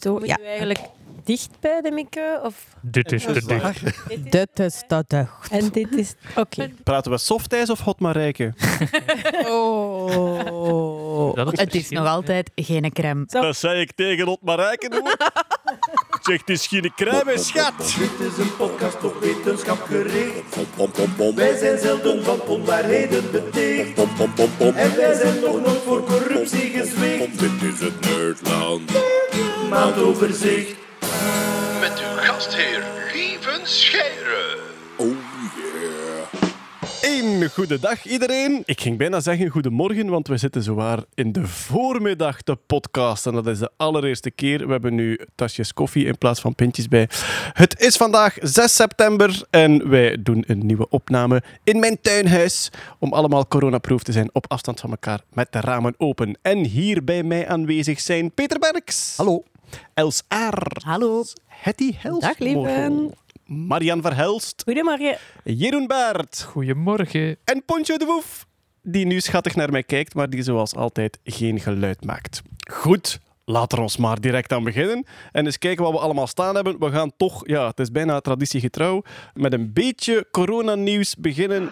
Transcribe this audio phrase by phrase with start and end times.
[0.00, 0.36] Zo, Moet ja.
[0.40, 0.80] je eigenlijk
[1.24, 2.38] dicht bij de micro?
[2.42, 2.66] Of...
[2.80, 3.82] Dit is te dicht.
[4.32, 5.48] Dit is de dag.
[5.50, 6.14] En dit is...
[6.36, 6.70] Oké.
[6.84, 8.54] Praten we softijs of hot Marijke?
[9.46, 11.34] Oh.
[11.34, 13.24] Dat is Het is nog altijd geen crème.
[13.28, 13.40] Zo.
[13.40, 14.88] Dat zei ik tegen hot Marijke
[16.28, 17.72] zeg, het is geen schat.
[17.98, 21.34] Dit is een podcast op wetenschap gericht.
[21.34, 23.98] Wij zijn zelden van onwaarheden beticht.
[24.74, 27.38] En wij zijn nog nooit voor corruptie gezwicht.
[27.38, 28.90] Dit is het Nerdland.
[29.70, 30.76] Maandoverzicht.
[31.80, 34.67] Met uw gastheer Lieven Scheire.
[37.18, 37.42] Oh yeah.
[37.42, 38.62] Een goede dag iedereen.
[38.64, 43.32] Ik ging bijna zeggen goedemorgen, want we zitten zowaar in de voormiddag te podcasten.
[43.32, 44.66] Dat is de allereerste keer.
[44.66, 47.08] We hebben nu tasjes koffie in plaats van pintjes bij.
[47.52, 52.70] Het is vandaag 6 september en wij doen een nieuwe opname in mijn tuinhuis.
[52.98, 56.38] Om allemaal coronaproof te zijn op afstand van elkaar met de ramen open.
[56.42, 59.14] En hier bij mij aanwezig zijn Peter Berks.
[59.16, 59.42] Hallo.
[59.94, 60.76] Els Aar.
[60.84, 61.24] Hallo.
[61.46, 62.20] Hetty Hels.
[62.20, 63.12] Dag, lieven.
[63.48, 64.62] Marian Verhelst.
[64.64, 65.16] Goedemorgen.
[65.44, 66.42] Jeroen Baert.
[66.42, 67.36] Goedemorgen.
[67.44, 68.46] En Poncho de Woef,
[68.82, 72.42] die nu schattig naar mij kijkt, maar die zoals altijd geen geluid maakt.
[72.70, 75.06] Goed, laten we ons maar direct aan beginnen.
[75.32, 76.78] En eens kijken wat we allemaal staan hebben.
[76.78, 79.02] We gaan toch, ja, het is bijna traditiegetrouw,
[79.34, 81.70] met een beetje coronanieuws beginnen.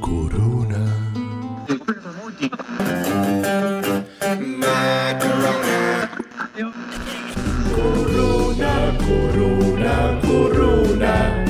[0.00, 0.94] Corona.
[7.72, 8.15] Corona,
[9.06, 11.45] corona, corona.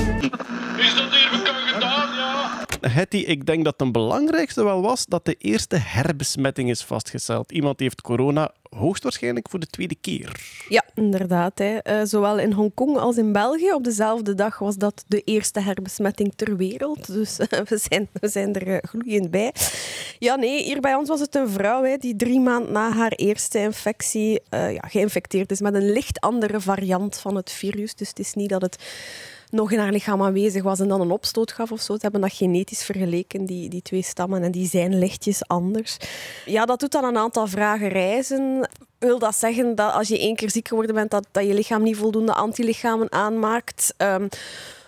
[2.89, 7.53] Hetty, ik denk dat het belangrijkste wel was dat de eerste herbesmetting is vastgesteld.
[7.53, 10.41] Iemand heeft corona hoogstwaarschijnlijk voor de tweede keer.
[10.69, 11.59] Ja, inderdaad.
[11.59, 11.77] Hè.
[11.77, 16.33] Eh, zowel in Hongkong als in België op dezelfde dag was dat de eerste herbesmetting
[16.37, 17.07] ter wereld.
[17.07, 19.53] Dus eh, we, zijn, we zijn er eh, gloeiend bij.
[20.19, 23.13] Ja, nee, hier bij ons was het een vrouw hè, die drie maanden na haar
[23.13, 27.95] eerste infectie ja, geïnfecteerd is met een licht andere variant van het virus.
[27.95, 28.79] Dus het is niet dat het
[29.51, 31.93] nog in haar lichaam aanwezig was en dan een opstoot gaf of zo.
[31.95, 35.97] Ze hebben dat genetisch vergeleken, die, die twee stammen, en die zijn lichtjes anders.
[36.45, 38.69] Ja, dat doet dan een aantal vragen reizen.
[38.99, 41.83] Wil dat zeggen dat als je één keer ziek geworden bent, dat, dat je lichaam
[41.83, 43.95] niet voldoende antilichamen aanmaakt?
[43.97, 44.29] Ehm,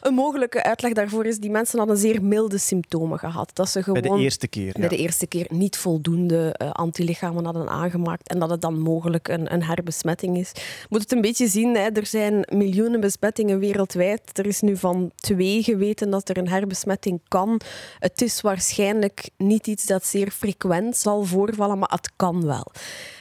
[0.01, 3.51] een mogelijke uitleg daarvoor is, die mensen hadden zeer milde symptomen gehad.
[3.55, 4.73] Dat ze gewoon Bij de eerste keer.
[4.73, 4.89] bij Ja.
[4.89, 9.53] de eerste keer niet voldoende eh, antilichamen hadden aangemaakt en dat het dan mogelijk een,
[9.53, 10.51] een herbesmetting is.
[10.55, 11.89] Je moet het een beetje zien, hè.
[11.89, 14.21] er zijn miljoenen besmettingen wereldwijd.
[14.39, 17.61] Er is nu van twee geweten dat er een herbesmetting kan.
[17.99, 22.67] Het is waarschijnlijk niet iets dat zeer frequent zal voorvallen, maar het kan wel.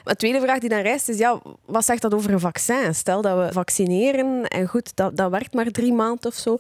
[0.04, 2.96] Een tweede vraag die dan rijst is, ja, wat zegt dat over een vaccin?
[2.96, 6.58] Stel dat we vaccineren en goed, dat, dat werkt maar drie maanden of zo.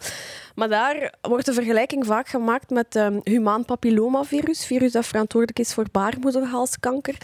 [0.56, 5.73] Maar daar wordt de vergelijking vaak gemaakt met um, humaan papillomavirus, virus dat verantwoordelijk is
[5.73, 7.18] voor baarmoederhalskanker.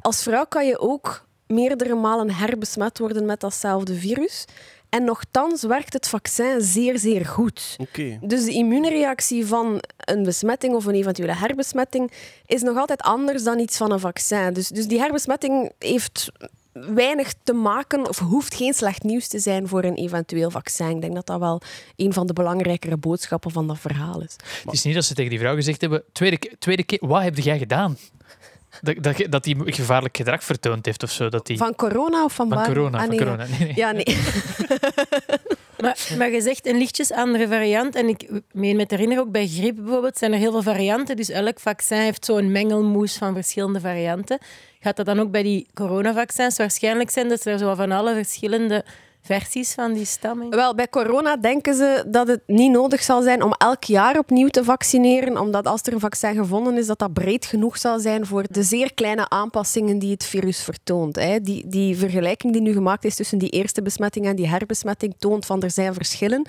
[0.00, 4.44] Als vrouw kan je ook meerdere malen herbesmet worden met datzelfde virus.
[4.88, 7.76] En nochtans werkt het vaccin zeer, zeer goed.
[7.78, 8.18] Oké.
[8.20, 12.12] Dus de immuunreactie van een besmetting of een eventuele herbesmetting
[12.46, 14.52] is nog altijd anders dan iets van een vaccin.
[14.52, 16.32] Dus, dus die herbesmetting heeft
[16.72, 20.88] weinig te maken of hoeft geen slecht nieuws te zijn voor een eventueel vaccin.
[20.88, 21.60] Ik denk dat dat wel
[21.96, 24.36] een van de belangrijkere boodschappen van dat verhaal is.
[24.64, 27.38] Het is niet dat ze tegen die vrouw gezegd hebben: tweede, tweede keer, wat heb
[27.38, 27.96] jij gedaan?
[28.80, 31.28] Dat, dat, dat die gevaarlijk gedrag vertoond heeft of zo.
[31.28, 32.98] Dat die, Van corona of van, van corona.
[32.98, 33.46] Ah, van corona.
[33.46, 33.72] Nee, nee.
[33.74, 34.04] Ja, nee.
[35.82, 37.94] Maar, maar je zegt een lichtjes andere variant.
[37.94, 41.16] En ik meen me te herinneren, ook bij griep bijvoorbeeld, zijn er heel veel varianten.
[41.16, 44.38] Dus elk vaccin heeft zo'n mengelmoes van verschillende varianten.
[44.82, 46.56] Gaat dat dan ook bij die coronavaccins?
[46.56, 48.84] Waarschijnlijk zijn dat er zo van alle verschillende
[49.22, 50.42] versies van die stam.
[50.42, 50.50] in.
[50.50, 54.48] Wel, bij corona denken ze dat het niet nodig zal zijn om elk jaar opnieuw
[54.48, 58.26] te vaccineren, omdat als er een vaccin gevonden is, dat dat breed genoeg zal zijn
[58.26, 61.16] voor de zeer kleine aanpassingen die het virus vertoont.
[61.16, 61.40] hè.
[61.40, 65.46] Die, die vergelijking die nu gemaakt is tussen die eerste besmetting en die herbesmetting toont
[65.46, 66.46] van er zijn verschillen,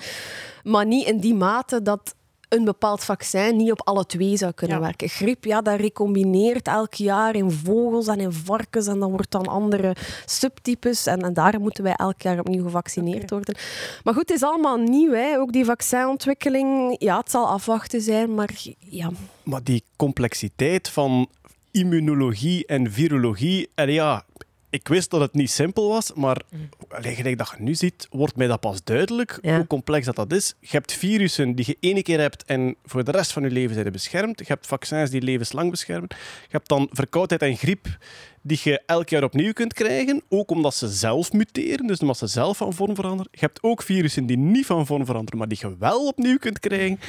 [0.62, 2.14] maar niet in die mate dat
[2.54, 4.82] een bepaald vaccin niet op alle twee zou kunnen Ja.
[4.82, 5.08] werken.
[5.08, 9.46] Griep, ja, dat recombineert elk jaar in vogels en in varkens en dan wordt dan
[9.46, 9.96] andere
[10.26, 13.56] subtypes en, en daar moeten wij elk jaar opnieuw gevaccineerd worden.
[14.04, 15.38] Maar goed, het is allemaal nieuw, hè.
[15.38, 16.96] ook die vaccinontwikkeling.
[16.98, 19.10] Ja, het zal afwachten zijn, maar ja,
[19.42, 21.28] Maar die complexiteit van
[21.70, 24.24] immunologie en virologie, en ja,
[24.74, 26.42] ik wist dat het niet simpel was, maar
[26.88, 29.56] allee, gelijk dat je nu ziet, wordt mij dat pas duidelijk Ja.
[29.56, 30.54] hoe complex dat, dat is.
[30.60, 33.74] Je hebt virussen die je ene keer hebt en voor de rest van je leven
[33.74, 34.38] zijn beschermd.
[34.38, 36.08] Je hebt vaccins die levenslang beschermen.
[36.42, 37.98] Je hebt dan verkoudheid en griep
[38.42, 42.26] die je elk jaar opnieuw kunt krijgen, ook omdat ze zelf muteren, dus omdat ze
[42.26, 43.32] zelf van vorm veranderen.
[43.32, 46.58] Je hebt ook virussen die niet van vorm veranderen, maar die je wel opnieuw kunt
[46.58, 46.98] krijgen.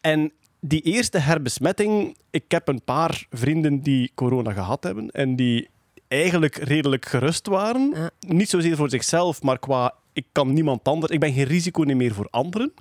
[0.00, 5.68] En die eerste herbesmetting, ik heb een paar vrienden die corona gehad hebben en die
[6.14, 7.92] eigenlijk redelijk gerust waren.
[7.94, 8.10] Ja.
[8.20, 11.12] Niet zozeer voor zichzelf, maar qua ik kan niemand anders.
[11.12, 12.72] Ik ben geen risico meer voor anderen.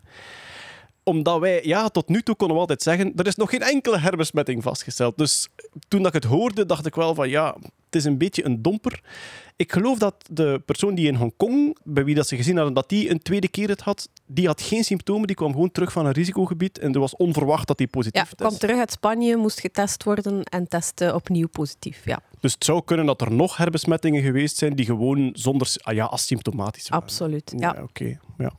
[1.04, 4.00] Omdat wij, ja, tot nu toe konden we altijd zeggen, er is nog geen enkele
[4.00, 5.18] herbesmetting vastgesteld.
[5.18, 5.48] Dus
[5.88, 7.56] toen dat ik het hoorde, dacht ik wel van ja,
[7.86, 9.02] het is een beetje een domper.
[9.56, 12.90] Ik geloof dat de persoon die in Hongkong, bij wie dat ze gezien hadden dat
[12.90, 16.06] die een tweede keer het had, die had geen symptomen, die kwam gewoon terug van
[16.06, 18.60] een risicogebied en er was onverwacht dat hij Ja, positief kwam was.
[18.60, 22.06] terug uit Spanje, moest getest worden en testen opnieuw positief.
[22.06, 25.94] Ja, Dus het zou kunnen dat er nog herbesmettingen geweest zijn die gewoon zonder ah
[25.96, 27.04] ja, asymptomatisch waren.
[27.06, 27.54] absoluut.
[27.58, 27.74] Ja.
[27.76, 28.20] Ja, oké.
[28.38, 28.52] Ja.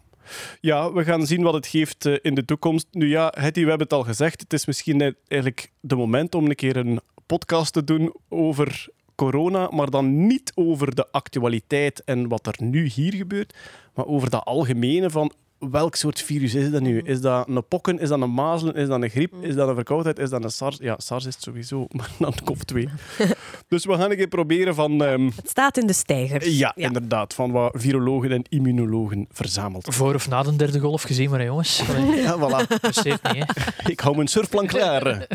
[0.60, 2.86] Ja, we gaan zien wat het geeft eh, in de toekomst.
[2.90, 4.40] Nu ja, Hetty, we hebben het al gezegd.
[4.40, 8.88] Het is misschien net eigenlijk de moment om een keer een podcast te doen over
[9.14, 13.56] corona, maar dan niet over de actualiteit en wat er nu hier gebeurt,
[13.94, 15.32] maar over dat algemene van
[15.70, 17.00] welk soort virus is dat nu?
[17.00, 17.98] Is dat een pokken?
[17.98, 18.74] Is dat een mazelen?
[18.74, 19.32] Is dat een griep?
[19.40, 20.18] Is dat een verkoudheid?
[20.18, 20.76] Is dat een SARS?
[20.80, 22.88] Ja, SARS is het sowieso, maar dan kop 2.
[23.68, 25.04] dus we gaan een keer proberen van...
[25.04, 26.58] ehm, Het staat in de stijgers.
[26.58, 27.34] ja, inderdaad.
[27.34, 29.94] Van wat virologen en immunologen verzameld.
[29.94, 31.82] Voor of na de derde golf gezien, maar hè, jongens.
[32.24, 32.66] Ja, voilà.
[32.70, 33.90] interesseert niet, hè.
[33.90, 35.26] Ik hou mijn surfplan klaar.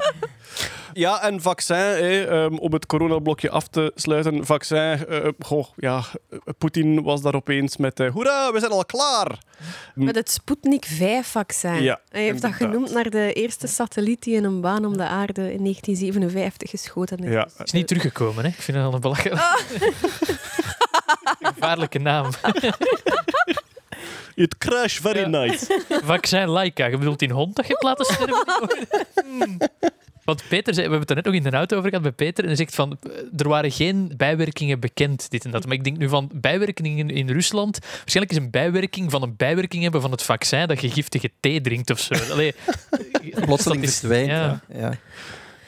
[0.94, 4.46] Ja, en vaccin, hè, ehm, om het coronablokje af te sluiten.
[4.46, 4.78] Vaccin,
[5.08, 6.04] eh, goh, ja,
[6.58, 9.38] Poetin was daar opeens met uh, hoera, we zijn al klaar.
[9.96, 11.82] Met het Sputnik 5-vaccin.
[11.84, 15.04] Ja, Hij heeft dat genoemd naar de eerste satelliet die in een baan om de
[15.08, 17.32] aarde in 1957 geschoten is.
[17.32, 18.50] Ja, Is niet teruggekomen, hè.
[18.50, 19.42] Ik vind het al een belachelijk.
[21.42, 22.30] Gevaarlijke naam.
[24.36, 25.28] it crash very Ja.
[25.28, 25.82] nice.
[26.04, 26.86] Vaccin Laika.
[26.86, 29.58] Je bedoelt die hond dat je hebt laten sterven?
[30.24, 32.12] Want Peter zei, we hebben het er net nog in de auto over gehad bij
[32.12, 32.44] Peter.
[32.44, 35.66] En hij zegt van, eh, er waren geen bijwerkingen bekend, dit en dat.
[35.66, 37.80] Maar ik denk nu van bijwerkingen in Rusland.
[37.80, 41.62] Waarschijnlijk is een bijwerking van een bijwerking hebben van het vaccin dat je giftige thee
[41.62, 42.14] drinkt of zo.
[42.32, 42.54] Allee,
[43.46, 44.30] Plotseling verdwijnt.
[44.30, 44.62] ja.
[44.74, 44.98] Ja.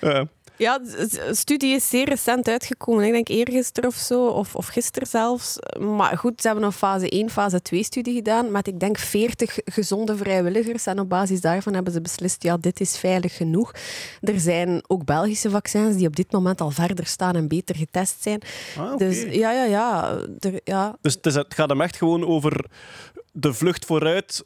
[0.01, 0.27] Ja.
[0.57, 0.77] Ja.
[0.79, 3.03] De studie is zeer recent uitgekomen.
[3.05, 5.57] Ik denk eergisteren of zo, of, of gisteren zelfs.
[5.79, 9.57] Maar goed, ze hebben een fase 1, fase 2 studie gedaan met ik denk 40
[9.65, 10.85] gezonde vrijwilligers.
[10.85, 13.71] En op basis daarvan hebben ze beslist, ja, dit is veilig genoeg.
[14.21, 18.15] Er zijn ook Belgische vaccins die op dit moment al verder staan en beter getest
[18.21, 18.41] zijn.
[18.77, 18.97] Ah.
[18.97, 20.17] Dus ja, ja, ja.
[20.39, 20.95] Er, ja.
[21.01, 22.65] Dus het, is- het gaat hem echt gewoon over
[23.31, 24.43] de vlucht vooruit,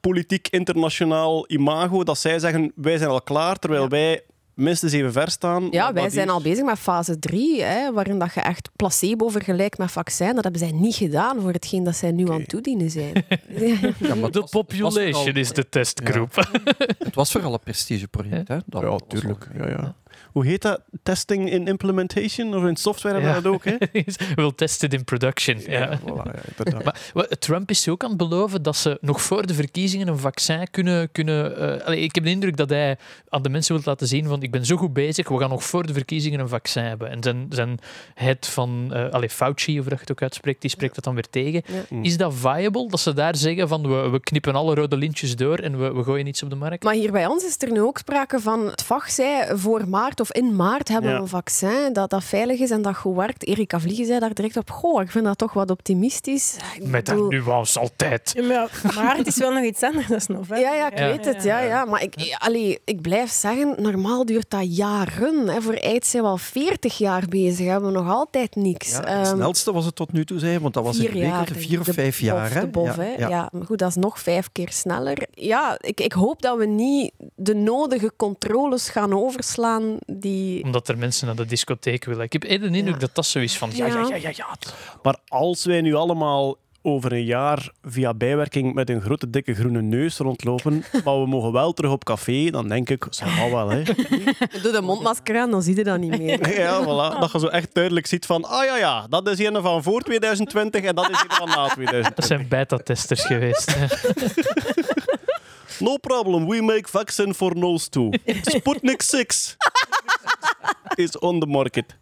[0.00, 3.88] politiek, internationaal imago, dat zij zeggen, wij zijn al klaar, terwijl Ja.
[3.88, 4.22] wij
[4.54, 5.68] minstens even ver staan.
[5.70, 9.28] Ja, wij zijn hier- al bezig met fase 3, hè, waarin dat je echt placebo
[9.28, 10.34] vergelijkt met vaccin.
[10.34, 13.12] Dat hebben zij niet gedaan voor hetgeen dat zij nu aan het toedienen zijn.
[13.56, 13.74] Ja.
[13.80, 16.34] Maar de was- het was population vooral- is de testgroep.
[16.98, 18.48] Het was vooral een prestigeproject.
[18.48, 18.56] Hè?
[18.66, 19.48] Dat Ja, tuurlijk.
[19.58, 19.94] Ja, ja.
[20.32, 20.80] Hoe heet dat?
[21.02, 22.54] Testing in implementation?
[22.54, 23.76] Of in software hebben we dat ook, hè?
[24.34, 25.60] We'll test it in production.
[25.66, 25.98] Ja.
[25.98, 26.98] voilà, ja, inderdaad.
[27.14, 30.70] Maar Trump is ook aan het beloven dat ze nog voor de verkiezingen een vaccin
[30.70, 31.12] kunnen.
[31.12, 32.98] kunnen eh, allee, ik heb de indruk dat hij
[33.28, 35.64] aan de mensen wil laten zien: van ik ben zo goed bezig, we gaan nog
[35.64, 37.10] voor de verkiezingen een vaccin hebben.
[37.10, 37.78] En zijn, zijn
[38.14, 41.14] head van eh allee, Fauci, of dat je het ook uitspreekt, die spreekt dat dan
[41.14, 41.62] weer tegen.
[41.66, 41.98] Ja.
[42.02, 45.58] Is dat viable dat ze daar zeggen van we, we knippen alle rode lintjes door
[45.58, 46.82] en we, we gooien iets op de markt?
[46.82, 50.20] Maar hier bij ons is er nu ook sprake van het VAG zei voor maart
[50.22, 51.22] of in maart hebben we Ja.
[51.22, 53.46] een vaccin dat, dat veilig is en dat goed werkt.
[53.46, 56.56] Erika Vliegen zei daar direct op, goh, ik vind dat toch wat optimistisch.
[56.76, 58.32] Ik Met dat bedoel- nuance altijd.
[58.36, 60.58] Ja, maar, maar het is wel nog iets anders dan november.
[60.58, 61.06] Ja, ja, ik Ja.
[61.06, 61.42] weet het.
[61.42, 61.84] Ja, ja.
[61.84, 65.48] Maar ik, allee, ik blijf zeggen, normaal duurt dat jaren.
[65.48, 65.60] Hè.
[65.62, 67.66] Voor AIDS zijn we al 40 jaar bezig.
[67.66, 68.90] Hebben we nog altijd niks.
[68.90, 71.48] Ja, het Ehm, snelste was het tot nu toe, zei, want dat was jaar.
[71.52, 72.60] Vier of vijf jaar.
[72.60, 73.14] De bof, ja, hè.
[73.16, 73.28] ja.
[73.28, 73.48] Ja.
[73.52, 75.26] maar goed, dat is nog vijf keer sneller.
[75.30, 80.64] Ja, ik, ik hoop dat we niet de nodige controles gaan overslaan die...
[80.64, 82.24] Omdat er mensen naar de discotheek willen.
[82.24, 83.00] Ik heb eerder de indruk Ja.
[83.00, 84.06] dat dat zoiets van ja, ja, Ja.
[84.08, 84.30] ja, ja.
[84.34, 84.56] ja.
[85.02, 89.82] Maar als wij nu allemaal over een jaar via bijwerking met een grote dikke groene
[89.82, 93.68] neus rondlopen, maar we mogen wel terug op café, dan denk ik, zal wel wel,
[93.70, 93.82] hè.
[94.62, 96.48] Doe de mondmasker aan, dan zie je dat niet meer.
[96.58, 97.18] Ja, voilà.
[97.20, 100.00] Dat je zo echt duidelijk ziet van, ah ja, ja, dat is een van voor
[100.00, 102.14] 2020 en dat is een van na 2020.
[102.14, 103.74] Dat zijn beta-testers geweest.
[103.74, 103.86] hè.
[105.78, 108.10] No problem, we make vaccine for nose too.
[108.42, 109.56] Sputnik 6
[110.94, 111.96] is on the market.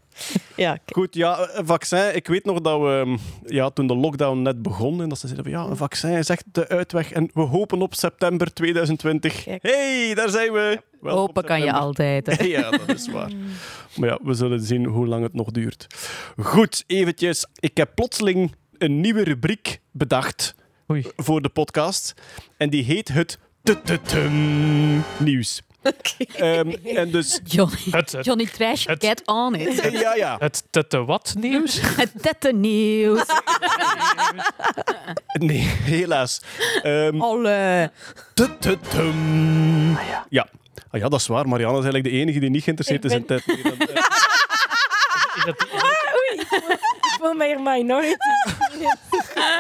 [0.57, 2.15] Ja, Goed, ja, een vaccin.
[2.17, 3.17] Ik weet nog dat we,
[3.47, 6.29] ja, toen de lockdown net begon, en dat ze zeiden van ja, een vaccin is
[6.29, 7.13] echt de uitweg.
[7.13, 9.43] En we hopen op september 2020.
[9.43, 9.63] Kijk.
[9.63, 10.83] hey, daar zijn we.
[11.01, 12.27] Hopen kan je altijd.
[12.27, 12.45] hè.
[12.57, 13.31] Ja, dat is waar.
[13.97, 15.87] Maar ja, we zullen zien hoe lang het nog duurt.
[16.43, 17.47] Goed, eventjes.
[17.55, 20.55] Ik heb plotseling een nieuwe rubriek bedacht
[20.91, 21.05] Oei.
[21.17, 22.15] voor de podcast.
[22.57, 25.03] En die heet het tututum
[25.83, 26.27] nieuws.
[26.37, 29.93] Ehm, en dus, Johnny, Het, het, Johnny Trash, het- get on it.
[29.93, 30.37] ja, ja.
[30.39, 31.79] het tete wat nieuws?
[31.81, 33.25] Het tettennieuws.
[35.33, 36.41] Nee, helaas.
[36.83, 37.91] Ehm Alle.
[38.35, 39.99] tututum.
[40.29, 40.47] ja.
[40.91, 41.49] Ah ja, dat is waar.
[41.49, 43.25] Marianne is eigenlijk de enige die niet geïnteresseerd is in.
[45.37, 45.57] Is dat,
[46.31, 48.17] Ik voel me hier minority.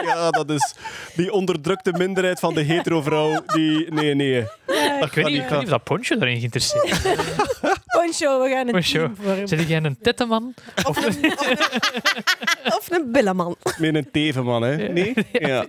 [0.05, 0.75] Ja, dat is
[1.17, 3.43] die onderdrukte minderheid van de hetero-vrouw.
[3.47, 3.93] Die...
[3.93, 4.39] Nee, nee.
[5.01, 7.03] Ik weet niet, ik weet niet of dat Poncho daarin geïnteresseerd is.
[7.87, 9.49] Poncho, we gaan een Poncho, team vormen.
[9.49, 10.55] Zit jij een tetteman?
[10.85, 10.99] Of
[12.79, 13.57] Of een billeman.
[13.79, 14.77] Met een tevenman, hè?
[14.77, 15.15] Nee?
[15.33, 15.65] Ja.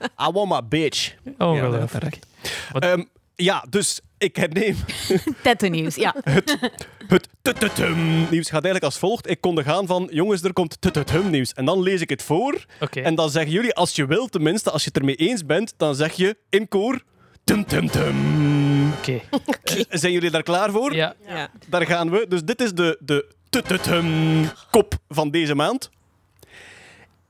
[0.00, 1.14] I want my bitch.
[1.38, 2.18] Ongelooflijk.
[2.72, 3.02] Ehm,
[3.34, 4.76] ja, dus ik herneem
[5.42, 6.14] Tettennieuws, ja.
[6.22, 6.58] het
[7.42, 9.30] tututum nieuws gaat eigenlijk als volgt.
[9.30, 11.52] Ik kondig aan van, jongens, er komt tututum nieuws.
[11.52, 12.64] En dan lees ik het voor.
[12.80, 13.00] Oké.
[13.00, 15.94] En dan zeggen jullie, als je wilt tenminste, als je het ermee eens bent, dan
[15.94, 17.02] zeg je in koor...
[17.44, 18.16] Tum, tum, tum.
[18.98, 19.20] Oké.
[19.62, 20.94] Eh, Zijn jullie daar klaar voor?
[20.94, 21.14] Ja.
[21.26, 21.50] Ja.
[21.66, 22.26] Daar gaan we.
[22.28, 25.90] Dus dit is de, de tututum kop van deze maand.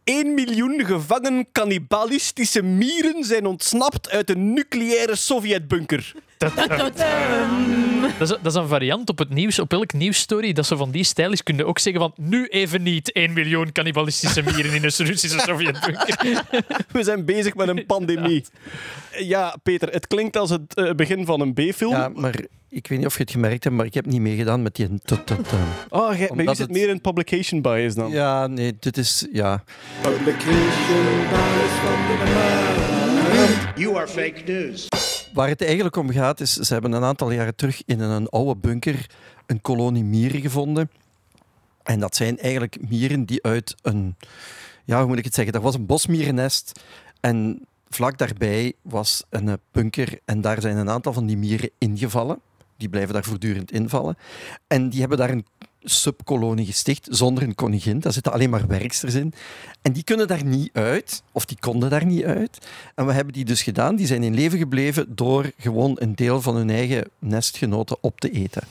[0.05, 6.15] 1 miljoen gevangen cannibalistische mieren zijn ontsnapt uit een nucleaire Sovjetbunker.
[6.39, 7.01] Dat, dat,
[8.21, 11.05] is, dat is een variant op het nieuws, op elk nieuwsstory dat zo van die
[11.05, 14.85] stijl is, kun je ook zeggen van nu even niet 1 miljoen cannibalistische mieren in
[14.85, 16.43] een Russische Sovjetbunker.
[16.93, 18.45] We zijn bezig met een pandemie.
[19.19, 21.93] Ja, Peter, het klinkt als het eh, begin van een B-film.
[21.93, 22.35] Ja, maar
[22.69, 24.89] ik weet niet of je het gemerkt hebt, maar ik heb niet meegedaan met die...
[25.89, 28.11] Oh, bij Omdat zit het- meer in publication bias dan?
[28.11, 29.27] Ja, nee, dit is...
[29.33, 29.65] Ja.
[30.01, 32.79] Publication bias van de.
[33.77, 34.89] You are fake news.
[35.33, 38.57] Waar het eigenlijk om gaat, is ze hebben een aantal jaren terug in een oude
[38.57, 39.07] bunker
[39.47, 40.91] een kolonie mieren gevonden.
[41.83, 44.17] En dat zijn eigenlijk mieren die uit een...
[44.85, 45.55] Ja, hoe moet ik het zeggen?
[45.55, 46.81] Er was een bosmierennest
[47.21, 52.41] en vlak daarbij was een bunker en daar zijn een aantal van die mieren ingevallen.
[52.77, 54.17] Die blijven daar voortdurend invallen.
[54.67, 55.47] En die hebben daar een
[55.91, 58.01] subkolonie gesticht zonder een koningin.
[58.01, 59.33] Daar zitten alleen maar werksters in.
[59.83, 62.59] En die kunnen daar niet uit, of die konden daar niet uit.
[62.95, 63.97] En we hebben die dus gedaan.
[63.97, 68.31] Die zijn in leven gebleven door gewoon een deel van hun eigen nestgenoten op te
[68.31, 68.63] eten.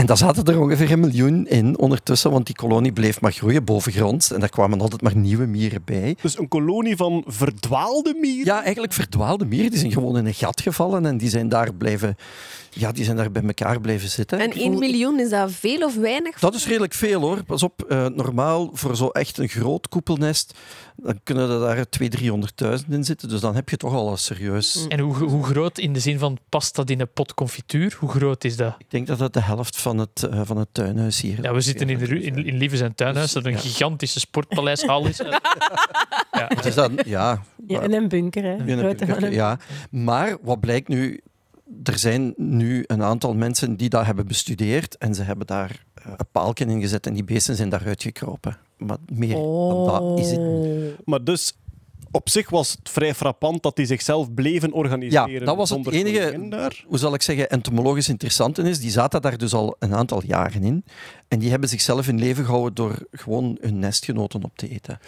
[0.00, 3.64] En daar zaten er ongeveer een miljoen in ondertussen, want die kolonie bleef maar groeien
[3.64, 4.32] bovengronds.
[4.32, 6.16] En daar kwamen altijd maar nieuwe mieren bij.
[6.22, 8.44] Dus een kolonie van verdwaalde mieren?
[8.54, 9.70] Ja, eigenlijk verdwaalde mieren.
[9.70, 12.16] Die zijn gewoon in een gat gevallen en die zijn daar blijven...
[12.72, 14.38] Ja, die zijn daar bij elkaar blijven zitten.
[14.38, 16.38] En Ik 1 voel- miljoen, is dat veel of weinig?
[16.38, 17.44] Dat is redelijk veel hoor.
[17.44, 20.54] Pas op, eh, normaal voor zo echt een groot koepelnest,
[20.96, 22.08] dan kunnen er daar 200.000,
[22.82, 23.28] 300.000 in zitten.
[23.28, 24.86] Dus dan heb je toch al een serieus.
[24.88, 27.96] En hoe, hoe groot in de zin van past dat in een pot confituur?
[28.00, 28.74] Hoe groot is dat?
[28.78, 31.60] Ik denk dat dat de helft van het, eh, van het tuinhuis hier Ja, we
[31.60, 33.58] zitten in, de, in, in Lieve zijn tuinhuis, dat een Ja.
[33.58, 35.20] gigantische sportpaleishal is.
[36.32, 36.46] Ja.
[36.48, 38.54] Het is dan, ja, Ja, in een bunker, hè.
[38.54, 39.58] in een Grote bunker, van een- ja.
[39.90, 41.20] Maar wat blijkt nu,
[41.82, 46.04] er zijn nu een aantal mensen die dat hebben bestudeerd en ze hebben daar eh,
[46.16, 48.56] een paaltje in gezet en die beesten zijn daaruit gekropen.
[48.76, 50.94] Maar meer dan dat is het niet.
[51.04, 51.52] Maar dus,
[52.10, 55.30] op zich was het vrij frappant dat die zichzelf bleven organiseren.
[55.30, 56.30] Ja, dat was het enige-
[56.86, 60.22] hoe zal ik zeggen, entomologisch interessant in is, die zaten daar dus al een aantal
[60.26, 60.84] jaren in.
[61.28, 64.98] En die hebben zichzelf in leven gehouden door gewoon hun nestgenoten op te eten.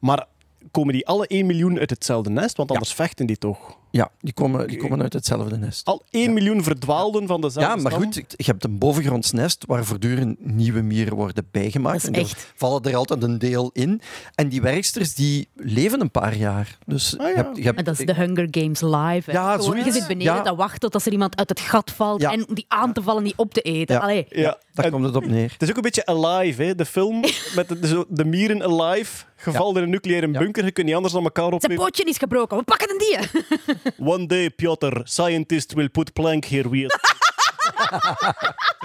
[0.00, 0.26] Maar
[0.70, 2.56] komen die alle 1 miljoen uit hetzelfde nest?
[2.56, 3.80] Want anders vechten die toch?
[3.92, 5.84] Ja, die komen, die komen uit hetzelfde nest.
[5.86, 8.02] Al 1 miljoen verdwaalden van dezelfde Ja, maar stam?
[8.04, 12.02] goed, je hebt een bovengronds nest waar voortdurend nieuwe mieren worden bijgemaakt.
[12.02, 12.52] Dat is en echt.
[12.56, 14.00] vallen er altijd een deel in.
[14.34, 16.78] En die werksters die leven een paar jaar.
[16.86, 17.28] Dus Ah, ja.
[17.28, 19.32] je hebt, je hebt- En dat is de Hunger Games live.
[19.32, 19.84] Ja, zoiets.
[19.86, 20.42] Je zit beneden, Ja.
[20.42, 22.32] dat wacht tot er iemand uit het gat valt Ja.
[22.32, 23.94] en die aan te vallen, die op te eten.
[23.94, 24.00] Ja.
[24.00, 24.26] Allee.
[24.28, 25.50] Ja, daar en komt het op neer.
[25.52, 26.74] het is ook een beetje alive, hè?
[26.74, 27.20] de film
[27.56, 29.24] met de, zo, de mieren alive.
[29.36, 30.38] Geval in een nucleaire Ja.
[30.38, 31.84] bunker, je kunt niet anders dan elkaar Zijn opnemen.
[31.84, 33.18] pootje is gebroken, we pakken een die.
[33.98, 36.68] One day, Piotr, scientist will put plank here.
[36.70, 36.76] We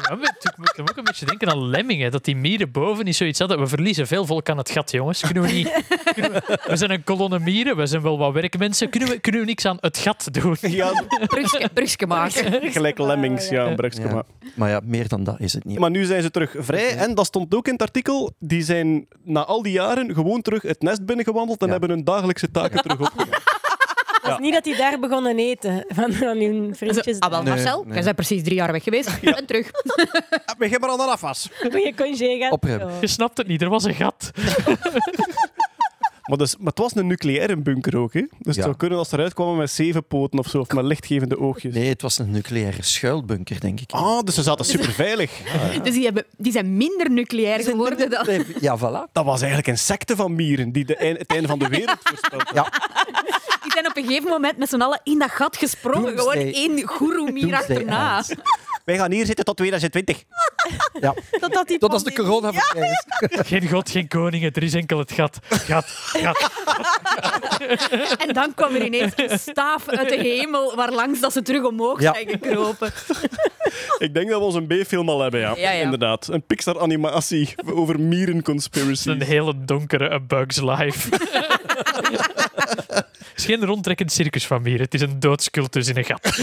[0.09, 3.15] Ja, maar Ik moet ook een beetje denken aan lemmingen, dat die mieren boven niet
[3.15, 3.59] zoiets hadden.
[3.59, 5.21] We verliezen veel volk aan het gat, jongens.
[5.21, 5.83] Kunnen we niet...
[6.13, 8.89] kunnen we, we zijn een kolonne mieren, we zijn wel wat werkmensen.
[8.89, 10.55] Kunnen we, kunnen we niks aan het gat doen?
[10.61, 11.03] ja,
[11.73, 12.61] Brugske, maken.
[12.71, 14.13] gelijk lemmings, ja, een brugske, Ja.
[14.13, 14.23] maar-
[14.55, 15.79] Maar ja, meer dan dat is het niet.
[15.79, 16.95] Maar nu zijn ze terug vrij.
[16.97, 18.31] En dat stond ook in het artikel.
[18.39, 21.71] Die zijn na al die jaren gewoon terug het nest binnengewandeld en Ja.
[21.71, 23.39] hebben hun dagelijkse taken terug opgenomen.
[24.29, 27.19] Het is niet dat die daar begonnen eten van, van hun vriendjes.
[27.19, 27.93] Ah, wel, Nee, Marcel, nee.
[27.93, 29.09] jij bent precies drie jaar weg geweest.
[29.21, 29.69] En terug.
[30.57, 31.49] We gaan maar al naar afwas.
[31.95, 32.51] Congé gehad.
[32.51, 32.87] Opremmen.
[32.87, 32.93] Ja.
[33.01, 34.31] Je snapt het niet, er was een gat.
[36.27, 38.13] Maar, dus, maar het was een nucleaire bunker ook.
[38.13, 38.19] Hè?
[38.21, 38.61] Dus het Ja.
[38.61, 41.73] zou kunnen als ze eruit kwamen met zeven poten of zo, of met lichtgevende oogjes.
[41.73, 43.91] Nee, het was een nucleaire schuilbunker, denk ik.
[43.91, 45.31] Ah, dus ze zaten super veilig.
[45.83, 48.27] Dus die, hebben, die zijn minder nucleair geworden dan...
[48.61, 49.11] Ja, voilà.
[49.11, 52.45] Dat was eigenlijk een secte van mieren die de, het einde van de wereld voorspelde.
[52.53, 52.71] Ja.
[53.77, 56.17] Zijn op een gegeven moment met z'n allen in dat gat gesprongen.
[56.17, 56.53] Gewoon Doomsday.
[56.53, 58.23] één goeroe-mier achterna.
[58.85, 60.23] Wij gaan hier zitten tot 2020.
[61.01, 61.13] Ja.
[61.39, 63.05] Totdat die Tot als de corona voorbij is.
[63.47, 65.39] Geen god, geen koningen, er is enkel het gat.
[65.49, 66.51] Gat, gat.
[68.27, 72.01] En dan kwam er ineens een staaf uit de hemel waarlangs dat ze terug omhoog
[72.01, 72.13] Ja.
[72.13, 72.91] zijn gekropen.
[73.97, 75.53] Ik denk dat we onze B-film al hebben, ja.
[75.55, 75.81] Ja, ja.
[75.83, 76.27] Inderdaad.
[76.27, 79.09] Een Pixar-animatie over mierenconspiracy.
[79.09, 81.09] Een hele donkere A Bug's Life.
[82.57, 84.81] Het is geen rondtrekkend circus van mieren.
[84.81, 86.35] Het is een doodscultus in een gat.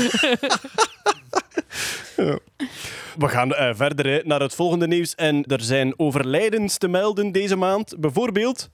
[3.19, 5.15] We gaan eh, verder hè, naar het volgende nieuws.
[5.15, 7.95] En er zijn overlijdens te melden deze maand.
[7.99, 8.71] Bijvoorbeeld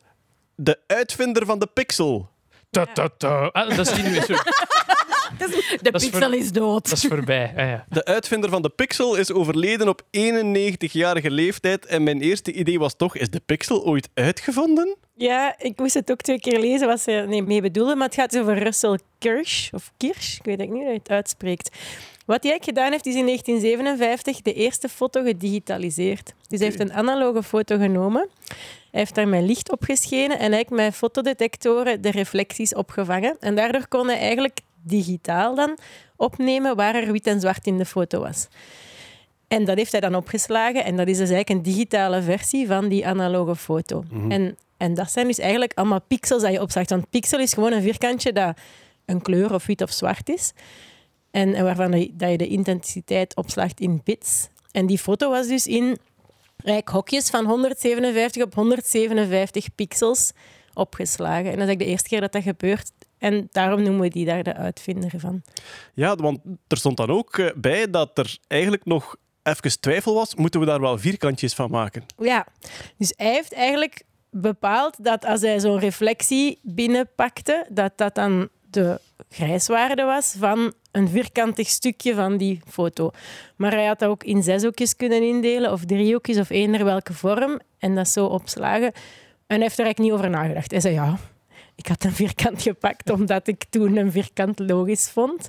[0.55, 2.31] de uitvinder van de Pixel.
[2.71, 3.47] Ta, ta, ta.
[3.53, 4.35] Ah, dat is die nu weer zo.
[5.39, 6.89] De Dat pixel is dood.
[6.89, 7.53] Dat is voorbij.
[7.57, 7.85] Ah, ja.
[7.89, 11.87] De uitvinder van de Pixel is overleden op 91-jarige leeftijd.
[11.87, 14.97] En mijn eerste idee was toch, is de Pixel ooit uitgevonden?
[15.21, 18.39] Ja, ik moest het ook twee keer lezen wat ze ermee bedoelen, maar het gaat
[18.39, 21.77] over Russell Kirsch, of Kirsch, ik weet niet hoe je het uitspreekt.
[22.27, 26.35] Wat hij eigenlijk gedaan heeft, is in 1957 de eerste foto gedigitaliseerd.
[26.49, 28.29] Dus hij heeft een analoge foto genomen,
[28.91, 33.37] hij heeft daar met licht op geschenen en eigenlijk met fotodetectoren de reflecties opgevangen.
[33.41, 35.79] En daardoor kon hij eigenlijk digitaal dan
[36.17, 38.49] opnemen waar er wit en zwart in de foto was.
[39.49, 40.85] En dat heeft hij dan opgeslagen.
[40.85, 44.05] En dat is dus eigenlijk een digitale versie van die analoge foto.
[44.29, 46.91] en, en dat zijn dus eigenlijk allemaal pixels dat je opslaagt.
[46.91, 48.57] Want pixel is gewoon een vierkantje dat
[49.05, 50.53] een kleur of wit of zwart is.
[51.31, 54.49] En, en waarvan je, dat je de intensiteit opslaagt in bits.
[54.71, 55.99] En die foto was dus in
[56.57, 60.33] eigenlijk hokjes van 157 op 157 pixels
[60.75, 61.37] opgeslagen.
[61.37, 62.93] En dat is eigenlijk de eerste keer dat dat gebeurt.
[63.19, 65.43] En daarom noemen we die daar de uitvinder van.
[65.95, 70.35] Ja, want er stond dan ook eh, bij dat er eigenlijk nog even twijfel was.
[70.35, 72.05] Moeten we daar wel vierkantjes van maken?
[72.19, 72.47] Ja,
[72.97, 79.01] dus hij heeft eigenlijk bepaald dat als hij zo'n reflectie binnenpakte, dat dat dan de
[79.29, 83.11] grijswaarde was van een vierkantig stukje van die foto.
[83.57, 86.85] Maar hij had dat ook in zes hoekjes kunnen indelen, of drie hoekjes, of eender
[86.85, 88.93] welke vorm, en dat zo opslagen.
[89.47, 90.71] En hij heeft er eigenlijk niet over nagedacht.
[90.71, 91.19] Hij zei, ja,
[91.75, 95.49] ik had een vierkant gepakt omdat ik toen een vierkant logisch vond.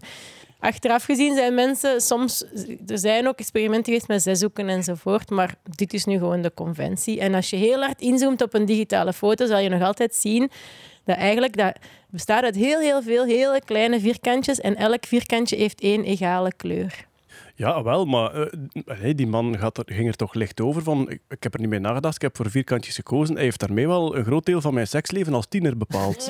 [0.61, 2.43] Achteraf gezien zijn mensen soms...
[2.87, 7.19] Er zijn ook experimenten geweest met zeshoeken enzovoort, maar dit is nu gewoon de conventie.
[7.19, 10.51] En als je heel hard inzoomt op een digitale foto, zal je nog altijd zien
[11.05, 11.75] dat eigenlijk dat
[12.09, 17.09] bestaat uit heel, heel veel hele kleine vierkantjes en elk vierkantje heeft één egale kleur.
[17.61, 21.09] Ja, wel, maar eh, die man gaat er, ging er toch licht over van...
[21.09, 23.35] Ik, ik heb er niet mee nagedacht, ik heb voor vierkantjes gekozen.
[23.35, 26.29] Hij heeft daarmee wel een groot deel van mijn seksleven als tiener bepaald.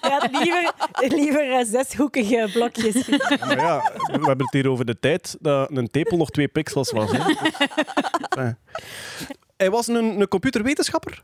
[0.00, 0.72] Hij had liever,
[1.16, 3.08] liever zeshoekige blokjes.
[3.40, 6.90] maar ja, we hebben het hier over de tijd dat een tepel nog twee pixels
[6.90, 7.12] was.
[7.12, 7.18] Hè.
[7.18, 7.36] Dus,
[8.38, 8.48] eh.
[9.56, 11.22] Hij was een, een computerwetenschapper.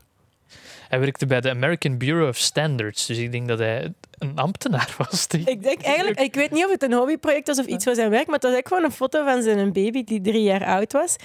[0.87, 3.05] Hij werkte bij de American Bureau of Standards.
[3.05, 5.27] Dus ik denk dat hij een ambtenaar was.
[5.27, 8.09] Ik denk eigenlijk, ik weet niet of het een hobbyproject was of iets voor zijn
[8.09, 10.91] werk, maar het was eigenlijk gewoon een foto van zijn baby die drie jaar oud
[10.91, 11.15] was.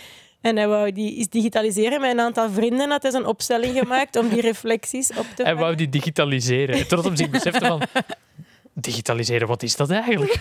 [0.40, 2.00] En hij wou die eens digitaliseren.
[2.00, 5.44] Met een aantal vrienden had hij zo'n opstelling gemaakt om die reflecties op te Hij
[5.44, 5.58] vangen.
[5.58, 6.88] wou die digitaliseren.
[6.88, 7.82] Tot hij zich besefte van...
[8.76, 10.32] Digitaliseren, wat is dat eigenlijk?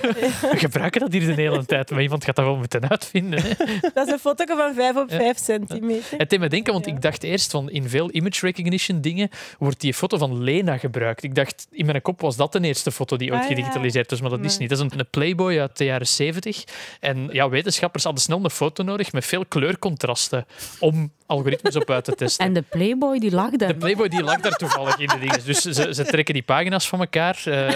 [0.52, 3.42] We gebruiken dat hier de hele tijd, maar iemand gaat dat wel moeten uitvinden.
[3.42, 3.50] Hè?
[3.94, 5.18] Dat is een foto van 5 op Ja.
[5.18, 6.18] 5 centimeter.
[6.18, 9.80] Het deed me denken, want ik dacht eerst van in veel image recognition dingen wordt
[9.82, 11.24] die foto van Lena gebruikt.
[11.24, 14.22] Ik dacht, in mijn kop was dat de eerste foto die ooit Ah, gedigitaliseerd was,
[14.22, 14.70] maar dat is niet.
[14.70, 16.64] Dat is een, een Playboy uit de jaren 70.
[17.00, 20.46] En ja, wetenschappers hadden snel een foto nodig met veel kleurcontrasten
[20.80, 22.46] om algoritmes op uit te testen.
[22.46, 23.68] En de Playboy die lag daar.
[23.68, 25.40] De Playboy die lag daar toevallig in de dingen.
[25.46, 27.74] Dus ze, ze trekken die pagina's van elkaar eh,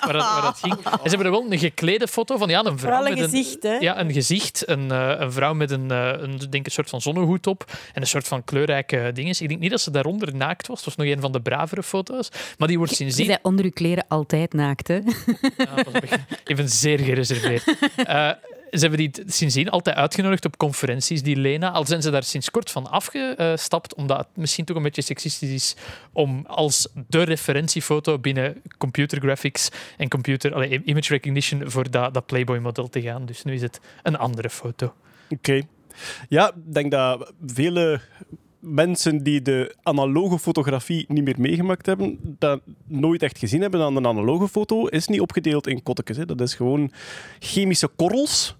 [0.06, 0.74] waar, dat, waar dat ging.
[0.76, 3.22] En ze hebben er wel een geklede foto van ja, een vrouw Vooral een met
[3.22, 3.72] een, gezicht, hè?
[3.76, 4.68] ja, een gezicht.
[4.68, 8.00] Een, eh, een vrouw met een, eh, een, denk een soort van zonnehoed op en
[8.00, 9.34] een soort van kleurrijke dingen.
[9.40, 10.76] Ik denk niet dat ze daaronder naakt was.
[10.76, 12.28] Het was nog een van de bravere foto's.
[12.58, 13.26] Maar die wordt Je sindsdien...
[13.26, 14.94] bent onder je kleren altijd naakt, hè?
[14.94, 17.64] Ja, dat was een- ik ben zeer gereserveerd.
[17.96, 18.30] Eh,
[18.70, 21.70] ze hebben die sindsdien altijd uitgenodigd op conferenties, die Lena.
[21.70, 25.50] Al zijn ze daar sinds kort van afgestapt, omdat het misschien toch een beetje seksistisch
[25.50, 25.76] is
[26.12, 32.26] om als de referentiefoto binnen computer graphics en computer, allee, image recognition voor dat, dat
[32.26, 33.26] Playboy-model te gaan.
[33.26, 34.94] Dus nu is het een andere foto.
[35.30, 35.62] Oké.
[36.28, 38.00] Ja, ik denk dat vele
[38.58, 43.96] mensen die de analoge fotografie niet meer meegemaakt hebben, dat nooit echt gezien hebben aan
[43.96, 46.16] een analoge foto, is niet opgedeeld in kottekes.
[46.16, 46.92] Dat is gewoon
[47.38, 48.58] chemische korrels.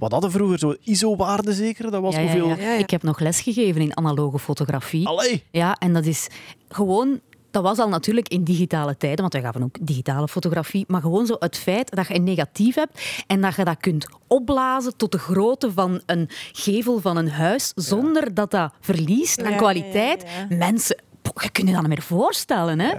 [0.00, 1.90] Wat hadden vroeger zo ISO-waarde zeker?
[1.90, 2.48] Dat was Ja, ja, hoeveel...
[2.64, 2.72] ja.
[2.74, 5.06] Ik heb nog les gegeven in analoge fotografie.
[5.06, 5.44] Allee!
[5.50, 6.28] Ja, en dat is
[6.68, 7.20] gewoon...
[7.50, 10.84] Dat was al natuurlijk in digitale tijden, want wij gaven ook digitale fotografie.
[10.88, 14.06] Maar gewoon zo het feit dat je een negatief hebt en dat je dat kunt
[14.26, 19.50] opblazen tot de grootte van een gevel van een huis, zonder dat dat verliest aan
[19.50, 20.22] Ja, kwaliteit.
[20.22, 20.56] ja, ja.
[20.56, 22.92] Mensen je kunt je dat niet meer voorstellen, hè?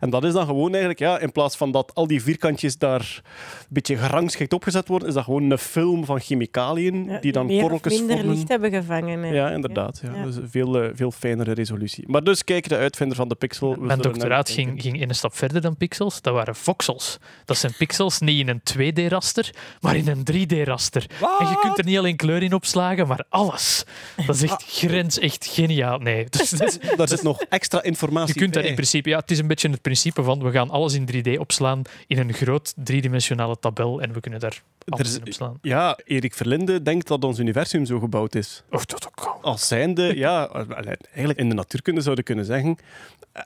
[0.00, 3.00] En dat is dan gewoon eigenlijk, ja, in plaats van dat al die vierkantjes daar
[3.00, 7.46] een beetje gerangschikt opgezet worden, is dat gewoon een film van chemicaliën Ja, die dan
[7.46, 8.34] meer korreltjes minder vormen.
[8.34, 9.22] licht hebben gevangen.
[9.22, 9.32] hè.
[9.32, 10.00] Ja, inderdaad.
[10.02, 10.14] Ja.
[10.14, 10.24] Ja.
[10.24, 12.04] Dus een veel, eh, veel fijnere resolutie.
[12.06, 13.76] Maar dus, kijk, de uitvinder van de pixel.
[13.78, 16.20] Mijn doctoraat ging, ging een stap verder dan pixels.
[16.22, 17.18] Dat waren voxels.
[17.44, 21.06] Dat zijn pixels niet in een 2D-raster, maar in een 3D-raster.
[21.38, 23.84] En je kunt er niet alleen kleur in opslagen, maar alles.
[24.26, 25.98] Dat is echt grens, echt geniaal.
[25.98, 26.78] Nee, dus, dus.
[26.96, 29.08] Daar zit nog extra informatie je kunt daar in principe...
[29.08, 32.18] Ja, het is een beetje het principe van we gaan alles in 3D opslaan in
[32.18, 34.62] een groot driedimensionale tabel en we kunnen daar
[35.62, 38.62] Ja, Erik Verlinde denkt dat ons universum zo gebouwd is.
[38.70, 39.42] Of dat ook al.
[39.42, 42.78] Als zijnde, ja, eigenlijk in de natuurkunde zouden kunnen zeggen,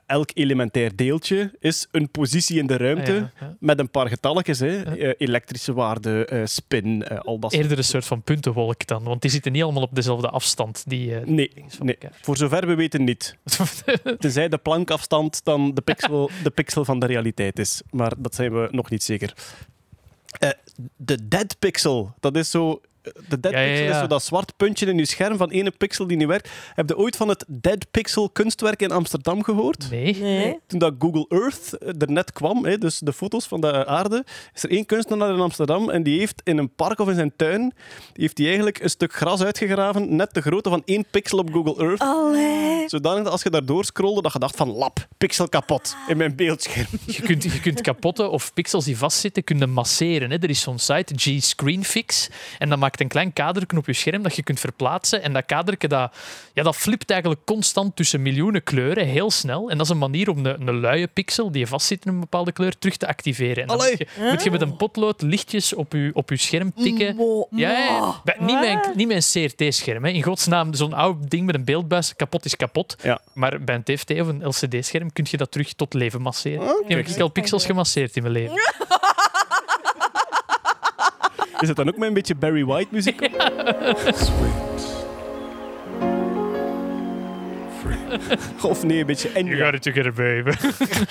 [0.05, 3.55] elk elementair deeltje is een positie in de ruimte Ja, ja.
[3.59, 4.81] met een paar getalletjes, hè.
[4.83, 9.21] Eh, elektrische waarde, eh, spin, eh, al dat Eerder een soort van puntenwolk dan, want
[9.21, 10.83] die zitten niet allemaal op dezelfde afstand.
[10.87, 11.15] Die,
[11.79, 13.37] Nee, voor zover we weten niet.
[14.19, 17.81] Tenzij de plankafstand dan de pixel, de pixel van de realiteit is.
[17.91, 19.33] Maar dat zijn we nog niet zeker.
[20.39, 20.49] Eh,
[20.95, 22.81] de dead pixel, dat is zo...
[23.27, 23.91] De dead Ja, ja, pixel ja.
[23.91, 26.49] is zo dat zwart puntje in je scherm van ene pixel die niet werkt.
[26.73, 29.87] Heb je ooit van het dead pixel kunstwerk in Amsterdam gehoord?
[29.91, 30.15] Nee.
[30.15, 30.59] Nee.
[30.67, 34.25] Toen dat Google Earth eh, er net kwam, hè, dus de foto's van de aarde,
[34.53, 37.33] is er één kunstenaar in Amsterdam en die heeft in een park of in zijn
[37.35, 37.73] tuin
[38.13, 41.85] heeft hij eigenlijk een stuk gras uitgegraven, net de grootte van één pixel op Google
[41.85, 41.99] Earth.
[41.99, 42.89] Allee.
[42.89, 46.35] Zodanig dat als je daardoor scrolde, dat je dacht van lap, pixel kapot in mijn
[46.35, 46.85] beeldscherm.
[47.05, 50.31] Je kunt, je kunt kapotte of pixels die vastzitten, kunnen masseren.
[50.31, 50.37] Hè.
[50.37, 54.35] Er is zo'n site, G-Screenfix, en dat maakt een klein kadertje op je scherm dat
[54.35, 55.23] je kunt verplaatsen.
[55.23, 56.15] En dat kadertje dat,
[56.53, 59.69] ja, dat flipt eigenlijk constant tussen miljoenen kleuren, heel snel.
[59.69, 62.51] En dat is een manier om een, een luie pixel die vastzit in een bepaalde
[62.51, 63.61] kleur terug te activeren.
[63.61, 66.73] En dan moet je, moet je met een potlood lichtjes op je, op je scherm
[66.73, 67.15] tikken.
[67.49, 68.95] Ja, ja, niet, Wat?
[68.95, 70.03] niet een CRT-scherm.
[70.05, 70.11] hè.
[70.11, 72.95] In godsnaam, zo'n oud ding met een beeldbuis, kapot is kapot.
[73.03, 73.21] Ja.
[73.33, 76.61] Maar bij een TFT of een LCD-scherm kun je dat terug tot leven masseren.
[76.61, 78.55] Oh, ik heb al pixels gemasseerd in mijn leven.
[81.59, 83.29] Is het dan ook met een beetje Barry White muziek?
[88.61, 90.51] Of nee, een beetje You Enya, got it together, baby.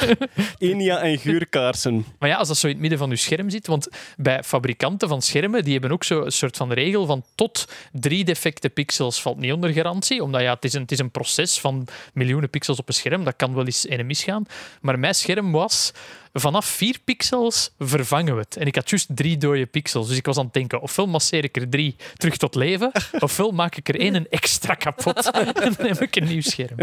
[0.68, 2.06] Enya en geurkaarsen.
[2.18, 5.08] Maar ja, als dat zo in het midden van je scherm zit, want bij fabrikanten
[5.08, 9.22] van schermen, die hebben ook zo een soort van regel van tot drie defecte pixels
[9.22, 12.50] valt niet onder garantie, omdat ja, het, is een, het is een proces van miljoenen
[12.50, 14.44] pixels op een scherm, dat kan wel eens een misgaan.
[14.80, 15.92] Maar mijn scherm was,
[16.40, 18.56] vanaf vier pixels vervangen we het.
[18.56, 21.44] En ik had juist drie dode pixels, dus ik was aan het denken, ofwel masseer
[21.44, 25.44] ik er drie terug tot leven, ofwel maak ik er één een extra kapot en
[25.76, 26.76] dan heb ik een nieuw scherm.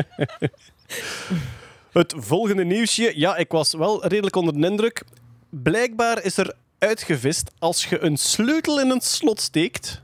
[1.92, 3.12] Het volgende nieuwsje.
[3.16, 5.04] Ja, ik was wel redelijk onder de indruk.
[5.50, 10.02] Blijkbaar is er uitgevist als je een sleutel in een slot steekt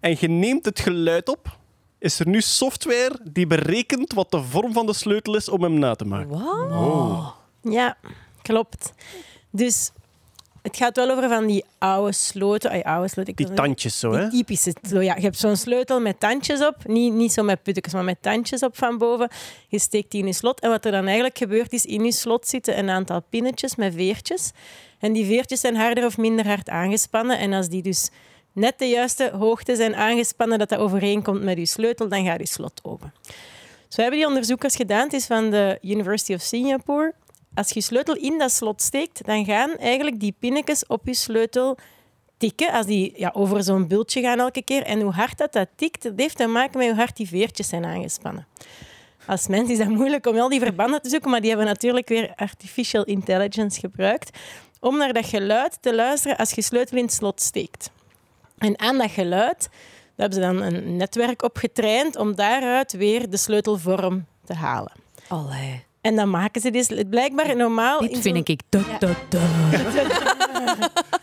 [0.00, 1.56] en je neemt het geluid op,
[1.98, 5.78] is er nu software die berekent wat de vorm van de sleutel is om hem
[5.78, 6.28] na te maken.
[6.28, 7.34] Wat?
[7.62, 7.96] Ja,
[8.48, 8.92] klopt.
[9.50, 9.90] Dus
[10.62, 12.70] het gaat wel over van die oude sloten.
[12.70, 14.30] Ay, oude sloten Die tandjes zo, hè?
[14.30, 14.74] typische.
[14.88, 16.76] Zo, ja, je hebt zo'n sleutel met tandjes op.
[16.86, 19.28] Niet, niet zo met puttekens, maar met tandjes op van boven.
[19.68, 20.60] Je steekt die in je slot.
[20.60, 23.94] En wat er dan eigenlijk gebeurt, is in je slot zitten een aantal pinnetjes met
[23.94, 24.50] veertjes.
[24.98, 27.38] En die veertjes zijn harder of minder hard aangespannen.
[27.38, 28.10] En als die dus
[28.52, 32.46] net de juiste hoogte zijn aangespannen, dat dat overeenkomt met je sleutel, dan gaat je
[32.46, 33.12] slot open.
[33.88, 35.04] Zo hebben die onderzoekers gedaan.
[35.04, 37.14] Het is van de University of Singapore.
[37.58, 41.78] Als je sleutel in dat slot steekt, dan gaan eigenlijk die pinnetjes op je sleutel
[42.36, 42.72] tikken.
[42.72, 44.82] Als die ja, over zo'n bultje gaan elke keer.
[44.82, 47.68] En hoe hard dat, dat tikt, dat heeft te maken met hoe hard die veertjes
[47.68, 48.46] zijn aangespannen.
[49.26, 52.08] Als mens is dat moeilijk om al die verbanden te zoeken, maar die hebben natuurlijk
[52.08, 54.38] weer artificial intelligence gebruikt
[54.80, 57.90] om naar dat geluid te luisteren als je sleutel in het slot steekt.
[58.58, 59.68] En aan dat geluid
[60.16, 64.92] daar hebben ze dan een netwerk op getraind om daaruit weer de sleutelvorm te halen.
[65.28, 65.87] Allee.
[66.08, 68.00] En dan maken ze dus blijkbaar normaal...
[68.00, 68.60] in Dit vind ik...
[68.68, 69.40] Da, da, da.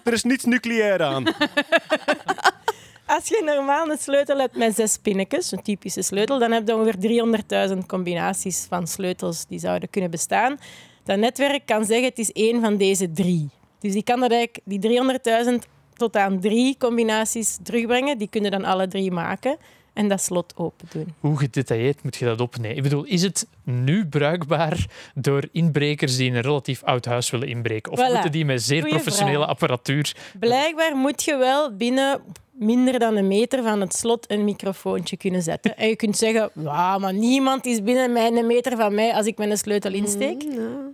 [0.03, 1.23] Er is niets nucleair aan.
[3.15, 6.75] Als je normaal een sleutel hebt met zes pinnetjes, een typische sleutel, dan heb je
[6.75, 10.57] ongeveer 300.000 combinaties van sleutels die zouden kunnen bestaan.
[11.03, 13.49] Dat netwerk kan zeggen het is één van deze drie.
[13.79, 15.01] Dus die kan dat eigenlijk, die
[15.45, 15.53] 300.000
[15.93, 18.17] tot aan drie combinaties terugbrengen.
[18.17, 19.57] Die kunnen dan alle drie maken
[19.95, 21.13] en dat slot open doen.
[21.19, 22.77] Hoe gedetailleerd moet je dat opnemen?
[22.77, 27.47] Ik bedoel, is het nu bruikbaar door inbrekers die in een relatief oud huis willen
[27.47, 27.91] inbreken?
[27.91, 28.11] Of Voilà.
[28.11, 29.49] moeten die met zeer Goeie professionele vraag.
[29.49, 30.15] apparatuur...
[30.39, 35.41] Blijkbaar moet je wel binnen minder dan een meter van het slot een microfoontje kunnen
[35.41, 35.77] zetten.
[35.77, 39.25] En je kunt zeggen, "Ja, maar niemand is binnen mijn een meter van mij als
[39.25, 40.45] ik mijn sleutel insteek.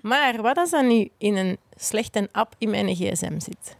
[0.01, 3.75] Maar wat als dat nu in een slechte app in mijn gsm zit?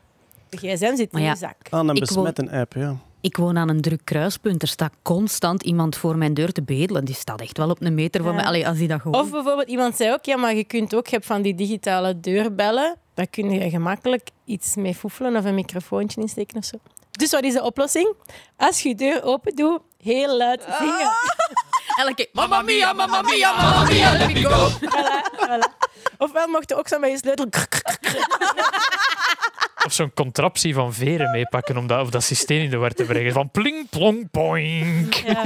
[0.50, 1.30] De gsm zit in ja.
[1.30, 1.56] je zak.
[1.70, 2.98] Aan een app, ja.
[3.22, 4.62] Ik woon aan een druk kruispunt.
[4.62, 7.06] Er staat constant iemand voor mijn deur te bedelen.
[7.06, 8.38] Die staat echt wel op een meter van Ja.
[8.38, 8.46] mij.
[8.46, 9.22] Allee, als die dat gewoon...
[9.22, 12.20] Of bijvoorbeeld, iemand zei ook, ja, maar je kunt ook, je hebt van die digitale
[12.20, 16.78] deurbellen, daar kun je gemakkelijk iets mee foefelen of een microfoontje insteken of zo.
[17.12, 18.14] Dus wat is de oplossing?
[18.58, 21.12] Als je je deur open doet, heel luid zingen.
[22.00, 24.70] Elke keer, Mamma mia, mamma mia, mamma mia, let me go.
[24.70, 25.81] Voilà, voilà.
[26.18, 27.46] Ofwel mocht je ook zo met je sleutel...
[29.86, 33.04] Of zo'n contraptie van veren meepakken om dat, of dat systeem in de war te
[33.04, 33.34] brengen.
[33.34, 35.14] Van pling, plong, poink.
[35.14, 35.44] Ja.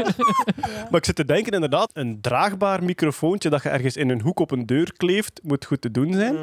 [0.90, 4.40] Maar ik zit te denken, inderdaad, een draagbaar microfoontje dat je ergens in een hoek
[4.40, 6.38] op een deur kleeft, moet goed te doen zijn.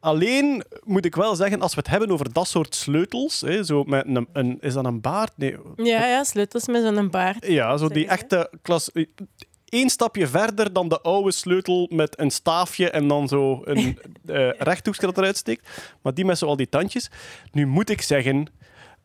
[0.00, 3.84] Alleen moet ik wel zeggen, als we het hebben over dat soort sleutels, hè, zo
[3.84, 5.32] met een, een, is dat een baard?
[5.36, 5.56] Nee.
[5.76, 7.46] Ja, ja, sleutels met zo'n baard.
[7.46, 8.90] Ja, zo die echte klas.
[9.74, 14.48] Eén stapje verder dan de oude sleutel met een staafje en dan zo een eh
[14.58, 15.68] rechthoekje dat eruit steekt.
[16.02, 17.10] Maar die met zo al die tandjes.
[17.52, 18.46] Nu moet ik zeggen,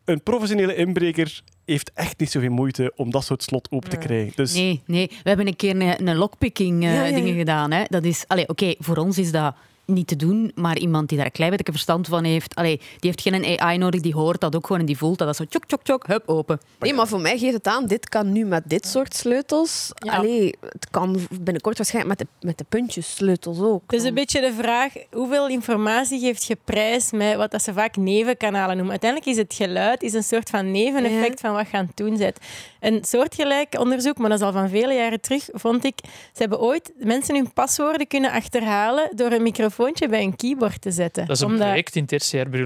[0.04, 4.32] een professionele inbreker heeft echt niet zoveel moeite om dat soort slot open te krijgen.
[4.36, 5.06] Dus Nee, nee.
[5.06, 7.14] We hebben een keer een, een lockpicking eh, Ja, ja, ja.
[7.14, 7.70] dingen gedaan.
[7.70, 7.84] Hè.
[7.88, 9.54] Dat is, oké, voor ons is dat
[9.90, 13.10] niet te doen, maar iemand die daar een klein beetje verstand van heeft, allee, die
[13.10, 15.26] heeft geen AI nodig, die hoort dat ook gewoon en die voelt dat.
[15.26, 16.60] Dat is zo tjok, tjok, tjok, hup, open.
[16.78, 19.90] Nee, maar voor mij geeft het aan, dit kan nu met dit soort sleutels.
[19.94, 20.16] Ja.
[20.16, 23.82] Allee, het kan binnenkort waarschijnlijk met de, met de puntjessleutels ook.
[23.86, 27.72] Het is een beetje de vraag, hoeveel informatie geeft je prijs met wat dat ze
[27.72, 28.90] vaak nevenkanalen noemen.
[28.90, 32.16] Uiteindelijk is het geluid is een soort van neveneffect van wat je aan het doen
[32.16, 32.38] bent.
[32.80, 35.98] Een soortgelijk onderzoek, maar dat is al van vele jaren terug, vond ik.
[36.04, 39.42] Ze hebben ooit mensen hun paswoorden kunnen achterhalen door een
[39.84, 41.26] microfoontje bij een keyboard te zetten.
[41.26, 42.04] Dat is een Omdat- project in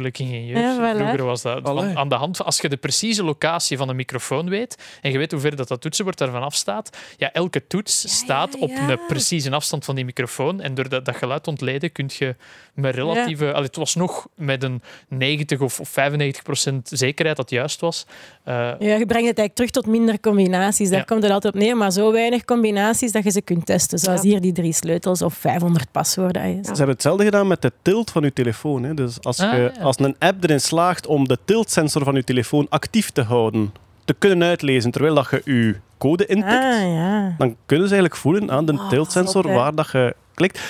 [0.05, 0.59] ik ingenieur.
[0.59, 0.97] Ja, voilà.
[0.97, 1.97] Vroeger was dat Allee.
[1.99, 5.19] aan de hand van, als je de precieze locatie van een microfoon weet en je
[5.19, 8.89] weet hoe ver dat, dat toetsenbord daarvan afstaat, ja, elke toets staat op ja.
[8.91, 12.35] een precieze afstand van die microfoon en door dat, dat geluid te ontleden kun je
[12.75, 13.53] met relatieve...
[13.53, 17.81] Allee, het was nog met een 90 of of 95 procent zekerheid dat het juist
[17.81, 18.07] was.
[18.45, 20.89] Eh, Ja, je brengt het eigenlijk terug tot minder combinaties.
[20.89, 21.05] Daar Ja.
[21.05, 23.99] komt het altijd op neer, maar zo weinig combinaties dat je ze kunt testen.
[23.99, 24.29] Zoals Ja.
[24.29, 26.65] hier die drie sleutels of 500 paswoorden.
[26.65, 28.83] Ze hebben hetzelfde gedaan met de tilt van je telefoon.
[28.83, 28.95] Hè.
[28.95, 29.83] Dus als, Ah, je, ja.
[29.83, 33.73] als een app erin slaagt om de tiltsensor van je telefoon actief te houden,
[34.05, 37.35] te kunnen uitlezen terwijl dat je je code intikt, Ah, ja.
[37.39, 40.61] dan kunnen ze eigenlijk voelen aan de Ah, tiltsensor waar dat je klikt.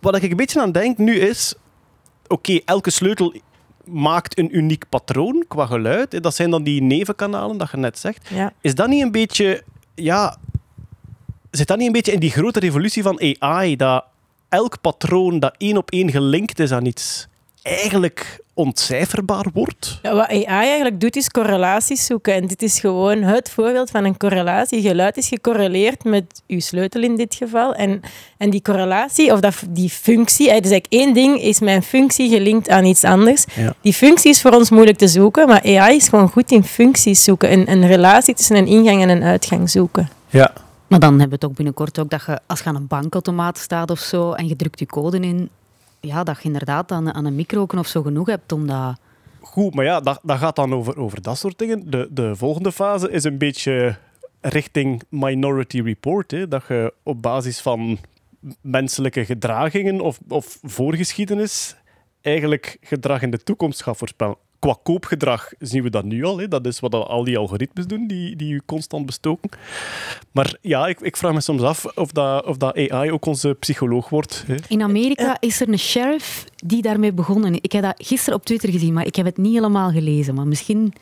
[0.00, 1.54] Wat ik een beetje aan denk nu is,
[2.26, 3.34] oké, elke sleutel
[3.84, 6.12] maakt een uniek patroon qua geluid.
[6.12, 6.20] hè.
[6.20, 8.28] Dat zijn dan die nevenkanalen dat je net zegt.
[8.28, 8.52] ja.
[8.60, 9.62] Is dat niet een beetje,
[9.94, 10.36] ja,
[11.50, 14.04] zit dat niet een beetje in die grote revolutie van AI, dat
[14.52, 17.26] elk patroon dat één op één gelinkt is aan iets,
[17.62, 19.98] eigenlijk ontcijferbaar wordt?
[20.02, 22.34] Ja, wat AI eigenlijk doet, is correlaties zoeken.
[22.34, 24.80] En dit is gewoon het voorbeeld van een correlatie.
[24.80, 27.74] Geluid is gecorreleerd met uw sleutel in dit geval.
[27.74, 28.00] En,
[28.38, 32.28] en die correlatie, of dat, die functie, eh, dus eigenlijk één ding is mijn functie
[32.28, 33.44] gelinkt aan iets anders.
[33.54, 33.74] Ja.
[33.80, 37.24] Die functie is voor ons moeilijk te zoeken, maar AI is gewoon goed in functies
[37.24, 37.52] zoeken.
[37.52, 40.10] Een, een relatie tussen een ingang en een uitgang zoeken.
[40.28, 40.52] Ja.
[40.92, 43.58] Maar dan hebben we het ook binnenkort ook dat je, als je aan een bankautomaat
[43.58, 45.50] staat of zo en je drukt je code in,
[46.00, 48.98] ja, dat je inderdaad aan, aan een micro of zo genoeg hebt om dat...
[49.40, 51.90] Goed, maar ja, dat, dat gaat dan over, over dat soort dingen.
[51.90, 53.96] De, de volgende fase is een beetje
[54.40, 56.30] richting Minority Report.
[56.30, 57.98] Hè, dat je op basis van
[58.60, 61.76] menselijke gedragingen of, of voorgeschiedenis
[62.20, 64.36] eigenlijk gedrag in de toekomst gaat voorspellen.
[64.62, 66.38] Qua koopgedrag zien we dat nu al.
[66.38, 66.48] Hè.
[66.48, 69.50] Dat is wat al die algoritmes doen, die, die je constant bestoken.
[70.32, 73.56] Maar ja, ik, ik vraag me soms af of dat, of dat AI ook onze
[73.58, 74.44] psycholoog wordt.
[74.46, 74.54] Hè.
[74.68, 77.58] In Amerika is er een sheriff die daarmee begonnen.
[77.60, 80.34] Ik heb dat gisteren op Twitter gezien, maar ik heb het niet helemaal gelezen.
[80.34, 80.92] Maar misschien...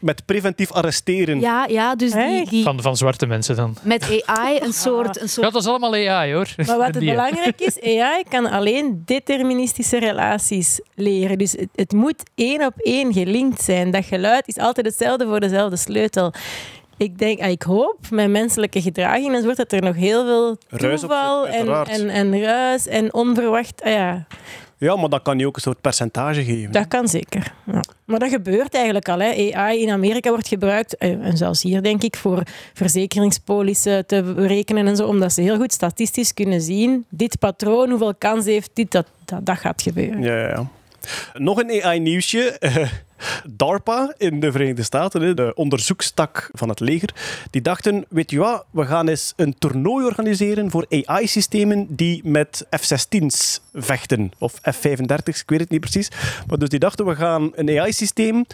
[0.00, 1.40] Met preventief arresteren.
[1.40, 3.76] Ja, ja dus die, die van, van zwarte mensen dan.
[3.82, 5.16] met AI een soort...
[5.16, 6.54] Een Ja, soort dat is allemaal AI hoor.
[6.66, 11.38] Maar wat het belangrijk is, AI kan alleen deterministische relaties leren.
[11.38, 13.90] Dus het, het moet één op één gelinkt zijn.
[13.90, 16.32] Dat geluid is altijd hetzelfde voor dezelfde sleutel.
[16.96, 21.02] Ik denk, ah, ik hoop met menselijke gedraging enzovoort dat er nog heel veel Ruis
[21.02, 23.82] op toeval en, en, en ruis en onverwacht.
[23.82, 24.26] Ah ja,
[24.78, 26.72] Ja, maar dan kan je ook een soort percentage geven.
[26.72, 27.52] dat kan zeker.
[27.66, 27.80] Ja.
[28.04, 29.18] Maar dat gebeurt eigenlijk al.
[29.18, 29.52] Hè.
[29.54, 32.42] AI in Amerika wordt gebruikt, eh, en zelfs hier denk ik, voor
[32.74, 38.14] verzekeringspolissen te berekenen en zo, omdat ze heel goed statistisch kunnen zien, dit patroon, hoeveel
[38.14, 40.22] kans heeft dit, dat, dat, dat gaat gebeuren.
[40.22, 40.66] Ja, ja, ja.
[41.34, 42.56] Nog een AI-nieuwsje.
[43.48, 47.14] DARPA in de Verenigde Staten, de onderzoekstak van het leger,
[47.50, 52.66] die dachten, weet je wat, we gaan eens een toernooi organiseren voor AI-systemen die met
[52.70, 54.32] F-16's vechten.
[54.38, 56.10] Of F-35's, ik weet het niet precies.
[56.46, 58.44] Maar dus die dachten, we gaan een AI-systeem...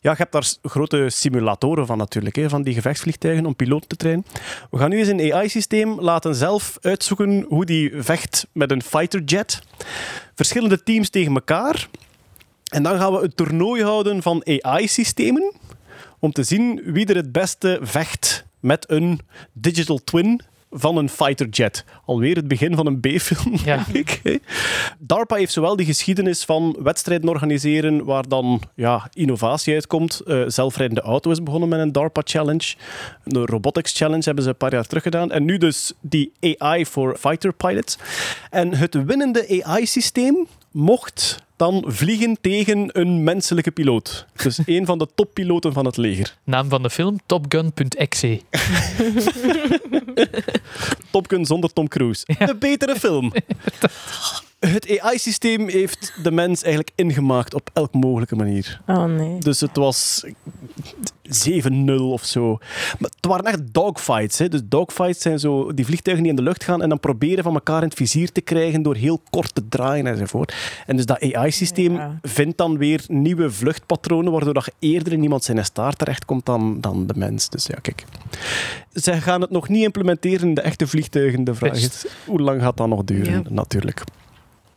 [0.00, 4.24] Ja, je hebt daar grote simulatoren van natuurlijk, van die gevechtsvliegtuigen om piloten te trainen.
[4.70, 9.62] We gaan nu eens een AI-systeem laten zelf uitzoeken hoe die vecht met een fighterjet.
[10.34, 11.88] Verschillende teams tegen elkaar.
[12.72, 15.52] En dan gaan we een toernooi houden van AI-systemen
[16.18, 19.20] om te zien wie er het beste vecht met een
[19.52, 20.40] digital twin
[20.74, 21.84] van een fighterjet.
[22.04, 23.84] Alweer het begin van een B-film, Ja.
[23.92, 24.40] denk ik.
[24.98, 30.20] DARPA heeft zowel die geschiedenis van wedstrijden organiseren waar dan ja, innovatie uitkomt.
[30.20, 32.74] Eh, zelfrijdende auto is begonnen met een DARPA Challenge.
[33.24, 35.30] Een Robotics Challenge hebben ze een paar jaar terug gedaan.
[35.32, 37.98] En nu dus die AI voor fighter pilots.
[38.50, 44.26] En het winnende AI-systeem mocht dan vliegen tegen een menselijke piloot.
[44.42, 46.36] Dus een van de toppiloten van het leger.
[46.44, 48.40] Naam van de film, topgun.exe.
[51.10, 52.24] Top Gun zonder Tom Cruise.
[52.26, 53.32] De betere film.
[54.66, 58.80] Het AI-systeem heeft de mens eigenlijk ingemaakt op elke mogelijke manier.
[58.86, 59.38] Oh nee.
[59.38, 60.24] Dus het was
[61.50, 62.58] 7-0 of zo.
[62.98, 64.38] Maar het waren echt dogfights.
[64.38, 64.48] Hè.
[64.48, 67.54] Dus dogfights zijn zo die vliegtuigen die in de lucht gaan en dan proberen van
[67.54, 70.54] elkaar in het vizier te krijgen door heel kort te draaien enzovoort.
[70.86, 72.18] En dus dat AI-systeem Ja.
[72.22, 76.80] vindt dan weer nieuwe vluchtpatronen, waardoor dat je eerder in iemand zijn staart terechtkomt dan,
[76.80, 77.48] dan de mens.
[77.48, 78.04] Dus ja, kijk.
[78.94, 81.44] Ze gaan het nog niet implementeren in de echte vliegtuigen.
[81.44, 83.32] De vraag is, hoe lang gaat dat nog duren?
[83.32, 83.42] Ja.
[83.48, 84.02] Natuurlijk.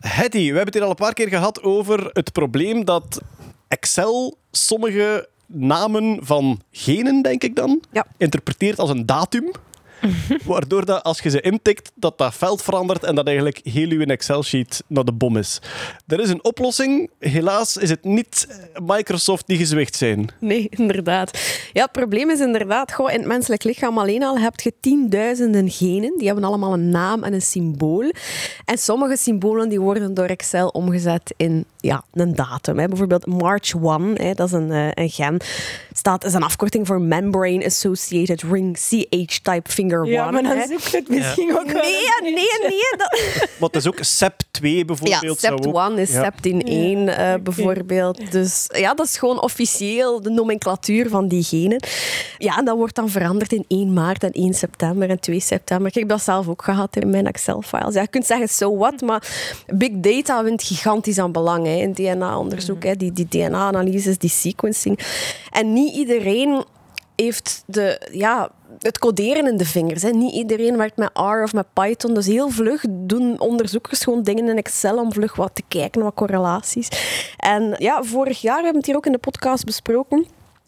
[0.07, 3.21] Hetty, we hebben het hier al een paar keer gehad over het probleem dat
[3.67, 8.05] Excel sommige namen van genen, denk ik dan, Ja.
[8.17, 9.51] interpreteert als een datum.
[10.45, 14.01] Waardoor dat als je ze intikt, dat dat veld verandert en dat eigenlijk heel uw
[14.05, 15.61] Excel-sheet naar de bom is.
[16.07, 17.09] Er is een oplossing.
[17.19, 18.47] Helaas is het niet
[18.83, 20.29] Microsoft die gezwicht zijn.
[20.39, 21.39] Nee, inderdaad.
[21.73, 25.69] Ja, het probleem is inderdaad, goh, in het menselijk lichaam alleen al heb je tienduizenden
[25.69, 26.17] genen.
[26.17, 28.11] Die hebben allemaal een naam en een symbool.
[28.65, 32.79] En sommige symbolen die worden door Excel omgezet in ja, een datum.
[32.79, 32.87] Hè.
[32.87, 35.37] Bijvoorbeeld March 1, hè, dat is een, eh, een gen.
[35.93, 40.05] Staat, is een afkorting voor Membrane Associated Ring CH-type Finger 1.
[40.05, 40.67] Ja, maar dan hè.
[40.67, 42.59] zoek je het misschien ook wel Nee, een nee, beetje.
[42.61, 42.97] nee.
[42.97, 43.19] Dat,
[43.59, 45.39] Maar het is ook SEP2 ja, bijvoorbeeld.
[45.39, 46.23] zou Sept ook- 1 is Ja.
[46.23, 48.31] Septin 1 eh, bijvoorbeeld.
[48.31, 51.83] Dus ja, dat is gewoon officieel de nomenclatuur van die genen.
[52.37, 55.87] Ja, en dat wordt dan veranderd in 1 maart en 1 september en 2 september.
[55.87, 57.93] Ik heb dat zelf ook gehad in mijn Excel-files.
[57.93, 59.27] Ja, je kunt zeggen, so what, maar
[59.75, 62.83] big data wint gigantisch aan belang hè, in DNA-onderzoek.
[62.83, 62.95] hè.
[62.95, 64.99] Die, die DNA-analyses, die sequencing.
[65.51, 66.63] En niet iedereen
[67.15, 70.01] heeft de, ja, het coderen in de vingers.
[70.01, 70.09] Hè.
[70.09, 72.13] Niet iedereen werkt met R of met Python.
[72.13, 76.13] Dus heel vlug doen onderzoekers gewoon dingen in Excel om vlug wat te kijken, wat
[76.13, 76.89] correlaties.
[77.37, 80.25] En ja, vorig jaar hebben we het hier ook in de podcast besproken.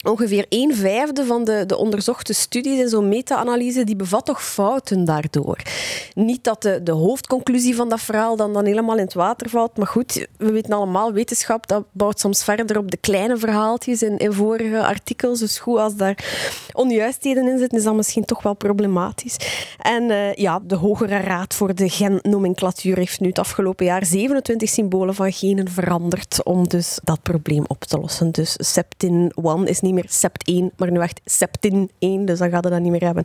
[0.07, 5.05] Ongeveer een vijfde van de, de onderzochte studies in zo'n meta-analyse die bevat toch fouten
[5.05, 5.57] daardoor.
[6.13, 9.77] Niet dat de, de hoofdconclusie van dat verhaal dan, dan helemaal in het water valt,
[9.77, 14.33] maar goed, we weten allemaal, wetenschap dat bouwt soms verder op de kleine verhaaltjes in,
[14.33, 15.39] vorige artikels.
[15.39, 16.25] Dus goed, als daar
[16.73, 19.37] onjuistheden in zitten, is dat misschien toch wel problematisch.
[19.77, 24.69] En eh, ja, de Hogere Raad voor de Gennomenclatuur heeft nu het afgelopen jaar 27
[24.69, 28.31] symbolen van genen veranderd om dus dat probleem op te lossen.
[28.31, 32.49] Dus Septin 1 is niet meer Sept 1, maar nu echt Septin 1, dus dan
[32.49, 33.23] gaat het dat niet meer hebben.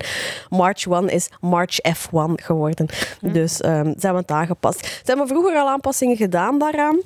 [0.51, 2.87] March 1 is March F1 geworden.
[3.21, 4.85] Dus ehm, ze hebben het aangepast.
[4.87, 7.01] Ze hebben vroeger al aanpassingen gedaan daaraan.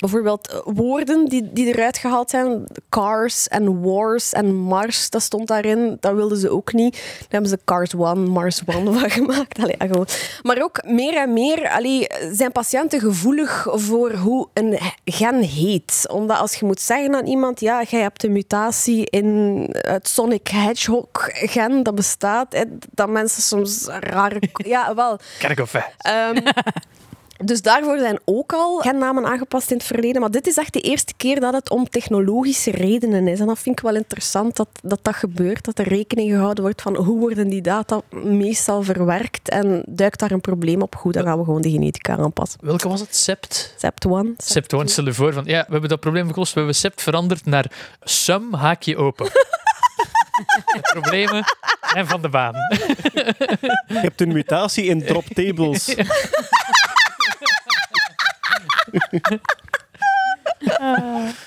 [0.00, 2.64] Bijvoorbeeld eh, woorden die, die eruit gehaald zijn.
[2.88, 5.96] Cars en Wars en Mars, dat stond daarin.
[6.00, 6.92] Dat wilden ze ook niet.
[6.92, 9.58] Daar hebben ze Cars 1, Mars 1 van gemaakt.
[9.58, 10.06] Allee, gewoon.
[10.42, 16.06] Maar ook meer en meer allee, zijn patiënten gevoelig voor hoe een gen heet.
[16.10, 20.48] Omdat als je moet zeggen aan iemand, ja, jij hebt een mutatie in het Sonic
[20.48, 24.38] Hedgehog gen, dat bestaat, dat mensen soms rare...
[24.52, 25.18] Ja, wel.
[25.38, 25.74] Kerkhoff.
[27.44, 30.20] Dus daarvoor zijn ook al gennamen aangepast in het verleden.
[30.20, 33.40] Maar dit is echt de eerste keer dat het om technologische redenen is.
[33.40, 35.64] En dat vind ik wel interessant dat dat, dat gebeurt.
[35.64, 39.48] Dat er rekening gehouden wordt van hoe worden die data meestal verwerkt.
[39.48, 42.60] En duikt daar een probleem op, goed, dan gaan we gewoon de genetica aanpassen.
[42.62, 43.16] Welke was het?
[43.16, 43.74] Sept?
[43.76, 44.34] Sept 1.
[44.38, 46.52] Sept 1, stel je voor van, ja, we hebben dat probleem opgelost.
[46.52, 47.72] We hebben Sept veranderd naar
[48.02, 49.26] Sum haakje open.
[50.74, 51.44] de problemen
[51.94, 52.54] en van de baan.
[53.86, 55.94] Je hebt een mutatie in drop tables.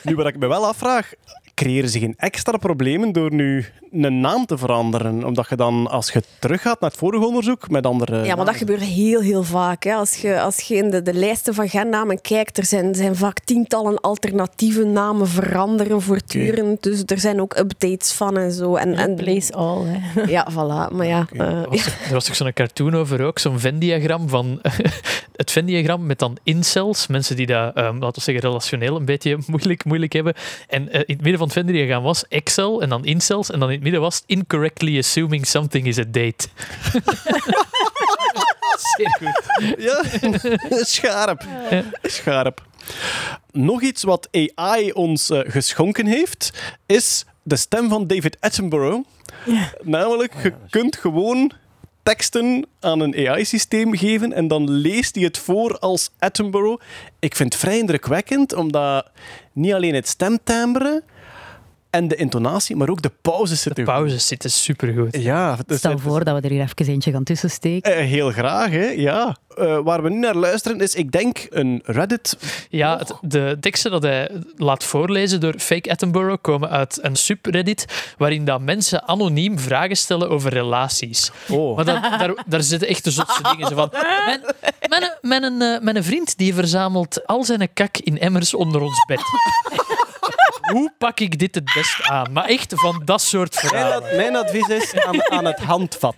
[0.03, 1.13] Nu, wat ik me wel afvraag,
[1.53, 5.23] creëren ze geen extra problemen door nu een naam te veranderen?
[5.23, 8.25] Omdat je dan, als je teruggaat naar het vorige onderzoek, met andere...
[8.25, 9.83] Ja, maar dat gebeurt heel, heel vaak.
[9.83, 9.93] Hè.
[9.93, 13.39] Als, je, als je in de, de lijsten van gennamen kijkt, er zijn, zijn vaak
[13.39, 16.83] tientallen alternatieve namen veranderen voortdurend.
[16.83, 18.75] Dus er zijn ook updates van en zo.
[18.75, 19.85] En, en, Place all.
[19.85, 20.21] Hè.
[20.35, 20.95] ja, voilà.
[20.95, 24.29] Maar ja, eh, Er was, toch, er was toch zo'n cartoon over ook, zo'n Venn-diagram
[24.29, 24.59] van
[25.35, 29.37] het Venn-diagram met dan incels, mensen die dat, ehm, laten we zeggen, relationeel een beetje
[29.47, 30.33] moeilijk, moeilijk hebben.
[30.67, 33.67] En eh, in het midden van het Venn-diagram was Excel en dan incels en dan
[33.67, 36.47] in het midden was incorrectly assuming something is a date.
[38.95, 39.43] Zeer goed.
[39.77, 40.03] Ja,
[40.83, 41.45] scherp.
[42.01, 42.65] Scherp.
[43.51, 46.51] Nog iets wat AI ons eh, geschonken heeft,
[46.85, 49.03] is de stem van David Attenborough.
[49.81, 51.51] Namelijk, je kunt gewoon
[52.03, 56.83] teksten aan een AI-systeem geven en dan leest hij het voor als Attenborough.
[57.19, 59.09] Ik vind het vrij indrukwekkend, omdat
[59.53, 61.03] niet alleen het stemtimbre
[61.93, 63.93] en de intonatie, maar ook de pauzes De zitten goed.
[63.93, 65.17] pauzes zitten supergoed.
[65.21, 67.95] Ja, dus Stel het- voor dat we er hier even eentje gaan tussensteken.
[67.95, 68.85] Eh, heel graag, hè?
[68.87, 69.35] ja.
[69.57, 72.37] Eh, waar we nu naar luisteren is, ik denk, een Reddit.
[72.69, 78.45] Ja, de teksten dat hij laat voorlezen door Fake Attenborough komen uit een subreddit waarin
[78.45, 81.31] dat mensen anoniem vragen stellen over relaties.
[81.49, 81.75] Oh.
[81.75, 83.67] Maar dat, daar, daar zitten echt de zotste dingen.
[83.67, 83.89] Zo van,
[84.25, 84.41] mijn,
[85.21, 89.21] mijn, mijn, eh, mijn vriend die verzamelt al zijn kak in emmers onder ons bed.
[90.71, 92.31] Hoe pak ik dit het best aan?
[92.31, 94.09] Maar echt van dat soort Mijn, verhalen.
[94.09, 96.15] ad- mijn advies is aan, aan het handvat.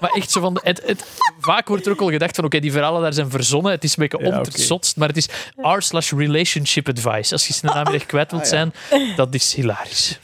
[0.00, 0.58] Maar echt zo van...
[0.62, 3.72] Het, het, vaak wordt er ook al gedacht van, oké, die verhalen daar zijn verzonnen.
[3.72, 4.42] Het is een beetje Ja,
[4.96, 7.32] maar het is r slash relationship advice.
[7.32, 8.72] Als je snel namiddag kwijt wilt zijn,
[9.16, 10.18] dat is hilarisch.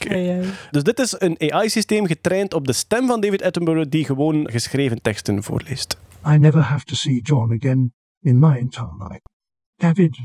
[0.71, 5.01] Dus dit is een AI-systeem getraind op de stem van David Attenborough die gewoon geschreven
[5.01, 5.97] teksten voorleest.
[6.27, 9.21] I never have to see John again in my entire life.
[9.75, 10.17] David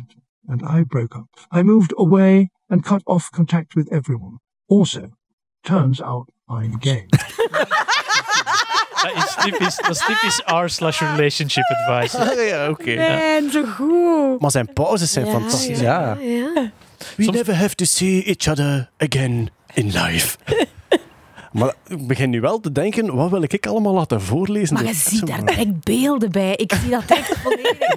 [0.47, 1.47] and I broke up.
[1.57, 4.41] I moved away and cut off contact with everyone.
[4.69, 5.11] Also,
[5.63, 7.07] turns out I'm gay.
[9.05, 12.45] Dat is typisch, dat is typisch r slash relationship advice.
[12.49, 12.93] ja, oké.
[12.93, 14.41] En zo goed.
[14.41, 15.81] Maar zijn pauzes zijn fantastisch.
[15.81, 16.17] Ja.
[16.21, 16.73] ja.
[17.17, 20.37] We never have to see each other again in life.
[21.55, 24.75] maar ik begin nu wel te denken, wat wil ik allemaal laten voorlezen?
[24.75, 26.55] Maar je ziet daar direct beelden bij.
[26.57, 27.97] Ik zie dat echt volledig.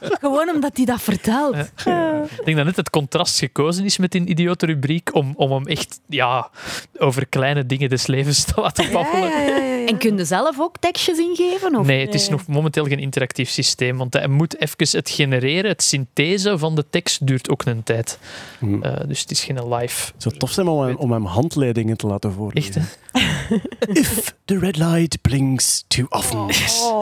[0.20, 1.54] Gewoon omdat hij dat vertelt.
[1.54, 5.66] Ik denk dat net het contrast gekozen is met die idiote rubriek om, om hem
[5.66, 6.50] echt ja,
[6.98, 9.28] over kleine dingen des levens te laten babbelen.
[9.28, 9.67] ja, ja, ja, ja.
[9.88, 11.76] En kun je zelf ook tekstjes ingeven?
[11.76, 11.86] Of?
[11.86, 15.82] Nee, het is nog momenteel geen interactief systeem, want hij moet even het genereren, het
[15.82, 18.18] synthese van de tekst duurt ook een tijd.
[18.58, 18.82] Hm.
[18.82, 20.12] Eh, dus het is geen live.
[20.12, 22.74] Het zou tof zijn om hem, om hem handleidingen te laten voorlezen.
[22.80, 22.98] Echt?
[23.92, 26.46] If the red light blinks too often,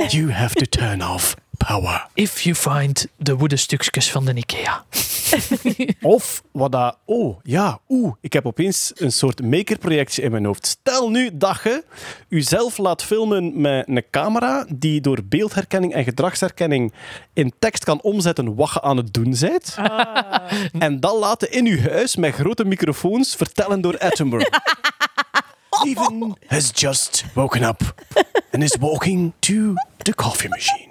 [0.08, 1.34] you have to turn off
[1.66, 2.06] power.
[2.14, 4.84] If you find de wooden stukjes van de Ikea.
[6.00, 6.98] Of wat dat...
[7.04, 8.12] Oh, ja, oeh.
[8.20, 10.66] Ik heb opeens een soort makerprojectje in mijn hoofd.
[10.66, 11.84] Stel nu dat je
[12.28, 16.92] jezelf laat filmen met een camera die door beeldherkenning en gedragsherkenning
[17.32, 19.76] in tekst kan omzetten wat je aan het doen bent.
[20.78, 24.50] En dat laten in je huis met grote microfoons vertellen door Attenborough.
[25.70, 27.82] Steven has just woken up
[28.52, 30.88] and is walking to the coffee machine.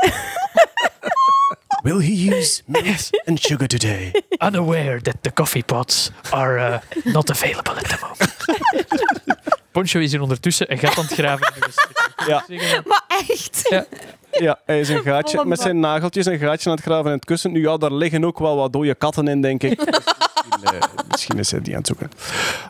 [1.85, 4.11] Will he use milk and sugar today?
[4.41, 9.51] Unaware that the coffee pots are uh, not available at the moment.
[9.71, 11.53] Poncho is hier ondertussen een gat aan het graven.
[12.27, 12.43] Ja.
[12.85, 13.67] Maar echt?
[13.69, 13.85] Ja.
[14.39, 17.25] Ja, hij is een gaatje met zijn nageltjes een gaatje aan het graven in het
[17.25, 17.51] kussen.
[17.51, 19.77] Nu ja, daar liggen ook wel wat dode katten in, denk ik.
[19.77, 22.09] Dus misschien, eh, misschien is hij die aan het zoeken.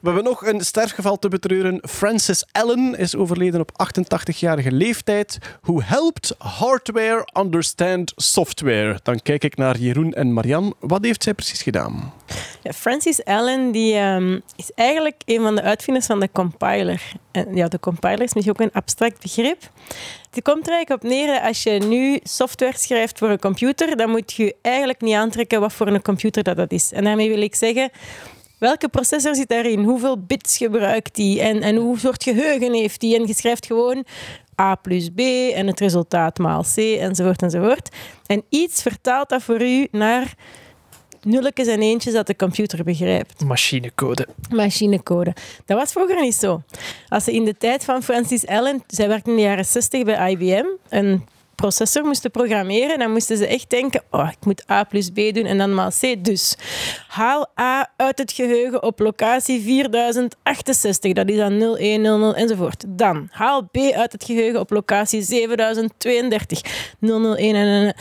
[0.01, 1.79] We hebben nog een sterfgeval te betreuren.
[1.89, 5.37] Francis Allen is overleden op 88-jarige leeftijd.
[5.61, 8.99] Who helped hardware understand software?
[9.03, 10.73] Dan kijk ik naar Jeroen en Marian.
[10.79, 12.13] Wat heeft zij precies gedaan?
[12.61, 17.01] Ja, Francis Allen die, ehm, is eigenlijk een van de uitvinders van de compiler.
[17.31, 19.69] En ja, de compiler is misschien ook een abstract begrip.
[20.35, 24.09] Het komt er eigenlijk op neer als je nu software schrijft voor een computer, dan
[24.09, 26.91] moet je eigenlijk niet aantrekken wat voor een computer dat, dat is.
[26.91, 27.89] En daarmee wil ik zeggen,
[28.57, 29.83] welke processor zit daarin?
[29.83, 31.41] Hoeveel bits gebruikt die?
[31.41, 33.15] En, en hoe soort geheugen heeft die?
[33.15, 34.05] En je schrijft gewoon
[34.61, 35.19] A plus B
[35.53, 37.95] en het resultaat maal C enzovoort enzovoort.
[38.25, 40.33] En iets vertaalt dat voor u naar
[41.25, 43.43] nulletjes en eentjes dat de computer begrijpt.
[43.43, 44.27] Machinecode.
[44.49, 45.33] Machinecode.
[45.65, 46.61] Dat was vroeger niet zo.
[47.09, 50.31] Als ze in de tijd van Francis Allen, zij werkte in de jaren 60 bij
[50.31, 51.23] IBM, een
[51.55, 55.45] processor moesten programmeren, dan moesten ze echt denken, oh, ik moet A plus B doen
[55.45, 56.23] en dan maal C.
[56.23, 56.55] Dus
[57.07, 62.83] haal A uit het geheugen op locatie 4068, dat is dan 0100 enzovoort.
[62.87, 66.61] Dan haal B uit het geheugen op locatie 7032,
[66.99, 67.95] 001 en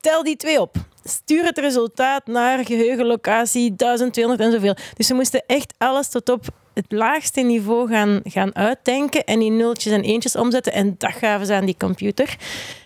[0.00, 0.76] tel die twee op.
[1.08, 4.76] Stuur het resultaat naar geheugenlocatie 1200 en zoveel.
[4.94, 6.44] Dus ze moesten echt alles tot op
[6.74, 10.72] het laagste niveau gaan, gaan uitdenken en in nultjes en eentjes omzetten.
[10.72, 12.36] En dat gaven ze aan die computer.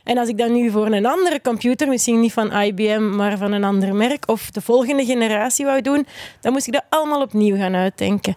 [0.05, 3.53] En als ik dan nu voor een andere computer, misschien niet van IBM, maar van
[3.53, 6.07] een ander merk, of de volgende generatie wou doen,
[6.41, 8.37] dan moest ik dat allemaal opnieuw gaan uitdenken.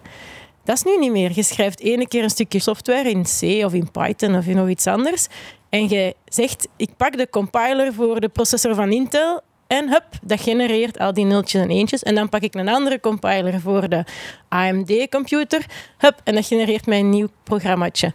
[0.64, 1.30] Dat is nu niet meer.
[1.34, 4.68] Je schrijft ene keer een stukje software in C of in Python of in nog
[4.68, 5.26] iets anders.
[5.68, 9.42] En je zegt, ik pak de compiler voor de processor van Intel
[9.74, 12.02] en hup, dat genereert al die nultjes en eentjes.
[12.02, 14.04] En dan pak ik een andere compiler voor de
[14.48, 15.66] AMD-computer.
[15.98, 18.12] Hup, en dat genereert mij een nieuw programmaatje.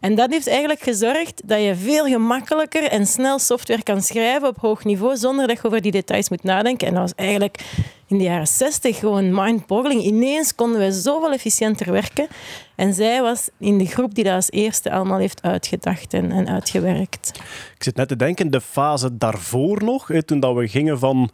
[0.00, 4.58] En dat heeft eigenlijk gezorgd dat je veel gemakkelijker en snel software kan schrijven op
[4.58, 6.86] hoog niveau, zonder dat je over die details moet nadenken.
[6.86, 7.58] En dat was eigenlijk
[8.06, 10.02] in de jaren 60 gewoon mind-boggling.
[10.02, 12.26] Ineens konden wij zoveel efficiënter werken.
[12.74, 16.48] En zij was in de groep die dat als eerste allemaal heeft uitgedacht en, en
[16.48, 17.30] uitgewerkt.
[17.76, 21.30] Ik zit net te denken, de fase daarvoor nog, toen dat we gingen van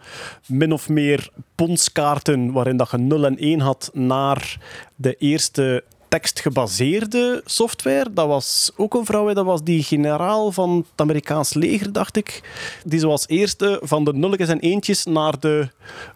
[0.47, 4.59] min of meer ponskaarten waarin dat je 0 en 1 had, naar
[4.97, 8.13] de eerste tekstgebaseerde software.
[8.13, 12.41] Dat was ook een vrouw, dat was die generaal van het Amerikaans leger, dacht ik.
[12.85, 15.69] Die zoals eerste van de nulletjes en eentjes naar de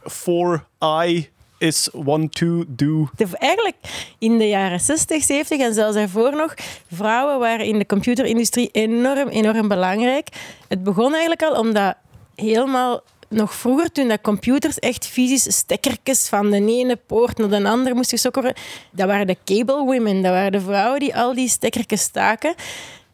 [0.08, 3.08] 4i is one, two, do.
[3.38, 3.76] Eigenlijk
[4.18, 6.54] in de jaren 60, 70 en zelfs daarvoor nog,
[6.92, 10.28] vrouwen waren in de computerindustrie enorm, enorm belangrijk.
[10.68, 11.96] Het begon eigenlijk al omdat
[12.34, 17.68] helemaal nog vroeger, toen dat computers echt fysisch stekkertjes van de ene poort naar de
[17.68, 18.54] andere moesten sokkeren,
[18.90, 22.54] dat waren de cable women, dat waren de vrouwen die al die stekkertjes staken.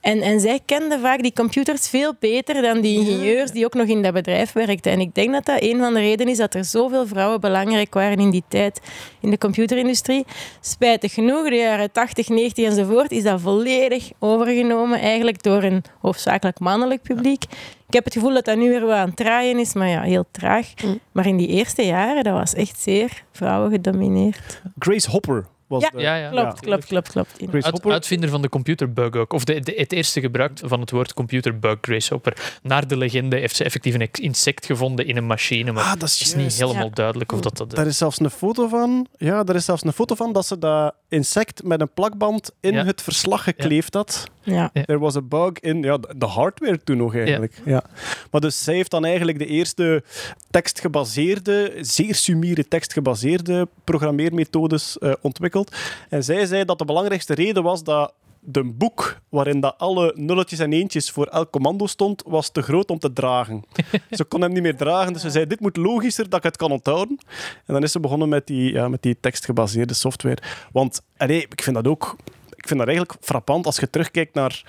[0.03, 3.87] En, en zij kenden vaak die computers veel beter dan die ingenieurs die ook nog
[3.87, 4.93] in dat bedrijf werkten.
[4.93, 7.95] En ik denk dat dat een van de redenen is dat er zoveel vrouwen belangrijk
[7.95, 8.81] waren in die tijd
[9.21, 10.25] in de computerindustrie.
[10.61, 16.59] Spijtig genoeg, de jaren 80, 90 enzovoort, is dat volledig overgenomen eigenlijk door een hoofdzakelijk
[16.59, 17.43] mannelijk publiek.
[17.87, 20.03] Ik heb het gevoel dat dat nu weer wat aan het draaien is, maar ja,
[20.03, 20.73] heel traag.
[21.13, 24.63] Maar in die eerste jaren, dat was echt zeer vrouwen gedomineerd.
[24.79, 26.31] Grace Hopper was Ja, de- Ja, ja.
[26.31, 27.33] Klopt, klopt, klopt, klopt.
[27.37, 27.93] Grace Uit- Hopper.
[27.93, 29.33] uitvinder van de computerbug ook.
[29.33, 32.59] Of de, de- het eerste gebruik van het woord computerbug, Grace Hopper.
[32.63, 35.73] Naar de legende heeft ze effectief een insect gevonden in een machine.
[35.73, 36.91] Maar Ah, dat is het is niet helemaal Ja.
[36.91, 37.71] duidelijk of dat dat...
[37.71, 39.07] Daar is zelfs een foto van.
[39.17, 42.73] Ja, daar is zelfs een foto van dat ze dat insect met een plakband in
[42.73, 42.85] Ja.
[42.85, 44.25] het verslag gekleefd had.
[44.43, 44.71] Ja.
[44.73, 47.61] Er was een bug in ja, de hardware toen nog eigenlijk.
[47.65, 47.83] Ja.
[48.31, 50.03] Maar dus zij heeft dan eigenlijk de eerste
[50.51, 55.77] tekstgebaseerde, zeer sumiere tekstgebaseerde programmeermethodes eh, ontwikkeld.
[56.09, 58.13] En zij zei dat de belangrijkste reden was dat
[58.45, 62.91] de boek waarin dat alle nulletjes en eentjes voor elk commando stond, was te groot
[62.91, 63.63] om te dragen.
[64.11, 66.57] ze kon hem niet meer dragen, dus ze zei, dit moet logischer dat ik het
[66.57, 67.19] kan onthouden.
[67.67, 70.39] En dan is ze begonnen met die, ja, met die tekstgebaseerde software.
[70.73, 72.17] Want allee, ik vind dat ook...
[72.63, 74.65] Ik vind dat eigenlijk frappant als je terugkijkt naar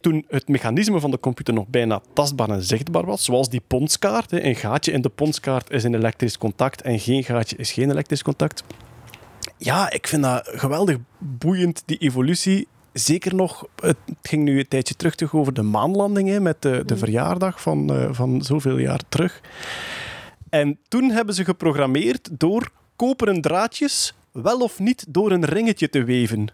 [0.00, 4.32] toen het mechanisme van de computer nog bijna tastbaar en zichtbaar was, zoals die ponskaart.
[4.32, 8.22] Een gaatje in de ponskaart is een elektrisch contact en geen gaatje is geen elektrisch
[8.22, 8.64] contact.
[9.56, 12.68] Ja, ik vind dat geweldig boeiend, die evolutie.
[12.92, 16.96] Zeker nog, het ging nu een tijdje terug over de maanlanding, hè, met de, de
[16.96, 19.40] verjaardag van, eh, van zoveel jaar terug.
[20.48, 26.04] En toen hebben ze geprogrammeerd door koperen draadjes wel of niet door een ringetje te
[26.04, 26.48] weven.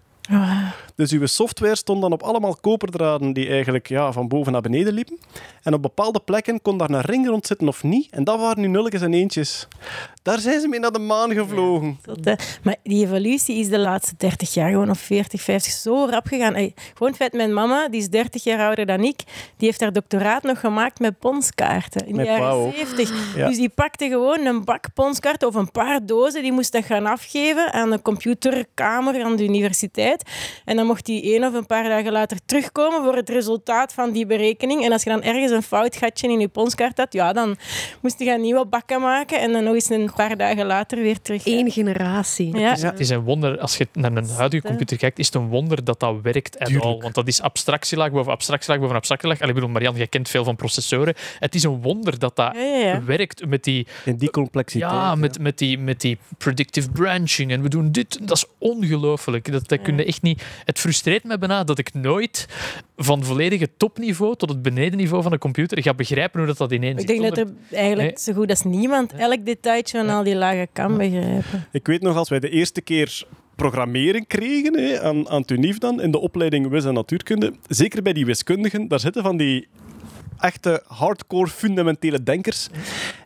[0.95, 4.93] Dus uw software stond dan op allemaal koperdraden die eigenlijk ja, van boven naar beneden
[4.93, 5.19] liepen.
[5.63, 8.11] En op bepaalde plekken kon daar een ring rond zitten of niet.
[8.11, 9.69] En dat waren nu nulletjes en eentjes.
[10.25, 11.99] Daar zijn ze mee naar de maan gevlogen.
[12.25, 16.27] Eh, maar die evolutie is de laatste 30 jaar, gewoon of 40, 50, zo rap
[16.27, 16.55] gegaan.
[16.55, 19.17] Ey, gewoon feit, mijn mama, die is 30 jaar ouder dan ik,
[19.57, 22.75] die heeft haar doctoraat nog gemaakt met ponskaarten in Met de jaren Pauw ook.
[22.75, 23.37] 70.
[23.37, 23.49] Ja.
[23.49, 27.07] Dus die pakte gewoon een bak ponskaarten of een paar dozen, die moest dat gaan
[27.07, 30.31] afgeven aan een computerkamer aan de universiteit.
[30.65, 34.13] En dan mocht die één of een paar dagen later terugkomen voor het resultaat van
[34.13, 34.85] die berekening.
[34.85, 37.57] En als je dan ergens een foutgatje in je ponskaart had, ja, dan
[38.03, 41.21] moest je gaan nieuwe bakken maken en dan nog eens een paar dagen later weer
[41.23, 41.47] terug.
[41.47, 42.57] Eén generatie.
[42.59, 42.75] Ja.
[42.79, 45.85] Het is een wonder, als je naar een huidige computer kijkt, is het een wonder
[45.85, 46.85] dat dat werkt Tuurlijk.
[46.85, 46.99] all.
[46.99, 49.39] Want dat is abstractielaag boven abstractielaag boven abstractielaag.
[49.39, 51.15] Allee, Ik bedoel, Marianne, jij kent veel van processoren.
[51.39, 53.05] Het is een wonder dat dat Ja, ja, ja.
[53.05, 54.93] werkt met die, In die complexiteit.
[54.93, 57.53] ja, met, met, die, met die predictive branching.
[57.53, 58.19] En we doen dit.
[58.29, 59.53] Dat is ongelooflijk.
[59.53, 60.43] Dat, dat kun je echt niet...
[60.65, 62.47] Het frustreert me bijna dat ik nooit
[62.97, 67.01] van volledige topniveau tot het benedenniveau van een computer ga begrijpen hoe dat, dat ineens
[67.01, 68.19] Ik denk dat er eigenlijk Nee.
[68.19, 71.67] zo goed als niemand elk detailtje al die lagen kan begrijpen.
[71.73, 76.01] Ik weet nog, als wij de eerste keer programmeren kregen hè, aan, aan TUNIF dan,
[76.01, 79.69] in de opleiding Wis- en Natuurkunde, zeker bij die wiskundigen, daar zitten van die
[80.39, 82.69] echte hardcore fundamentele denkers.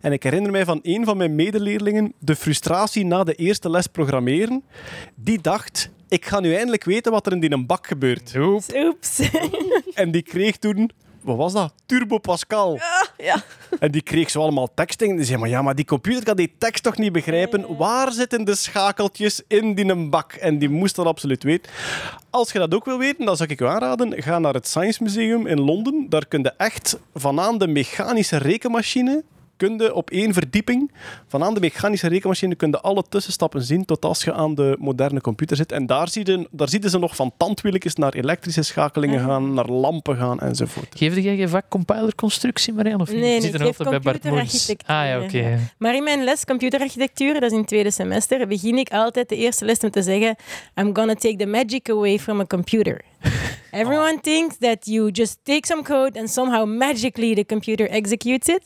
[0.01, 3.87] En ik herinner mij van een van mijn medeleerlingen de frustratie na de eerste les
[3.87, 4.63] programmeren.
[5.15, 8.35] Die dacht, ik ga nu eindelijk weten wat er in die bak gebeurt.
[8.37, 9.31] Oeps.
[9.95, 10.91] En die kreeg toen,
[11.21, 11.73] wat was dat?
[11.87, 12.81] Turbo Pascal.
[13.19, 13.43] ja.
[13.79, 15.09] En die kreeg zo allemaal teksten.
[15.09, 17.77] En die zei, maar ja, maar die computer kan die tekst toch niet begrijpen?
[17.77, 20.33] Waar zitten de schakeltjes in die bak?
[20.33, 21.73] En die moest dat absoluut weten.
[22.31, 25.03] Als je dat ook wil weten, dan zou ik je aanraden, ga naar het Science
[25.03, 26.07] Museum in Londen.
[26.09, 29.25] Daar kun je echt vanaan de mechanische rekenmachine
[29.59, 30.93] kun je op één verdieping
[31.27, 35.21] vanaan de mechanische rekenmachine kun je alle tussenstappen zien tot als je aan de moderne
[35.21, 35.73] computer zit.
[35.73, 39.55] En daar zie je, daar zie je ze nog van tandwieltjes naar elektrische schakelingen gaan,
[39.55, 40.95] naar lampen gaan enzovoort.
[40.97, 43.03] Geefde jij je vak compilerconstructie, Marianne?
[43.03, 43.21] Of niet?
[43.21, 44.67] Nee, er ik geef altijd bij Bart Moens.
[44.67, 45.59] computerarchitectuur, Ah ja, oké.
[45.79, 49.37] Maar in mijn les computerarchitectuur, dat is in het tweede semester, begin ik altijd de
[49.37, 50.37] eerste les met te zeggen
[50.75, 53.01] I'm gonna take the magic away from a computer.
[53.71, 58.63] Everyone thinks that you just take some code and somehow magically the computer executes it.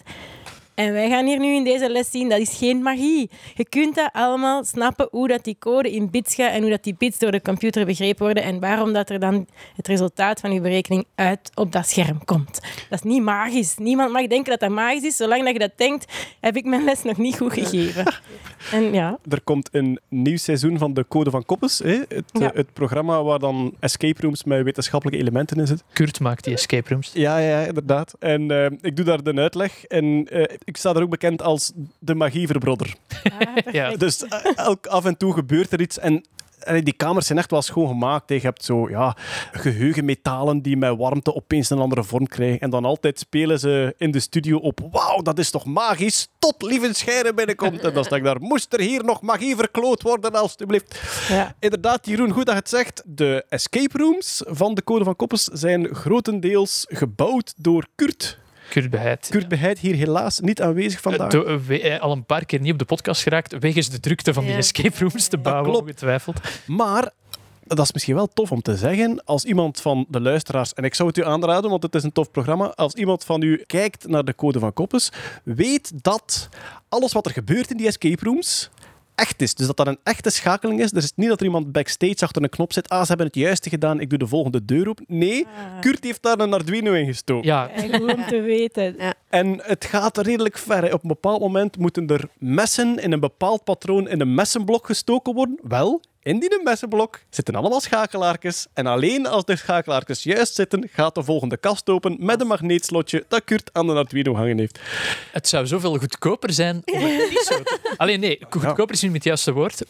[0.75, 3.31] En wij gaan hier nu in deze les zien, dat is geen magie.
[3.55, 6.85] Je kunt dat allemaal snappen, hoe dat die code in bits gaat en hoe dat
[6.85, 9.47] die bits door de computer begrepen worden en waarom dat er dan
[9.77, 12.61] het resultaat van je berekening uit op dat scherm komt.
[12.89, 13.77] Dat is niet magisch.
[13.77, 15.17] Niemand mag denken dat dat magisch is.
[15.17, 18.05] Zolang dat je dat denkt, heb ik mijn les nog niet goed gegeven.
[18.73, 21.79] En ja, Er komt een nieuw seizoen van de Code van Koppes.
[21.79, 22.01] Hè?
[22.09, 22.51] Het, Ja.
[22.51, 25.87] eh, het programma waar dan escape rooms met wetenschappelijke elementen in zitten.
[25.93, 27.11] Kurt maakt die escape rooms.
[27.15, 28.15] Ja, ja, inderdaad.
[28.19, 29.85] En eh, ik doe daar de uitleg.
[29.85, 32.95] En eh, ik sta er ook bekend als de magieverbrodder.
[33.73, 33.97] Ja.
[33.97, 35.99] Dus eh, elk af en toe gebeurt er iets.
[35.99, 36.25] En
[36.83, 38.29] die kamers zijn echt wel schoon gemaakt.
[38.29, 39.17] Je hebt zo ja,
[39.53, 42.61] geheugenmetalen die met warmte opeens een andere vorm krijgen.
[42.61, 44.81] En dan altijd spelen ze in de studio op.
[44.91, 46.29] Wauw, dat is toch magisch?
[46.39, 47.81] Tot lieve schijnen binnenkomt.
[47.81, 48.41] En dan sta ik daar.
[48.41, 51.01] Moest er hier nog magie verkloot worden, alstublieft?
[51.29, 51.55] ja.
[51.59, 53.03] Inderdaad, Jeroen, goed dat je het zegt.
[53.07, 58.41] De escape rooms van de Code van Koppes zijn grotendeels gebouwd door Kurt.
[58.73, 59.29] Kurt Beheid.
[59.31, 61.33] Kurt Beheid hier helaas niet aanwezig vandaag.
[61.33, 64.01] Eh, do- we- eh, al een paar keer niet op de podcast geraakt, wegens de
[64.01, 65.81] drukte van die escape rooms te bouwen, klopt.
[65.83, 66.41] ongetwijfeld.
[66.67, 67.11] Maar
[67.65, 69.25] dat is misschien wel tof om te zeggen.
[69.25, 72.13] Als iemand van de luisteraars, en ik zou het u aanraden, want het is een
[72.13, 72.67] tof programma.
[72.75, 75.13] Als iemand van u kijkt naar de Code van Koppes,
[75.45, 76.49] weet dat
[76.89, 78.71] alles wat er gebeurt in die escape rooms
[79.15, 79.55] echt is.
[79.55, 80.91] Dus dat dat een echte schakeling is.
[80.91, 82.89] Er is niet dat er iemand backstage achter een knop zit.
[82.89, 85.01] Ah, ze hebben het juiste gedaan, ik doe de volgende deur op.
[85.07, 85.47] Nee,
[85.81, 87.47] Kurt heeft daar een Arduino in gestoken.
[87.47, 88.97] Ja, En goed om te weten.
[89.29, 90.83] En het gaat redelijk ver.
[90.83, 90.93] hè.
[90.93, 95.35] Op een bepaald moment moeten er messen in een bepaald patroon in een messenblok gestoken
[95.35, 95.59] worden.
[95.63, 98.67] Wel, in die messenblok zitten allemaal schakelaartjes.
[98.73, 103.25] En alleen als de schakelaartjes juist zitten, gaat de volgende kast open met een magneetslotje
[103.29, 104.79] dat Kurt aan de Arduino hangen heeft.
[105.33, 107.79] het zou zoveel goedkoper zijn om het niet zo te...
[107.97, 109.83] Alleen nee, goedkoper is niet het juiste woord.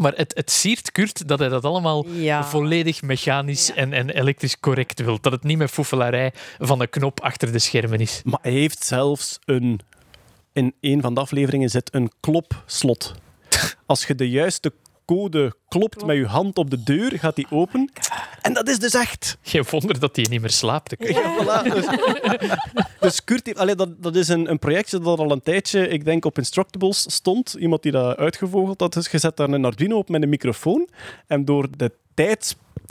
[0.00, 2.44] Maar het, het siert Kurt dat hij dat allemaal Ja.
[2.44, 5.18] volledig mechanisch en, en elektrisch correct wil.
[5.20, 8.20] Dat het niet met foefelarij van een knop achter de schermen is.
[8.24, 9.80] Maar hij heeft zelfs een...
[10.52, 13.14] In een van de afleveringen zit een klopslot.
[13.86, 14.72] Als je de juiste
[15.04, 17.90] code klopt met je hand op de deur, gaat die open.
[18.42, 19.38] En dat is dus echt.
[19.42, 20.94] Geen wonder dat hij niet meer slaapt.
[20.98, 21.72] Ja, voilà.
[21.74, 21.86] Dus,
[23.00, 26.04] dus Kurt heeft, allee, dat, dat is een, een projectje dat al een tijdje, ik
[26.04, 27.54] denk, op Instructables stond.
[27.54, 28.92] Iemand die dat uitgevogeld had.
[28.92, 30.88] Dus je zet daar een Arduino op met een microfoon.
[31.26, 31.92] En door de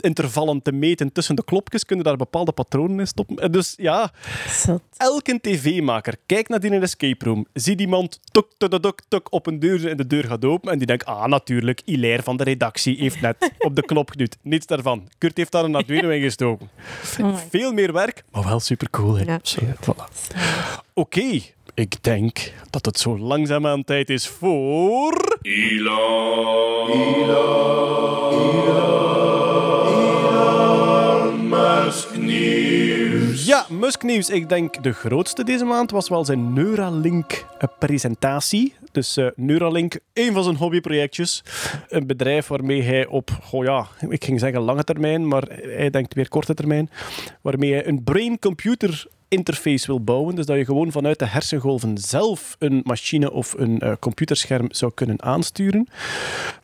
[0.04, 3.36] tijdsintervallen te meten tussen de klopjes, kun je daar bepaalde patronen in stoppen.
[3.36, 4.12] En dus ja,
[4.48, 4.82] Zot.
[4.96, 9.00] elke tv-maker kijkt naar die in een escape room, ziet iemand tuk, tuk, tuk, tuk,
[9.08, 12.22] tuk, op een deur en de deur gaat open en die denkt, ah, natuurlijk, Hilaire
[12.22, 14.36] van de redactie heeft net op de knop geduwd.
[14.42, 15.08] Niets daarvan.
[15.18, 16.70] Kurt heeft daar een Arduino in gestoken.
[17.50, 19.16] Veel meer werk, maar wel supercool.
[19.16, 19.24] hè.
[19.24, 19.40] Ja.
[19.80, 20.04] Voilà.
[20.94, 21.40] Oké,
[21.74, 25.38] ik denk dat het zo langzaamaan tijd is voor...
[28.64, 29.13] Musk
[34.02, 34.30] nieuws.
[34.30, 38.74] Ik denk de grootste deze maand was wel zijn Neuralink-presentatie.
[38.92, 41.44] Dus eh, Neuralink, een van zijn hobbyprojectjes.
[41.88, 46.14] Een bedrijf waarmee hij op, oh ja, ik ging zeggen lange termijn, maar hij denkt
[46.14, 46.90] weer korte termijn.
[47.40, 50.34] Waarmee hij een brain-computer interface wil bouwen.
[50.34, 54.92] Dus dat je gewoon vanuit de hersengolven zelf een machine of een eh, computerscherm zou
[54.94, 55.88] kunnen aansturen.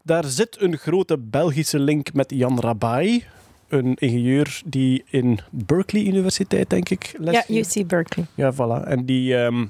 [0.03, 3.25] Daar zit een grote Belgische link met Jan Rabai.
[3.71, 7.55] Een ingenieur die in Berkeley Universiteit, denk ik, les Ja.
[7.57, 8.27] UC Berkeley.
[8.35, 8.87] Ja, voilà.
[8.87, 9.67] En die ehm,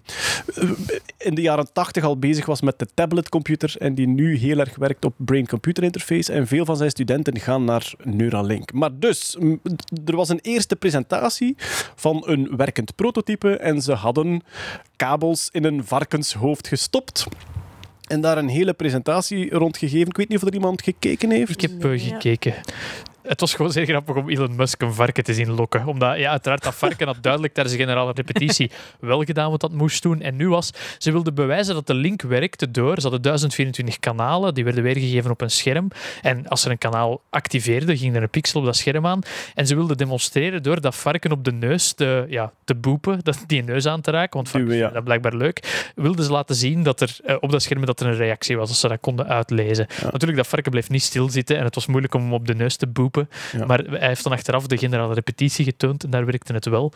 [1.19, 4.77] in de jaren tachtig al bezig was met de tabletcomputer en die nu heel erg
[4.77, 6.33] werkt op brain-computer interface.
[6.33, 8.73] En veel van zijn studenten gaan naar Neuralink.
[8.73, 9.37] Maar dus,
[10.05, 11.57] er was een eerste presentatie
[11.95, 14.43] van een werkend prototype en ze hadden
[14.97, 17.27] kabels in een varkenshoofd gestopt.
[18.07, 20.09] En daar een hele presentatie rond gegeven.
[20.09, 21.51] Ik weet niet of er iemand gekeken heeft.
[21.51, 22.55] Ik heb eh, gekeken.
[23.23, 25.87] Het was gewoon zeer grappig om Elon Musk een varken te zien lokken.
[25.87, 29.73] Omdat, ja, uiteraard, dat varken had duidelijk tijdens de generale repetitie wel gedaan wat dat
[29.73, 30.21] moest doen.
[30.21, 34.55] En nu was, ze wilden bewijzen dat de link werkte door, ze hadden 1024 kanalen,
[34.55, 35.89] die werden weergegeven op een scherm.
[36.23, 39.21] En als er een kanaal activeerde, ging er een pixel op dat scherm aan.
[39.55, 43.45] En ze wilden demonstreren door dat varken op de neus te, ja, te boepen, dat,
[43.47, 44.95] die neus aan te raken, want varkens Duwen, ja.
[44.95, 45.91] dat blijkbaar leuk.
[45.95, 48.69] Wilden ze laten zien dat er eh, op dat scherm dat er een reactie was,
[48.69, 49.87] als ze dat konden uitlezen.
[50.03, 52.77] Natuurlijk, dat varken bleef niet stilzitten en het was moeilijk om hem op de neus
[52.77, 53.10] te boepen.
[53.53, 53.67] Ja.
[53.67, 56.93] Maar hij heeft dan achteraf de generale repetitie getoond en daar werkte het wel.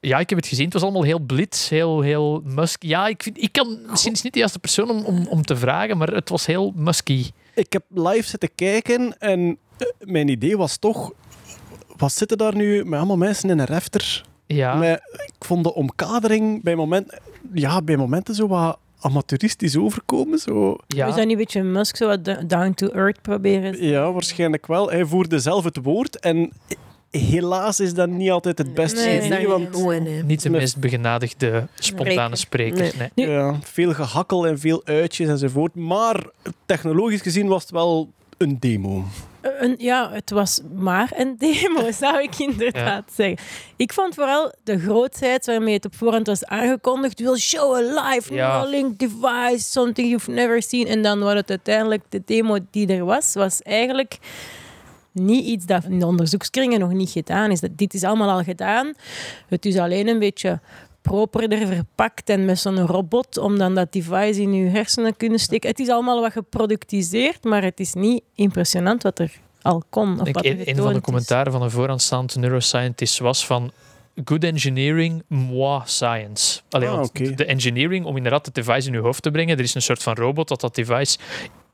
[0.00, 0.64] Ja, ik heb het gezien.
[0.64, 2.82] Het was allemaal heel blitz, heel, heel musk.
[2.82, 5.56] Ja, ik, vind, ik kan misschien is niet de juiste persoon om, om, om te
[5.56, 7.30] vragen, maar het was heel musky.
[7.54, 11.12] Ik heb live zitten kijken en eh, mijn idee was toch...
[11.96, 14.24] Wat zitten daar nu met allemaal mensen in een refter?
[14.46, 17.18] Ja, Met, ik vond de omkadering bij, moment,
[17.52, 20.38] ja, bij momenten zo wat amateuristisch overkomen.
[20.38, 20.76] Zo.
[20.86, 21.06] ja.
[21.06, 23.84] We zijn nu een beetje Musk zo wat down to earth proberen.
[23.86, 24.90] Ja, waarschijnlijk wel.
[24.90, 26.52] Hij voerde zelf het woord en
[27.10, 30.22] helaas is dat niet altijd het beste Nee, idee, want nee.
[30.22, 33.10] Niet de meest begenadigde spontane Spreker.
[33.14, 35.74] ja, veel gehakkel en veel uitjes enzovoort.
[35.74, 36.26] Maar
[36.66, 39.04] technologisch gezien was het wel een demo.
[39.40, 43.38] Een, ja, het was maar een demo, zou ik inderdaad zeggen.
[43.76, 47.20] Ik vond vooral de grootheid waarmee het op voorhand was aangekondigd.
[47.20, 48.52] We'll show a live Ja.
[48.52, 50.86] Neuralink device, something you've never seen.
[50.86, 54.18] En dan wat het uiteindelijk, de demo die er was, was eigenlijk
[55.12, 57.60] niet iets dat in de onderzoekskringen nog niet gedaan is.
[57.60, 58.94] Dat, dit is allemaal al gedaan.
[59.48, 60.60] Het is alleen een beetje
[61.02, 65.68] properder verpakt en met zo'n robot om dan dat device in je hersenen kunnen steken.
[65.70, 69.32] Het is allemaal wat geproductiseerd, maar het is niet impressionant wat er
[69.62, 70.20] al kon.
[70.20, 71.00] Of wat er een, een van de is.
[71.00, 73.70] commentaren van een vooraanstaand neuroscientist was van
[74.24, 76.60] good engineering, moi science.
[76.70, 77.04] Allee, Ah.
[77.12, 79.56] De engineering om inderdaad het device in je hoofd te brengen.
[79.58, 81.18] Er is een soort van robot dat dat device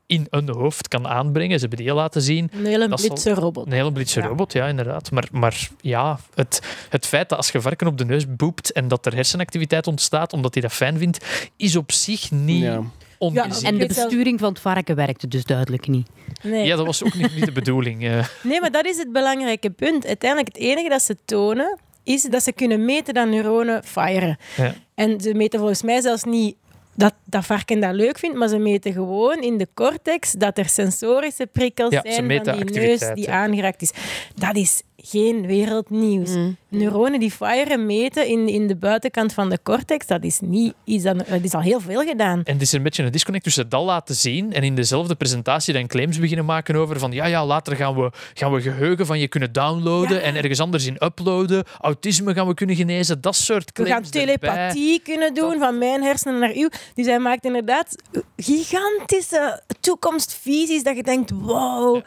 [0.07, 1.59] in een hoofd kan aanbrengen.
[1.59, 2.49] Ze hebben die laten zien.
[2.53, 3.65] Een hele blitse robot.
[3.65, 4.27] Een hele blitse Ja.
[4.27, 5.11] robot, ja, inderdaad.
[5.11, 8.87] Maar, maar ja, het, het feit dat als je varken op de neus boept en
[8.87, 11.25] dat er hersenactiviteit ontstaat omdat hij dat fijn vindt,
[11.57, 12.81] is op zich niet Ja.
[13.17, 13.61] ongezien.
[13.61, 16.07] Ja, En de besturing van het varken werkte dus duidelijk niet.
[16.43, 16.65] Nee.
[16.65, 18.03] Ja, dat was ook niet, niet de bedoeling.
[18.05, 18.25] eh.
[18.43, 20.05] nee, maar dat is het belangrijke punt.
[20.05, 24.37] Uiteindelijk, het enige dat ze tonen, is dat ze kunnen meten dat neuronen firen.
[24.57, 24.73] Ja.
[24.95, 26.55] En ze meten volgens mij zelfs niet
[26.97, 30.69] dat dat varken dat leuk vindt, maar ze meten gewoon in de cortex dat er
[30.69, 33.91] sensorische prikkels Ja, zijn van die neus die aangeraakt is.
[34.35, 36.29] Dat is geen wereldnieuws.
[36.69, 41.03] Neuronen die firen meten in, in de buitenkant van de cortex, dat is niet iets
[41.03, 42.41] dat, dat is al heel veel gedaan.
[42.43, 45.73] En het is een beetje een disconnect tussen dat laten zien en in dezelfde presentatie
[45.73, 49.19] dan claims beginnen maken over van ja, ja, later gaan we, gaan we geheugen van
[49.19, 50.21] je kunnen downloaden Ja.
[50.23, 51.63] en ergens anders in uploaden.
[51.81, 54.37] Autisme gaan we kunnen genezen, dat soort We claims gaan erbij.
[54.37, 56.69] telepathie kunnen doen van mijn hersenen naar uw.
[56.93, 57.95] Dus hij maakt inderdaad
[58.35, 62.01] gigantische toekomstvisies dat je denkt, wow.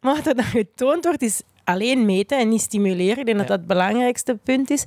[0.00, 3.18] Maar wat er dan getoond wordt, is alleen meten en niet stimuleren.
[3.18, 4.84] Ik denk dat dat het belangrijkste punt is.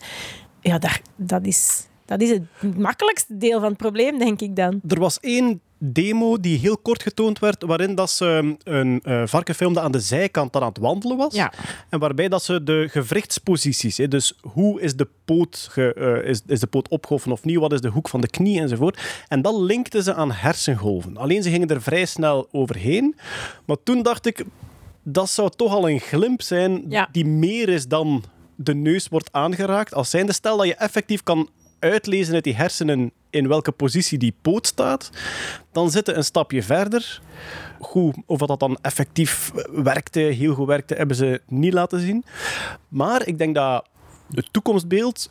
[0.61, 4.81] Ja, daar, dat, is, dat is het makkelijkste deel van het probleem, denk ik dan.
[4.87, 9.55] Er was één demo die heel kort getoond werd, waarin dat ze een eh varken
[9.55, 11.35] filmde aan de zijkant dat aan het wandelen was.
[11.35, 11.53] Ja.
[11.89, 16.41] En waarbij dat ze de gewrichtsposities, hè, dus hoe is de, poot ge, eh, is,
[16.47, 19.23] is de poot opgehoven of niet, wat is de hoek van de knie enzovoort.
[19.27, 21.17] En dat linkten ze aan hersengolven.
[21.17, 23.15] Alleen ze gingen er vrij snel overheen.
[23.65, 24.45] Maar toen dacht ik,
[25.07, 27.09] dat zou toch al een glimp zijn Ja.
[27.11, 28.23] die meer is dan
[28.55, 29.93] de neus wordt aangeraakt.
[29.93, 31.49] Als zijnde, stel dat je effectief kan
[31.79, 35.09] uitlezen uit die hersenen in welke positie die poot staat,
[35.71, 37.21] dan zitten een stapje verder.
[37.79, 42.23] Goed, of dat dan effectief werkte, heel goed werkte, hebben ze niet laten zien.
[42.87, 43.87] Maar ik denk dat
[44.31, 45.29] het toekomstbeeld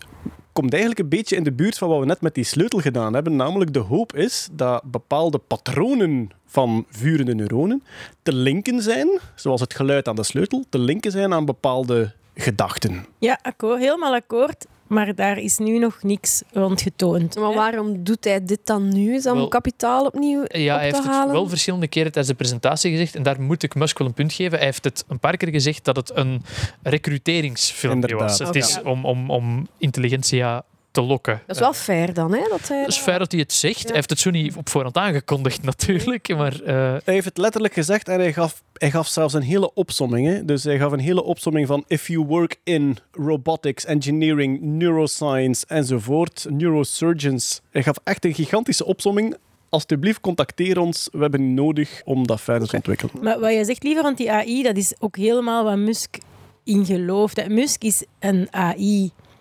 [0.55, 3.15] komt eigenlijk een beetje in de buurt van wat we net met die sleutel gedaan
[3.15, 3.37] hebben.
[3.37, 7.83] Namelijk de hoop is dat bepaalde patronen van vurende neuronen
[8.23, 13.07] te linken zijn, zoals het geluid aan de sleutel, te linken zijn aan bepaalde gedachten.
[13.19, 14.67] Ja, akkoord, helemaal akkoord.
[14.87, 17.37] Maar daar is nu nog niks rond getoond.
[17.37, 19.15] Maar waarom doet hij dit dan nu?
[19.15, 22.37] Is dat om Wel, kapitaal opnieuw Ja, op hij heeft het wel verschillende keren tijdens
[22.37, 23.15] de presentatie gezegd.
[23.15, 24.57] En daar moet ik Musk wel een punt geven.
[24.57, 26.43] Hij heeft het een paar keer gezegd dat het een
[26.83, 28.41] recruteringsfilmpje was.
[28.41, 28.55] Inderdaad.
[28.55, 30.65] Het is om, om, om intelligentia
[30.95, 31.43] te lokken.
[31.47, 32.43] Dat is wel fair dan, hè?
[32.49, 32.79] Dat hij...
[32.79, 33.83] Het is fijn dat hij het zegt.
[33.85, 36.29] Hij heeft het zo niet op voorhand aangekondigd, natuurlijk.
[36.37, 36.75] Maar eh,
[37.05, 40.27] Hij heeft het letterlijk gezegd en hij gaf, hij gaf zelfs een hele opsomming.
[40.27, 40.45] Hè?
[40.45, 46.47] Dus hij gaf een hele opsomming van if you work in robotics, engineering, neuroscience enzovoort,
[46.49, 47.61] neurosurgeons.
[47.71, 49.37] Hij gaf echt een gigantische opsomming.
[49.69, 51.09] Alsjeblieft, contacteer ons.
[51.13, 53.13] We hebben nodig om dat verder te ontwikkelen.
[53.23, 56.19] Maar wat je zegt liever rond die AI, dat is ook helemaal wat Musk
[56.65, 57.49] in gelooft.
[57.49, 58.49] Musk is een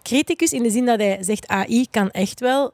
[0.03, 2.73] AI-criticus in de zin dat hij zegt AI kan echt wel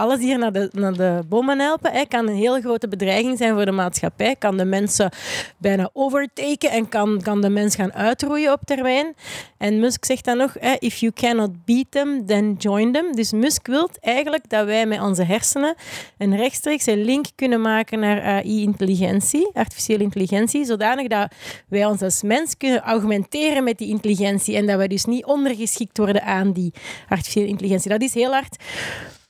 [0.00, 1.92] alles hier naar de, naar de bommen helpen.
[1.92, 4.36] Hij kan een heel grote bedreiging zijn voor de maatschappij.
[4.36, 5.10] Kan de mensen
[5.58, 9.14] bijna overtaken en kan, kan de mens gaan uitroeien op termijn.
[9.58, 13.14] En Musk zegt dan nog, hè, if you cannot beat them, then join them.
[13.14, 15.74] Dus Musk wil eigenlijk dat wij met onze hersenen
[16.18, 21.32] een rechtstreekse link kunnen maken naar AI-intelligentie, artificiële intelligentie, zodanig dat
[21.68, 25.98] wij ons als mens kunnen augmenteren met die intelligentie en dat wij dus niet ondergeschikt
[25.98, 26.72] worden aan die
[27.08, 27.90] artificiële intelligentie.
[27.90, 28.56] Dat is heel hard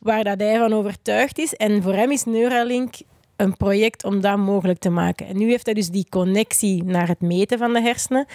[0.01, 1.55] waar dat hij van overtuigd is.
[1.55, 2.95] En voor hem is Neuralink
[3.37, 5.27] een project om dat mogelijk te maken.
[5.27, 8.27] En nu heeft hij dus die connectie naar het meten van de hersenen.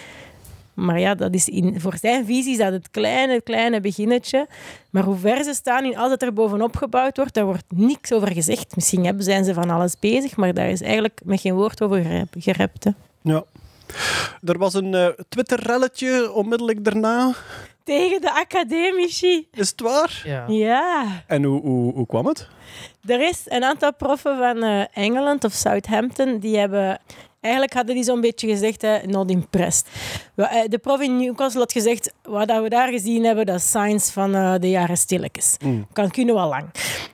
[0.74, 4.47] Maar ja, dat is in, voor zijn visie is dat het kleine, kleine beginnetje.
[4.89, 8.11] Maar hoe ver ze staan in als het er bovenop gebouwd wordt, daar wordt niks
[8.11, 8.76] over gezegd.
[8.76, 12.01] Misschien hebben, zijn ze van alles bezig, maar daar is eigenlijk met geen woord over
[12.01, 12.86] gerep- gerept.
[13.22, 13.43] Ja.
[14.43, 17.34] Er was een eh, Twitter-relletje onmiddellijk daarna.
[17.86, 19.47] Tegen de academici.
[19.51, 20.21] Is het waar?
[20.25, 20.45] ja.
[20.47, 21.05] Ja.
[21.27, 22.47] En hoe, hoe, hoe kwam het?
[23.07, 26.99] Er is een aantal proffen van eh, Engeland of Southampton die hebben
[27.41, 29.88] eigenlijk hadden die zo'n beetje gezegd, hè, not impressed.
[30.36, 33.67] Eh, De prof in Newcastle had gezegd, wat dat we daar gezien hebben, dat is
[33.69, 35.57] science van eh, de jaren stilletjes.
[35.93, 36.65] Kan kunnen wel lang.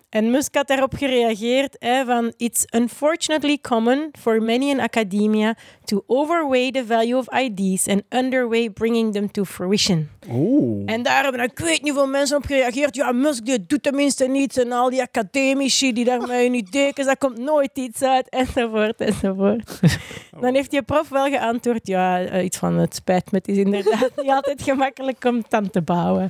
[0.09, 5.55] En Musk had daarop gereageerd hè, van It's unfortunately common for many in academia
[5.91, 10.09] to overweigh the value of ideas and underweigh bringing them to fruition.
[10.29, 10.83] Oeh.
[10.85, 12.95] En daar hebben ik weet niet veel mensen op gereageerd.
[12.95, 14.57] Ja, Musk die doet tenminste niets.
[14.57, 18.29] En al die academici die daar met hun ideeën, daar komt nooit iets uit.
[18.29, 19.79] Enzovoort, enzovoort.
[20.41, 21.87] Dan heeft die prof wel geantwoord.
[21.87, 23.37] Ja, eh, iets van het spijt me.
[23.37, 26.29] Het is inderdaad niet altijd gemakkelijk om het aan te bouwen.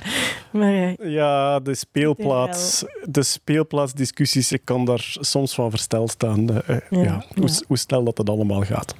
[0.50, 6.62] Maar eh, Ja, de speelplaats, de speelplaatsdiscussies, ik kan daar soms van versteld staan.
[6.66, 8.94] eh, ja, Ja, hoe, hoe snel dat het allemaal gaat.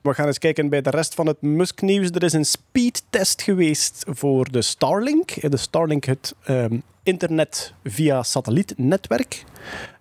[0.00, 2.10] We gaan eens kijken bij de rest van het Musk-nieuws.
[2.10, 5.50] Er is een speedtest geweest voor de Starlink.
[5.50, 9.44] De Starlink, het ehm, internet via satellietnetwerk.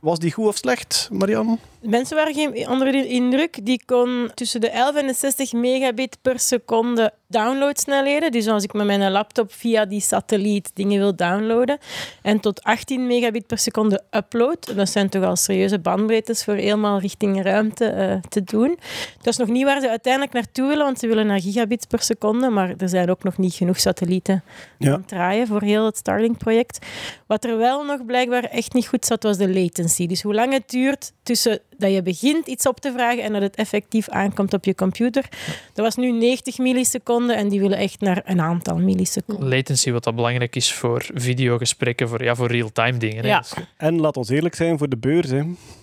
[0.03, 1.57] Was die goed of slecht, Marianne?
[1.81, 3.65] Mensen waren geen onder de indruk.
[3.65, 8.31] Die kon tussen de 11 en de 60 megabit per seconde downloadsnelheden.
[8.31, 11.77] Dus als ik met mijn laptop via die satelliet dingen wil downloaden.
[12.21, 14.75] En tot 18 megabit per seconde upload.
[14.75, 18.77] Dat zijn toch al serieuze bandbreedtes voor helemaal richting ruimte eh, te doen.
[19.17, 22.01] Dat is nog niet waar ze uiteindelijk naartoe willen, want ze willen naar gigabits per
[22.01, 22.49] seconde.
[22.49, 24.43] Maar er zijn ook nog niet genoeg satellieten
[24.77, 24.93] Ja.
[24.93, 26.85] aan het draaien voor heel het Starlink-project.
[27.27, 29.91] Wat er wel nog blijkbaar echt niet goed zat, was de latency.
[29.97, 33.41] Dus hoe lang het duurt tussen dat je begint iets op te vragen en dat
[33.41, 35.29] het effectief aankomt op je computer.
[35.73, 39.49] Dat was nu 90 milliseconden en die willen echt naar een aantal milliseconden.
[39.49, 43.25] Latency, wat dat belangrijk is voor videogesprekken, voor, ja, voor real-time dingen.
[43.25, 43.39] Ja.
[43.39, 45.29] Dus- En laat ons eerlijk zijn voor de beurs.
[45.29, 45.41] Hè.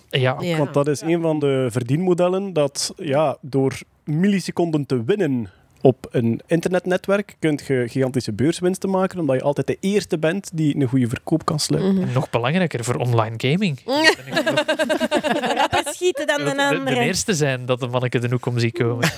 [0.09, 0.37] ja.
[0.39, 0.57] Ja.
[0.57, 5.49] Want dat is een van de verdienmodellen dat ja, door milliseconden te winnen
[5.81, 10.75] op een internetnetwerk kun je gigantische beurswinsten maken, omdat je altijd de eerste bent die
[10.75, 12.01] een goede verkoop kan sluiten.
[12.01, 13.79] En nog belangrijker voor online gaming.
[15.59, 16.99] Rapper schieten dan De, een de, de andere.
[16.99, 19.09] eerste zijn dat de manneke de hoek om zie komen.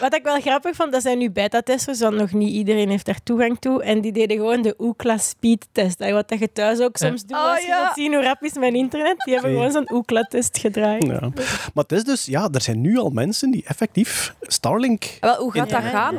[0.00, 3.22] Wat ik wel grappig vond, dat zijn nu beta-testers, want nog niet iedereen heeft daar
[3.22, 3.82] toegang toe.
[3.82, 6.10] En die deden gewoon de Ookla speed-test.
[6.10, 7.82] Wat dat je thuis ook soms doet Oh, als je ja.
[7.82, 9.14] wilt zien hoe rap is mijn internet.
[9.18, 11.04] Die hebben gewoon zo'n Ookla-test gedraaid.
[11.06, 11.20] Ja.
[11.74, 14.34] Maar het is dus, ja, er zijn nu al mensen die effectief
[14.80, 15.18] Starlink.
[15.20, 15.88] Wel, hoe gaat dat Ja.
[15.88, 16.16] gaan?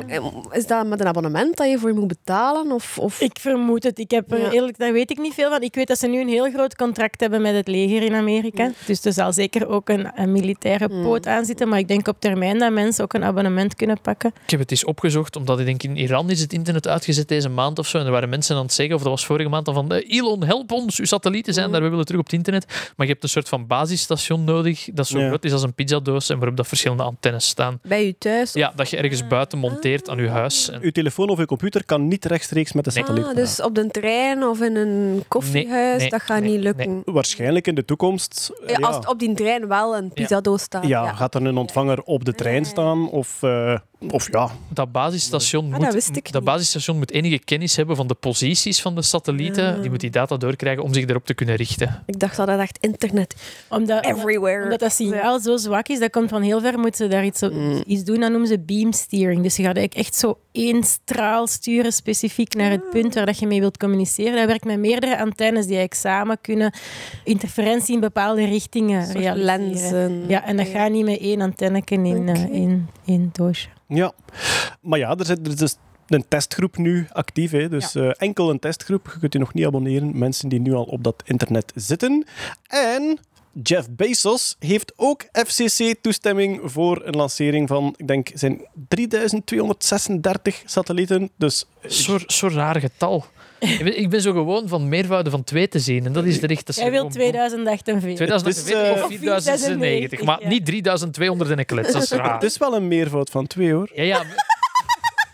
[0.50, 2.72] Is dat met een abonnement dat je voor moet betalen?
[2.72, 3.20] Of, of...
[3.20, 3.98] Ik vermoed het.
[3.98, 4.50] Ik heb er Ja.
[4.50, 5.62] eerlijk, daar weet ik niet veel van.
[5.62, 8.70] Ik weet dat ze nu een heel groot contract hebben met het leger in Amerika.
[8.86, 11.68] Dus er zal zeker ook een, een militaire poot aan zitten.
[11.68, 14.32] Maar ik denk op termijn dat mensen ook een abonnement kunnen pakken.
[14.44, 17.48] Ik heb het eens opgezocht, omdat ik denk in Iran is het internet uitgezet deze
[17.48, 17.98] maand of zo.
[17.98, 20.44] En er waren mensen aan het zeggen, of dat was vorige maand, van eh, Elon,
[20.44, 22.66] help ons, uw satellieten zijn daar, we willen terug op het internet.
[22.96, 25.26] Maar je hebt een soort van basisstation nodig, dat zo Ja.
[25.28, 27.78] groot is als een pizzadoos en waarop dat verschillende antennes staan.
[27.82, 28.51] Bij je thuis?
[28.52, 30.70] Ja, dat je ergens buiten monteert aan je huis.
[30.70, 33.04] En Uw telefoon of uw computer kan niet rechtstreeks met de Nee.
[33.04, 33.26] satelliet.
[33.26, 36.90] Ah, dus op de trein of in een koffiehuis, nee, dat gaat nee, niet lukken.
[36.90, 37.02] nee.
[37.04, 38.50] Waarschijnlijk in de toekomst.
[38.62, 40.86] eh, Ja, ja, Als het op die trein wel een pizzadoos staat.
[40.86, 43.10] ja, gaat er een ontvanger op de trein staan?
[43.10, 43.78] Of, eh,
[44.10, 48.80] of ja, dat basisstation, Ah, moet, dat basisstation moet enige kennis hebben van de posities
[48.82, 49.74] van de satellieten.
[49.74, 49.80] Ah.
[49.80, 52.02] Die moet die data doorkrijgen om zich daarop te kunnen richten.
[52.06, 53.34] Ik dacht dat dat echt internet
[53.68, 54.62] Omdat, everywhere.
[54.62, 57.40] omdat dat signaal zo zwak is, dat komt van heel ver, moeten ze daar iets,
[57.40, 57.82] Mm.
[57.86, 58.20] iets doen.
[58.20, 59.42] Dat noemen ze beam steering.
[59.42, 63.38] Dus je gaat eigenlijk echt zo één straal sturen, specifiek naar het punt waar dat
[63.38, 64.36] je mee wilt communiceren.
[64.36, 66.72] Dat werkt met meerdere antennes die eigenlijk samen kunnen
[67.24, 69.44] interferentie in bepaalde richtingen realiseren.
[69.44, 70.24] lenzen.
[70.28, 72.52] Ja, en dat gaat niet met één antenneke in eh, Oké.
[72.52, 73.68] één één doosje.
[73.88, 74.12] ja.
[74.80, 75.76] Maar ja, er, zit, er is dus
[76.06, 77.50] een testgroep nu actief.
[77.50, 77.68] Hè?
[77.68, 79.10] Dus eh, enkel een testgroep.
[79.12, 80.18] Je kunt je nog niet abonneren.
[80.18, 82.26] Mensen die nu al op dat internet zitten.
[82.66, 83.18] En
[83.62, 91.30] Jeff Bezos heeft ook FCC-toestemming voor een lancering van, ik denk, zijn 3236 satellieten.
[91.36, 93.24] Dus Zo'n zo raar getal.
[93.58, 96.06] Ik ben, ik ben zo gewoon van meervouden van twee te zien.
[96.06, 96.76] En dat is de richting.
[96.76, 98.26] Jij wilt 2048.
[98.26, 100.48] 2040 Het is, of eh, 4096, maar ja.
[100.48, 101.92] niet 3200 en een klets.
[101.92, 102.34] Dat is raar.
[102.34, 103.90] het is wel een meervoud van twee, hoor.
[103.94, 104.24] Ja, ja.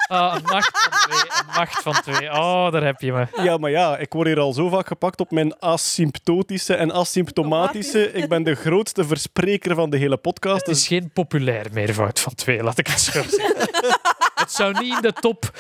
[0.09, 1.21] Ah, een macht van twee.
[1.21, 2.31] Een macht van twee.
[2.31, 3.27] Oh, daar heb je me.
[3.43, 8.13] Ja, maar ja, ik word hier al zo vaak gepakt op mijn asymptotische en asymptomatische.
[8.13, 10.67] Ik ben de grootste verspreker van de hele podcast.
[10.67, 13.69] Het is Dus geen populair meervoud van twee, laat ik het zo zeggen.
[14.35, 15.51] Het zou niet in de top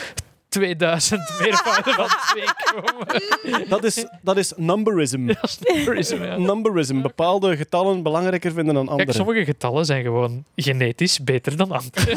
[0.48, 2.44] 2000 meervouden van twee
[2.74, 3.68] komen.
[3.68, 5.26] dat is, dat is numberism.
[5.26, 6.36] Dat is numberism, ja.
[6.38, 7.00] Numberism.
[7.00, 9.04] Bepaalde getallen belangrijker vinden dan andere.
[9.04, 12.16] Kijk, sommige getallen zijn gewoon genetisch beter dan andere.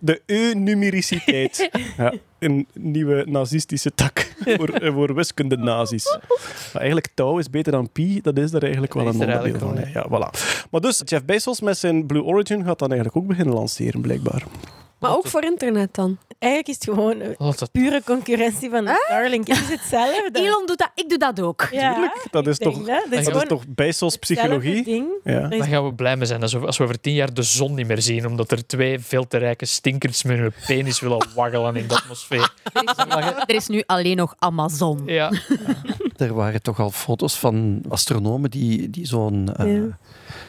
[0.00, 1.70] De eunumericiteit.
[1.96, 6.18] Ja, een nieuwe nazistische tak voor, eh, voor wiskunde-nazi's.
[6.72, 8.20] Maar eigenlijk touw is beter dan pi.
[8.22, 9.76] Dat is er eigenlijk wel een er onderdeel van.
[9.78, 9.90] hè.
[9.92, 10.38] Ja, voilà.
[10.70, 14.42] Maar dus, Jeff Bezos met zijn Blue Origin gaat dan eigenlijk ook beginnen lanceren, blijkbaar.
[14.98, 16.18] Maar ook voor internet dan.
[16.38, 17.22] Eigenlijk is het gewoon
[17.72, 19.46] pure concurrentie van de Starlink.
[19.48, 20.40] Het is hetzelfde.
[20.40, 21.68] Elon doet dat, ik doe dat ook.
[21.70, 22.86] Ja, Tuurlijk, dat is toch- dat.
[22.86, 25.04] Dat is Dat is gewoon toch Bezos psychologie?
[25.24, 25.48] Ja.
[25.48, 27.74] Dan gaan we blij mee zijn als we, als we over tien jaar de zon
[27.74, 31.76] niet meer zien, omdat er twee veel te rijke stinkers met hun penis willen waggelen
[31.76, 32.52] in de atmosfeer.
[33.46, 35.02] Er is nu alleen nog Amazon.
[35.06, 35.32] Ja,
[36.16, 39.82] Er waren toch al foto's van astronomen die, die zo'n, eh,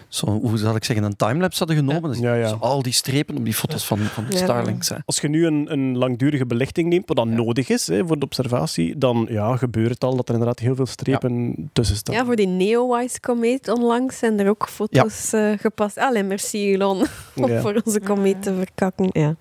[0.08, 2.10] Zo'n, hoe zal ik zeggen, een timelapse hadden genomen.
[2.10, 2.48] Dus Ja, ja.
[2.48, 4.38] zo al die strepen op die foto's van, van Ja.
[4.38, 4.90] Starlinks.
[4.90, 4.96] Hè.
[5.06, 8.26] Als je nu een, een langdurige belichting neemt, wat dan nodig is hè, voor de
[8.26, 12.16] observatie, dan ja, gebeurt het al dat er inderdaad heel veel strepen tussen staan.
[12.16, 15.98] Ja, voor die Neowise komeet onlangs zijn er ook foto's eh, gepast.
[15.98, 16.98] Alleen merci Elon
[17.36, 19.10] om voor onze komeet te verkakken.
[19.12, 19.36] Ja.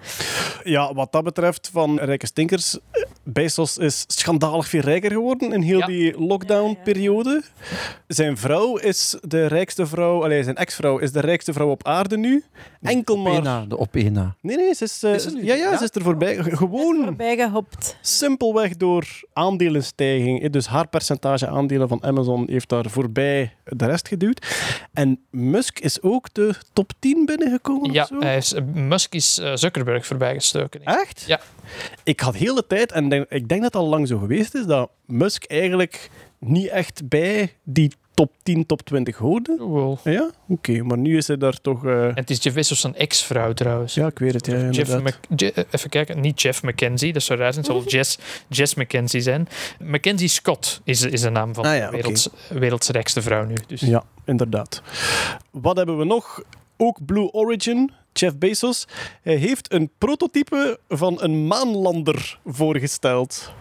[0.64, 2.78] Ja, wat dat betreft van rijke stinkers,
[3.28, 5.86] Bezos is schandalig veel rijker geworden in heel Ja.
[5.86, 7.42] die lockdown-periode.
[8.06, 12.16] Zijn vrouw is de rijkste vrouw, allee, zijn ex-vrouw is de rijkste vrouw op aarde
[12.18, 12.44] nu.
[12.82, 13.32] Enkel maar...
[13.32, 14.34] Opena, de op één na.
[14.40, 15.76] Nee, nee, ze is, eh, Is ja, ja, Ja?
[15.76, 16.36] ze is er voorbij.
[16.42, 17.96] Gewoon voorbij gehopt.
[18.00, 20.42] simpelweg door aandelenstijging.
[20.42, 24.46] Eh, Dus haar percentage aandelen van Amazon heeft daar voorbij de rest geduwd.
[24.92, 27.92] En Musk is ook de top 10 binnengekomen.
[27.92, 28.18] ja of zo?
[28.20, 30.84] hij is, Musk is eh, Zuckerberg voorbijgestoken.
[30.84, 31.24] Echt?
[31.26, 31.40] Ja.
[32.04, 34.54] Ik had heel de tijd, en denk- ik denk dat het al lang zo geweest
[34.54, 39.56] is, dat Musk eigenlijk niet echt bij die top 10, top 20 hoorde.
[39.58, 39.98] Wel.
[40.04, 40.82] Ja, oké.
[40.82, 41.84] maar nu is hij daar toch...
[41.86, 43.94] eh, En het is Jeff Bezos zijn ex-vrouw trouwens.
[43.94, 44.46] Ja, ik weet het.
[44.46, 44.90] Ja, Jeff
[45.36, 47.64] Je- eh, even kijken, niet Jeff McKenzie, dat zou raar zijn.
[47.64, 49.48] Het zal Jess, Jess McKenzie zijn.
[49.84, 51.96] Mackenzie Scott is, is de naam van Ah ja, de oké.
[51.96, 53.54] werelds, werelds rijkste vrouw nu.
[53.66, 53.80] Dus.
[53.80, 54.82] Ja, inderdaad.
[55.50, 56.42] Wat hebben we nog?
[56.76, 58.86] Ook Blue Origin, Jeff Bezos.
[59.22, 63.52] Hij heeft een prototype van een maanlander voorgesteld.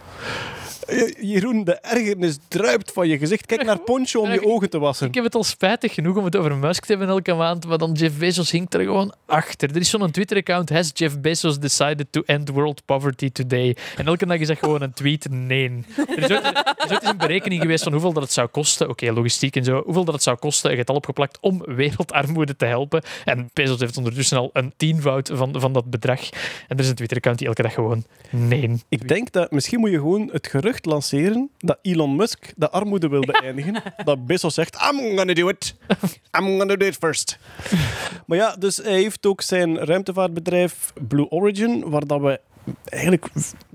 [1.20, 3.46] Jeroen, de ergernis druipt van je gezicht.
[3.46, 5.06] Kijk naar Poncho om je ogen te wassen.
[5.06, 7.78] Ik heb het al spijtig genoeg om het over Musk te hebben elke maand, maar
[7.78, 9.70] dan Jeff Bezos hinkt er gewoon achter.
[9.70, 13.76] Er is zo'n Twitter-account, has Jeff Bezos decided to end world poverty today?
[13.96, 15.84] En elke dag is dat gewoon een tweet, nee.
[15.96, 18.88] Er is ooit, er is ooit een berekening geweest van hoeveel dat het zou kosten,
[18.88, 22.64] oké, logistiek en zo, hoeveel dat het zou kosten, een getal opgeplakt, om wereldarmoede te
[22.64, 23.02] helpen.
[23.24, 26.20] En Bezos heeft ondertussen al een tienvoud van, van dat bedrag.
[26.68, 28.84] En er is een Twitter-account die elke dag gewoon nee.
[28.88, 33.08] Ik denk dat misschien moet je gewoon het gerucht lanceren dat Elon Musk de armoede
[33.08, 33.82] wil beëindigen.
[34.04, 35.74] dat Bezos zegt, I'm gonna do it.
[36.38, 37.38] I'm gonna do it first.
[38.26, 42.40] maar ja, dus hij heeft ook zijn ruimtevaartbedrijf Blue Origin, waar dat we
[42.84, 43.26] eigenlijk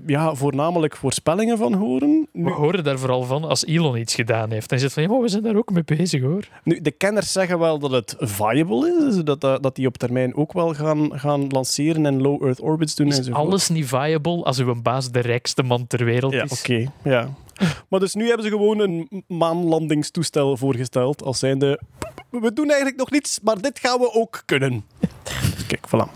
[0.06, 2.28] ja, voornamelijk voorspellingen van horen.
[2.32, 4.70] We horen daar vooral van als Elon iets gedaan heeft.
[4.70, 6.48] Dan is het van, ja, maar we zijn daar ook mee bezig hoor.
[6.64, 9.98] nu, de kenners zeggen wel dat het viable is, dus dat, dat dat die op
[9.98, 14.44] termijn ook wel gaan, gaan lanceren en low Earth orbits doen Is alles niet viable
[14.44, 16.52] als uw baas de rijkste man ter wereld Ja, is?
[16.60, 16.92] oké.
[17.04, 17.30] ja.
[17.89, 21.80] Maar dus nu hebben ze gewoon een maanlandingstoestel voorgesteld als zijnde...
[22.30, 24.86] We doen eigenlijk nog niets, maar dit gaan we ook kunnen.
[25.68, 26.12] Kijk, voilà.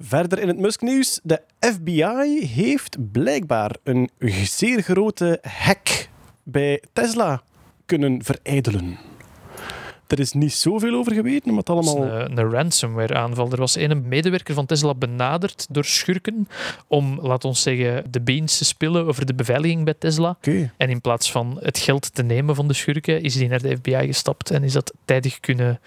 [0.00, 1.20] Verder in het Musk-nieuws.
[1.22, 4.10] De FBI heeft blijkbaar een
[4.44, 6.08] zeer grote hack
[6.42, 7.42] bij Tesla
[7.86, 8.98] kunnen verijdelen.
[10.06, 12.04] Er is niet zoveel over geweten, maar het allemaal...
[12.04, 13.50] een, een ransomware aanval.
[13.50, 16.48] Er was een medewerker van Tesla benaderd door schurken
[16.86, 20.36] om, laat ons zeggen, de beans te spillen over de beveiliging bij Tesla.
[20.76, 23.76] En in plaats van het geld te nemen van de schurken, is die naar de
[23.76, 25.80] FBI gestapt en is dat tijdig kunnen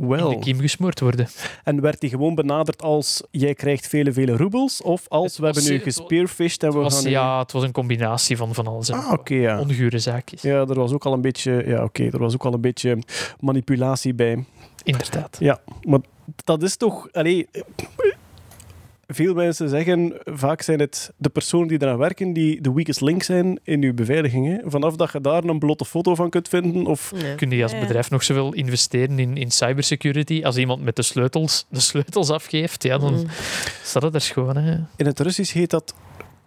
[0.00, 0.28] in Wel.
[0.28, 1.28] de kiem gesmoord worden.
[1.64, 4.82] En werd hij gewoon benaderd als jij krijgt vele, vele roebels?
[4.82, 8.36] Of als we hebben nu gespearfished en we was, gaan ja, het was een combinatie
[8.36, 8.90] van van alles.
[8.90, 9.60] Ah, oké, ja.
[9.60, 10.42] Ongure zaakjes.
[10.42, 12.98] Ja, er was ook al een beetje, ja, oké, er was ook al een beetje
[13.40, 14.44] manipulatie bij.
[14.84, 15.36] Inderdaad.
[15.40, 16.00] Ja, maar
[16.44, 17.48] dat is toch, allee,
[19.12, 23.22] veel mensen zeggen, vaak zijn het de personen die eraan werken die de weakest link
[23.22, 24.46] zijn in uw beveiliging.
[24.46, 24.70] Hè.
[24.70, 27.34] Vanaf dat je daar een blote foto van kunt vinden, of Ja.
[27.34, 30.40] Kun je als bedrijf nog zoveel investeren in, in cybersecurity?
[30.44, 33.26] Als iemand met de sleutels, de sleutels afgeeft, ja, dan Mm.
[33.82, 34.56] staat het er gewoon.
[34.56, 34.76] Hè.
[34.96, 35.94] in het Russisch heet dat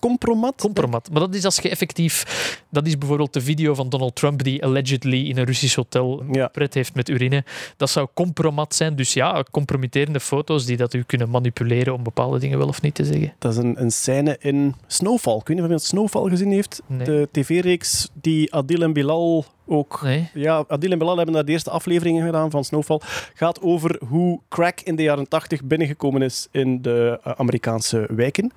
[0.07, 0.53] compromat.
[0.61, 1.09] Compromat.
[1.11, 2.25] Maar dat is als je effectief...
[2.69, 6.47] Dat is bijvoorbeeld de video van Donald Trump die allegedly in een Russisch hotel Ja.
[6.47, 7.43] pret heeft met urine.
[7.77, 8.95] Dat zou compromat zijn.
[8.95, 12.95] Dus ja, compromitterende foto's die dat u kunnen manipuleren om bepaalde dingen wel of niet
[12.95, 13.33] te zeggen.
[13.39, 15.37] Dat is een, een scène in Snowfall.
[15.37, 16.81] Ik weet niet of iemand Snowfall gezien heeft.
[16.87, 17.05] Nee.
[17.05, 20.29] De tv-reeks die Adil en Bilal ook Nee?
[20.33, 22.99] Ja, Adil en Bilal hebben daar de eerste afleveringen gedaan van Snowfall.
[23.33, 28.51] Gaat over hoe crack in de jaren 80 binnengekomen is in de eh, Amerikaanse wijken.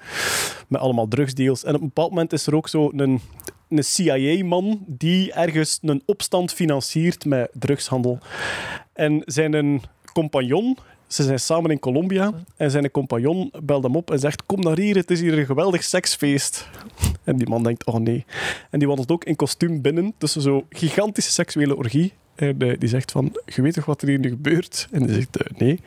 [0.69, 1.65] Met allemaal drugsdeals.
[1.65, 3.21] En op een bepaald moment is er ook zo een,
[3.69, 8.19] een CIA-man die ergens een opstand financiert met drugshandel.
[8.93, 9.83] En zijn een
[10.13, 10.77] compagnon...
[11.07, 14.79] Ze zijn samen in Colombia en zijn compagnon belt hem op en zegt: Kom naar
[14.79, 16.69] hier, het is hier een geweldig seksfeest.
[17.27, 18.25] En die man denkt: Oh nee.
[18.71, 22.13] En die wandelt ook in kostuum binnen tussen zo'n gigantische seksuele orgie.
[22.35, 24.89] En eh, die zegt van, je weet toch wat er hier nu gebeurt?
[24.91, 25.81] En die zegt, eh, nee.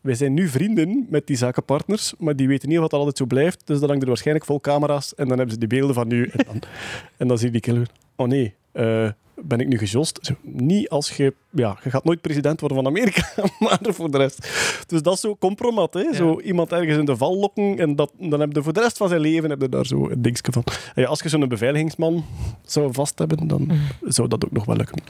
[0.00, 3.26] Wij zijn nu vrienden met die zakenpartners, maar die weten niet of dat altijd zo
[3.26, 3.66] blijft.
[3.66, 6.26] Dus dan hangt er waarschijnlijk vol camera's en dan hebben ze die beelden van nu.
[6.26, 6.60] En dan,
[7.16, 7.88] en dan zie je die killer.
[8.16, 10.32] Oh nee, eh, ben ik nu gejost?
[10.42, 11.34] Niet als je...
[11.50, 13.28] Ja, je gaat nooit president worden van Amerika,
[13.58, 14.48] maar voor de rest.
[14.86, 16.14] Dus dat is zo compromat, hè.
[16.14, 18.96] Zo iemand ergens in de val lokken en dat, dan heb je voor de rest
[18.96, 20.64] van zijn leven heb je daar zo een dingetje van.
[20.94, 22.24] En ja, als je zo'n beveiligingsman
[22.62, 23.70] zou vast hebben, dan
[24.02, 25.02] zou dat ook nog wel lukken.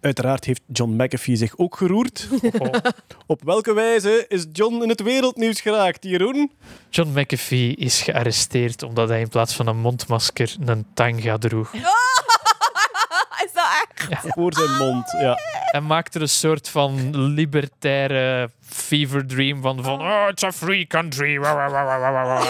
[0.00, 2.28] Uiteraard heeft John McAfee zich ook geroerd.
[3.26, 6.50] Op welke wijze is John in het wereldnieuws geraakt, Jeroen?
[6.90, 11.74] John McAfee is gearresteerd omdat hij in plaats van een mondmasker een tanga droeg.
[11.74, 12.05] Echt?
[14.36, 15.38] Voor zijn mond, ja.
[15.70, 20.86] Hij maakt er een soort van libertaire fever dream van, van oh, it's a free
[20.86, 21.38] country.
[21.38, 22.44] Wa, wa, wa, wa, wa, wa, wa.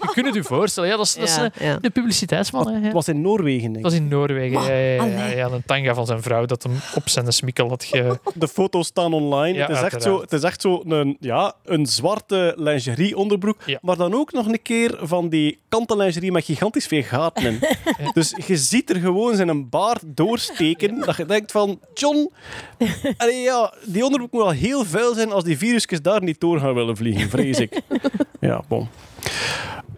[0.00, 0.88] Je kunt het je voorstellen.
[0.88, 1.78] Ja, dat is, dat is Ja, een, ja.
[1.80, 2.72] een publiciteitsman.
[2.74, 4.00] Het was in Noorwegen, denk Dat was ik.
[4.00, 4.62] in Noorwegen.
[4.62, 8.18] Ja, ja, ja, een tanga van zijn vrouw dat hem op zijn smikkel had ge...
[8.34, 9.58] De foto's staan online.
[9.58, 13.62] Ja, het, is echt zo, het is echt zo een, ja, een zwarte lingerie onderbroek,
[13.66, 13.78] Ja.
[13.82, 17.58] maar dan ook nog een keer van die kanten lingerie met gigantisch veel gaten in.
[18.14, 22.30] Dus je ziet er gewoon zijn baard doorsteken, dat je denkt van, John,
[23.16, 26.58] allee, ja, die onderbroek moet wel heel vuil zijn als die virusjes daar niet door
[26.58, 27.80] gaan willen vliegen, vrees ik.
[28.40, 28.88] Ja, bon.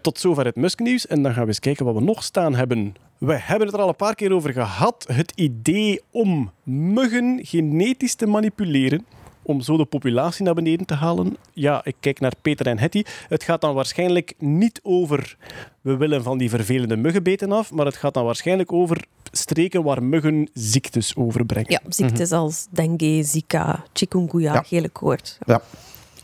[0.01, 1.07] Tot zover het Musk-nieuws.
[1.07, 2.95] En dan gaan we eens kijken wat we nog staan hebben.
[3.17, 5.05] We hebben het er al een paar keer over gehad.
[5.11, 9.05] Het idee om muggen genetisch te manipuleren.
[9.47, 11.37] Om zo de populatie naar beneden te halen.
[11.53, 13.03] Ja, ik kijk naar Peter en Hetty.
[13.27, 15.37] Het gaat dan waarschijnlijk niet over
[15.81, 17.71] we willen van die vervelende muggenbeten af.
[17.71, 21.71] Maar het gaat dan waarschijnlijk over streken waar muggen ziektes overbrengen.
[21.71, 24.61] Ja, ziektes als dengue, zika, chikungunya, Ja.
[24.61, 25.37] gele koorts.
[25.45, 25.61] Ja,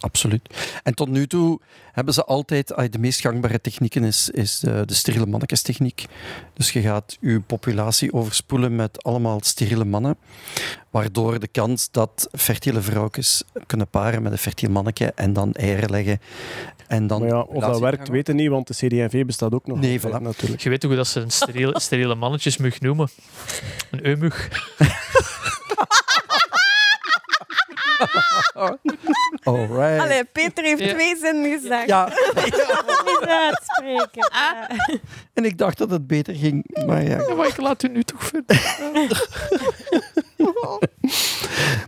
[0.04, 0.50] absoluut.
[0.84, 1.60] En tot nu toe
[1.92, 2.68] hebben ze altijd...
[2.90, 6.06] De meest gangbare technieken is, is de, de steriele mannekestechniek.
[6.54, 10.18] Dus je gaat je populatie overspoelen met allemaal steriele mannen.
[10.90, 15.90] Waardoor de kans dat fertiele vrouwtjes kunnen paren met een fertiel manneke en dan eieren
[15.90, 16.20] leggen.
[16.88, 19.68] En dan Maar ja, of dat werkt, gaan- weten niet, want de CD&V bestaat ook
[19.68, 19.80] nog.
[19.80, 20.22] Nee, voilà.
[20.22, 20.62] natuurlijk.
[20.62, 23.08] Je weet toch hoe dat ze een steriele, steriele mannetjesmug noemen?
[23.92, 24.50] Een eumug.
[29.44, 30.00] Alright.
[30.02, 30.94] Allee, Peter heeft Ja.
[30.94, 31.88] twee zinnen gezegd.
[31.88, 32.06] Ja,
[33.06, 34.30] Niet uitspreken.
[34.34, 34.70] Ja.
[35.34, 36.86] en ik dacht dat het beter ging.
[36.86, 38.62] Maar ja, Ja, maar ik laat u nu toch verder.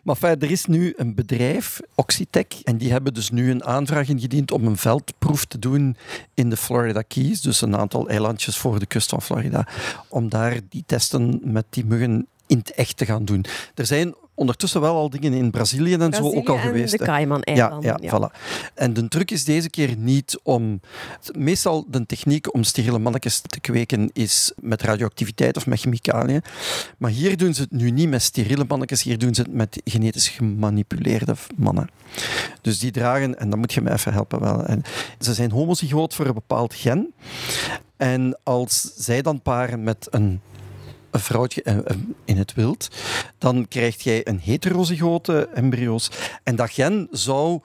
[0.04, 4.08] Maar fijn, er is nu een bedrijf, Oxitec, en die hebben dus nu een aanvraag
[4.10, 5.98] ingediend om een veldproef te doen
[6.34, 9.68] in de Florida Keys, dus een aantal eilandjes voor de kust van Florida,
[10.08, 13.46] om daar die testen met die muggen in het echt te gaan doen.
[13.76, 16.92] Er zijn ondertussen wel al dingen in Brazilië en zo ook al en geweest.
[16.92, 17.12] de hè.
[17.12, 17.98] Ja, Cayman-eilanden.
[18.02, 18.40] ja, voilà.
[18.74, 20.80] En de truc is deze keer niet om...
[21.38, 26.42] Meestal de techniek om steriele mannetjes te kweken is met radioactiviteit of met chemicaliën.
[26.98, 29.82] Maar hier doen ze het nu niet met steriele mannetjes, hier doen ze het met
[29.84, 31.90] genetisch gemanipuleerde mannen.
[32.62, 34.82] Dus die dragen, en dan moet je me even helpen wel, en
[35.20, 37.14] ze zijn homozygoot voor een bepaald gen.
[37.98, 40.42] En als zij dan paren met een
[41.16, 41.84] een vrouwtje eh, eh,
[42.26, 42.88] in het wild,
[43.38, 46.10] dan krijg jij een heterozygote embryo's.
[46.44, 47.60] En dat gen zou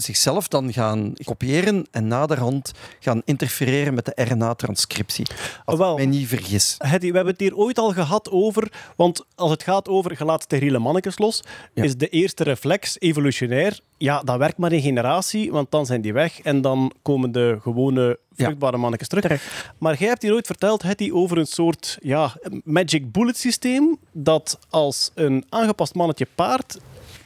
[0.00, 5.26] zichzelf dan gaan kopiëren en naderhand gaan interfereren met de RNA-transcriptie.
[5.64, 5.90] Als Wel.
[5.90, 6.74] ik mij niet vergis.
[6.78, 10.24] Hetty, we hebben het hier ooit al gehad over, want als het gaat over je
[10.24, 11.42] laat steriele mannetjes los,
[11.74, 11.82] Ja.
[11.82, 16.12] is de eerste reflex evolutionair, ja, dat werkt maar een generatie, want dan zijn die
[16.12, 19.42] weg en dan komen de gewone vruchtbare mannetjes terug.
[19.78, 24.58] Maar jij hebt hier ooit verteld, Hetty, over een soort ja, magic bullet systeem, dat
[24.70, 26.78] als een aangepast mannetje paart,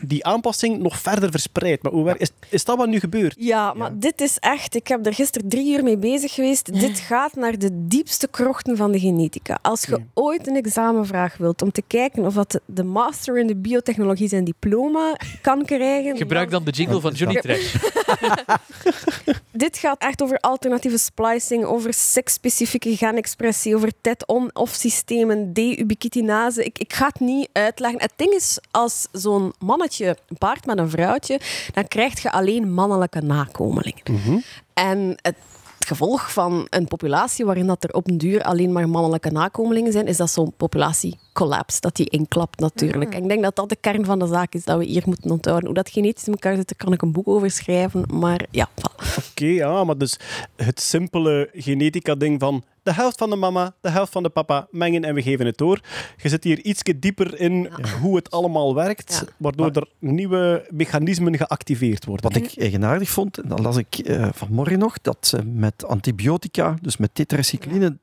[0.06, 1.82] die aanpassing nog verder verspreidt.
[1.82, 3.34] Maar hoe werkt, is, is dat wat nu gebeurt?
[3.38, 4.74] Ja, maar dit is echt...
[4.74, 6.80] Ik heb er gisteren drie uur mee bezig geweest.
[6.80, 9.58] Dit gaat naar de diepste krochten van de genetica.
[9.62, 13.46] Als je ooit een examenvraag wilt om te kijken of dat de- de master in
[13.46, 16.16] de biotechnologie zijn diploma kan krijgen...
[16.16, 17.74] Gebruik dan de jingle van Johnny Trash.
[19.52, 26.64] Dit gaat echt over alternatieve splicing, over seksspecifieke genexpressie, over TET-on-off systemen, D-ubiquitinase.
[26.64, 28.00] Ik, ik ga het niet uitleggen.
[28.00, 29.93] Het ding is, als zo'n mannetje
[30.38, 31.40] paart met een vrouwtje,
[31.72, 34.02] dan krijg je alleen mannelijke nakomelingen.
[34.74, 35.36] En het
[35.86, 40.06] gevolg van een populatie waarin dat er op een duur alleen maar mannelijke nakomelingen zijn,
[40.06, 43.14] is dat zo'n populatie collapse, dat die inklapt natuurlijk.
[43.14, 45.30] En ik denk dat dat de kern van de zaak is dat we hier moeten
[45.30, 45.66] onthouden.
[45.66, 48.68] Hoe dat genetisch in elkaar zit, daar kan ik een boek over schrijven, maar ja,
[48.70, 49.04] voilà.
[49.30, 50.18] Oké, ja, maar dus
[50.56, 55.04] het simpele genetica-ding van de helft van de mama, de helft van de papa mengen
[55.04, 55.80] en we geven het door.
[56.22, 57.68] Je zit hier iets dieper in
[58.00, 59.32] hoe het allemaal werkt, Ja.
[59.36, 62.32] waardoor er nieuwe mechanismen geactiveerd worden.
[62.32, 66.74] Wat ik eigenaardig vond, en dat las ik eh, vanmorgen nog, dat ze met antibiotica,
[66.82, 67.96] dus met tetracycline,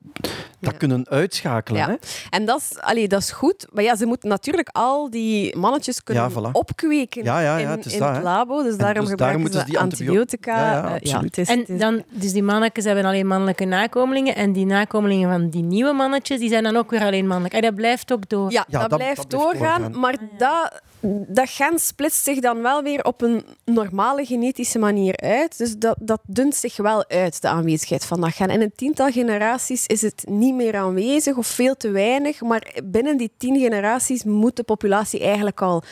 [0.60, 0.72] dat Ja.
[0.72, 1.80] kunnen uitschakelen.
[1.82, 1.88] Ja.
[1.88, 1.96] Hè?
[2.30, 3.68] En dat is, allee, dat is goed.
[3.74, 6.52] Maar ja, ze moeten natuurlijk al die mannetjes kunnen Ja, voilà.
[6.52, 8.24] opkweken Ja, ja, ja, in, het is in dat, het hè.
[8.24, 8.64] labo.
[8.64, 10.72] Dus daarom dus gebruiken daarom moeten ze die antibio- antibiotica.
[10.72, 14.36] Ja, ja, Eh, het is, En dan, dus die mannetjes hebben alleen mannelijke nakomelingen.
[14.36, 17.54] En die nakomelingen van die nieuwe mannetjes, die zijn dan ook weer alleen mannelijk.
[17.54, 18.52] En dat blijft ook door.
[18.52, 19.82] Ja, Ja, dat, dat- blijft dat blijft doorgaan.
[19.82, 20.00] doorgaan.
[20.02, 20.82] Maar dat,
[21.28, 25.58] dat gen splitst zich dan wel weer op een normale genetische manier uit.
[25.58, 28.50] Dus dat, dat dunt zich wel uit, de aanwezigheid van dat gen.
[28.50, 32.42] In een tiental generaties is het niet meer aanwezig of veel te weinig.
[32.42, 35.84] Maar binnen die tien generaties moet de populatie eigenlijk al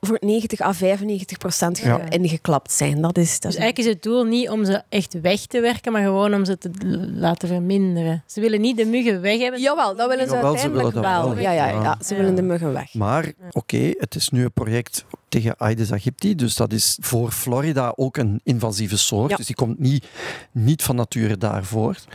[0.00, 2.00] voor 90 à 95 procent Ja.
[2.10, 3.00] ingeklapt zijn.
[3.02, 5.60] Dat is, dat Dus is eigenlijk is het doel niet om ze echt weg te
[5.60, 6.70] werken, maar gewoon om ze te
[7.14, 8.22] laten verminderen.
[8.26, 9.60] Ze willen niet de muggen weg hebben.
[9.60, 11.34] Jawel, dat willen ze Jawel, ze uiteindelijk willen wel.
[11.34, 11.42] wel.
[11.42, 11.82] Ja, ja, Ja.
[11.82, 12.94] ja, ze willen de muggen weg.
[12.94, 18.16] Maar oké, het is nu project tegen Aedes aegypti, dus dat is voor Florida ook
[18.16, 19.30] een invasieve soort.
[19.30, 19.36] Ja.
[19.36, 20.06] Dus die komt niet,
[20.52, 22.06] niet van nature daar voort.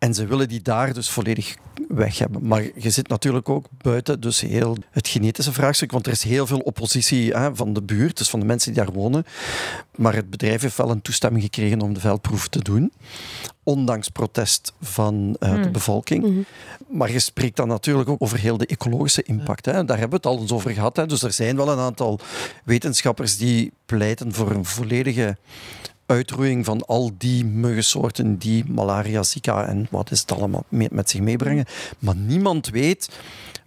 [0.00, 1.56] En ze willen die daar dus volledig
[1.88, 2.46] weg hebben.
[2.46, 6.46] Maar je zit natuurlijk ook buiten dus heel het genetische vraagstuk, want er is heel
[6.46, 9.24] veel oppositie hè, van de buurt, dus van de mensen die daar wonen.
[9.96, 12.92] Maar het bedrijf heeft wel een toestemming gekregen om de veldproef te doen,
[13.62, 15.72] ondanks protest van eh, de Hmm.
[15.72, 16.22] bevolking.
[16.22, 16.40] Mhm.
[16.98, 19.64] Maar je spreekt dan natuurlijk ook over heel de ecologische impact.
[19.64, 19.84] Hè.
[19.84, 20.96] Daar hebben we het al eens over gehad.
[20.96, 21.06] Hè.
[21.06, 22.20] Dus er zijn wel een aantal
[22.64, 25.36] wetenschappers die pleiten voor een volledige
[26.10, 31.20] uitroeiing van al die muggensoorten die malaria, zika en wat is het allemaal met zich
[31.20, 31.64] meebrengen.
[31.98, 33.08] Maar niemand weet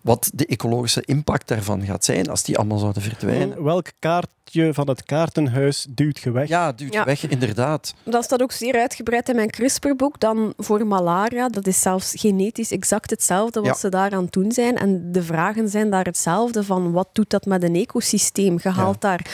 [0.04, 3.64] wat de ecologische impact daarvan gaat zijn als die allemaal zouden verdwijnen.
[3.64, 6.48] Welk kaartje van het kaartenhuis duwt je weg?
[6.48, 7.06] Ja, duwt Ja.
[7.06, 7.94] weg, inderdaad.
[8.04, 10.20] Dat staat ook zeer uitgebreid in mijn CRISPR-boek.
[10.20, 13.76] Dan voor malaria, dat is zelfs genetisch exact hetzelfde wat Ja.
[13.76, 14.78] ze daar aan doen zijn.
[14.78, 18.58] En de vragen zijn daar hetzelfde van wat doet dat met een ecosysteem?
[18.64, 19.26] Je haalt daar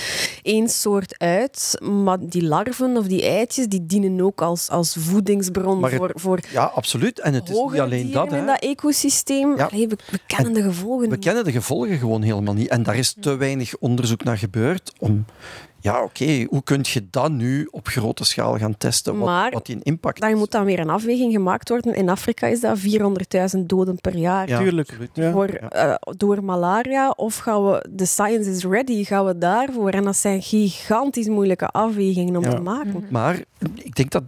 [0.41, 5.83] één soort uit, maar die larven of die eitjes, die dienen ook als, als voedingsbron
[5.83, 7.19] het- voor, voor Ja, absoluut.
[7.19, 8.27] En het is niet alleen dat.
[8.31, 8.45] in Hè.
[8.45, 9.57] dat ecosysteem.
[9.57, 9.65] Ja.
[9.71, 12.67] Allee, we, we kennen de gevolgen We kennen de gevolgen gewoon helemaal niet.
[12.67, 15.25] En daar is te weinig onderzoek naar gebeurd om...
[15.81, 19.17] Ja, oké, hoe kun je dat nu op grote schaal gaan testen?
[19.17, 20.37] Wat, Maar wat die een impact Daar is?
[20.37, 21.95] moet dan weer een afweging gemaakt worden.
[21.95, 24.47] In Afrika is dat 400.000 doden per jaar.
[24.47, 24.97] Ja, Tuurlijk.
[25.13, 25.31] Ja.
[25.31, 29.89] voor, eh, door malaria of gaan we, de science is ready, gaan we daarvoor?
[29.89, 32.49] En dat zijn gigantisch moeilijke afwegingen om Ja.
[32.49, 33.05] te maken.
[33.09, 33.43] Maar
[33.75, 34.23] ik denk dat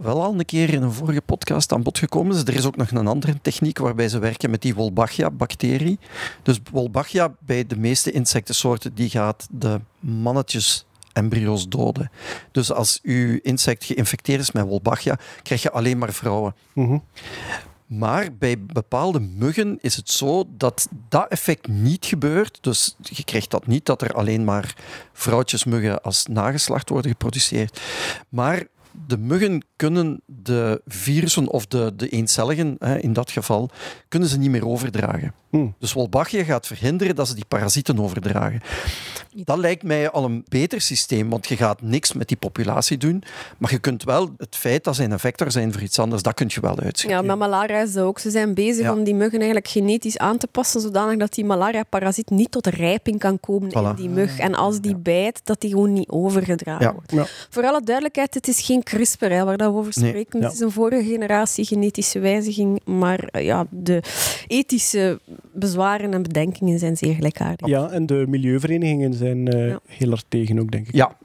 [0.00, 2.42] wel al een keer in een vorige podcast aan bod gekomen is.
[2.42, 5.98] Er is ook nog een andere techniek waarbij ze werken met die Wolbachia-bacterie.
[6.42, 12.10] Dus Wolbachia bij de meeste insectensoorten die gaat de mannetjes embryo's doden.
[12.52, 16.54] Dus als uw insect geïnfecteerd is met Wolbachia, krijg je alleen maar vrouwen.
[16.72, 16.98] Mhm.
[17.86, 22.58] Maar bij bepaalde muggen is het zo dat dat effect niet gebeurt.
[22.60, 24.74] Dus je krijgt dat niet, dat er alleen maar
[25.12, 27.80] vrouwtjesmuggen als nageslacht worden geproduceerd.
[28.28, 28.66] Maar
[29.06, 33.70] de muggen kunnen de virussen of de, de eencelligen, hè, in dat geval,
[34.08, 35.32] kunnen ze niet meer overdragen.
[35.50, 35.74] Hmm.
[35.78, 38.60] Dus Wolbachia gaat verhinderen dat ze die parasieten overdragen.
[39.34, 43.22] Dat lijkt mij al een beter systeem, want je gaat niks met die populatie doen,
[43.58, 46.34] maar je kunt wel het feit dat ze een vector zijn voor iets anders, dat
[46.34, 47.26] kun je wel Ja, uitschakelen.
[47.26, 48.18] met malaria is dat ook.
[48.18, 48.92] Ze zijn bezig Ja.
[48.92, 53.18] om die muggen eigenlijk genetisch aan te passen, zodanig dat die malaria-parasiet niet tot rijping
[53.18, 54.38] kan komen in die mug.
[54.38, 56.92] En als die bijt, dat die gewoon niet overgedragen Ja.
[56.92, 57.12] wordt.
[57.12, 57.26] Ja.
[57.50, 60.08] Voor alle duidelijkheid, het is geen CRISPR hè, waar dat we over Nee.
[60.08, 60.40] spreken.
[60.40, 60.44] Ja.
[60.46, 64.02] Het is een vorige generatie genetische wijziging, maar eh, ja, de
[64.46, 65.20] ethische
[65.52, 67.66] bezwaren en bedenkingen zijn zeer gelijkaardig.
[67.68, 69.80] Ja, en de milieuverenigingen zijn eh, Ja.
[69.86, 70.94] heel erg tegen ook, denk ik.
[70.94, 71.16] Ja,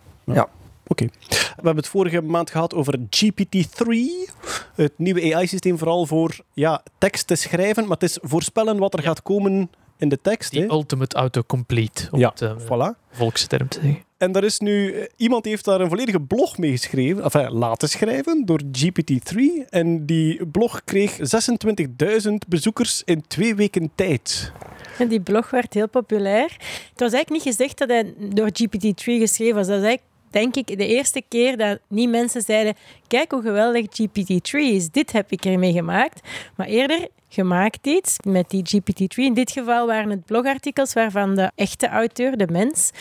[0.87, 1.05] Oké.
[1.29, 4.29] We hebben het vorige maand gehad over GPT-3,
[4.75, 9.01] het nieuwe AI-systeem vooral voor ja, tekst te schrijven, maar het is voorspellen wat er
[9.03, 10.51] gaat komen in de tekst.
[10.51, 10.67] Die hè.
[10.69, 12.97] ultimate autocomplete, om Ja, het eh, Voilà.
[13.11, 14.03] volksterm te zeggen.
[14.21, 17.89] En daar is nu, eh, iemand heeft daar een volledige blog mee geschreven, enfin, laten
[17.89, 19.65] schrijven door GPT-3.
[19.69, 24.51] En die blog kreeg 26.000 bezoekers in twee weken tijd.
[24.97, 26.57] En die blog werd heel populair.
[26.89, 29.67] Het was eigenlijk niet gezegd dat hij door GPT-3 geschreven was.
[29.67, 32.75] Dat is eigenlijk, denk ik, de eerste keer dat niet mensen zeiden
[33.07, 34.89] kijk hoe geweldig GPT-3 is.
[34.89, 36.27] Dit heb ik ermee gemaakt.
[36.55, 39.15] Maar eerder gemaakt iets met die GPT-3.
[39.15, 42.91] In dit geval waren het blogartikels waarvan de echte auteur, de mens,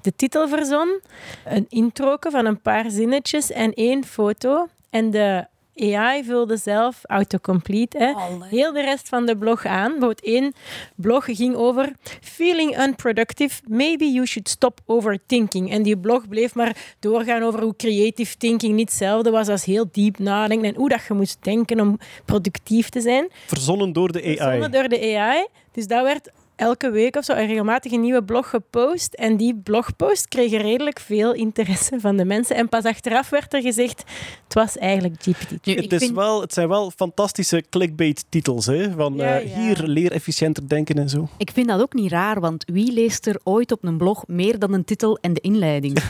[0.00, 1.00] de titel verzon.
[1.44, 4.68] Een intro van een paar zinnetjes en één foto.
[4.90, 5.46] En de
[5.80, 7.98] AI vulde zelf autocomplete.
[7.98, 8.12] Hè.
[8.46, 9.90] Heel de rest van de blog aan.
[9.90, 10.52] Bijvoorbeeld één
[10.94, 15.70] blog ging over feeling unproductive, maybe you should stop overthinking.
[15.70, 19.88] En die blog bleef maar doorgaan over hoe creative thinking niet hetzelfde was als heel
[19.92, 23.28] diep nadenken en hoe dat je moest denken om productief te zijn.
[23.46, 24.36] Verzonnen door de AI.
[24.36, 25.46] Verzonnen door de AI.
[25.72, 29.14] Dus dat werd elke week of zo een regelmatig een nieuwe blog gepost.
[29.14, 32.56] En die blogpost kreeg redelijk veel interesse van de mensen.
[32.56, 33.98] En pas achteraf werd er gezegd,
[34.44, 35.66] het was eigenlijk GPT.
[35.66, 38.66] Nu, Het, is vind- wel, het zijn wel fantastische clickbait-titels.
[38.66, 38.90] Hè?
[38.90, 39.60] Van Ja, eh, ja.
[39.60, 41.28] hier leer efficiënter denken en zo.
[41.36, 44.58] Ik vind dat ook niet raar, want wie leest er ooit op een blog meer
[44.58, 45.98] dan een titel en de inleiding?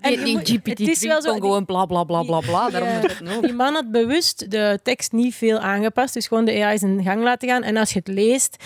[0.00, 2.70] En Die, die GPT het is wel zo- kon gewoon bla bla bla bla bla.
[2.70, 3.00] Daarom Ja.
[3.00, 3.42] doet het ook.
[3.42, 7.22] Die man had bewust de tekst niet veel aangepast, dus gewoon de AI zijn gang
[7.22, 7.62] laten gaan.
[7.62, 8.56] En als je het leest,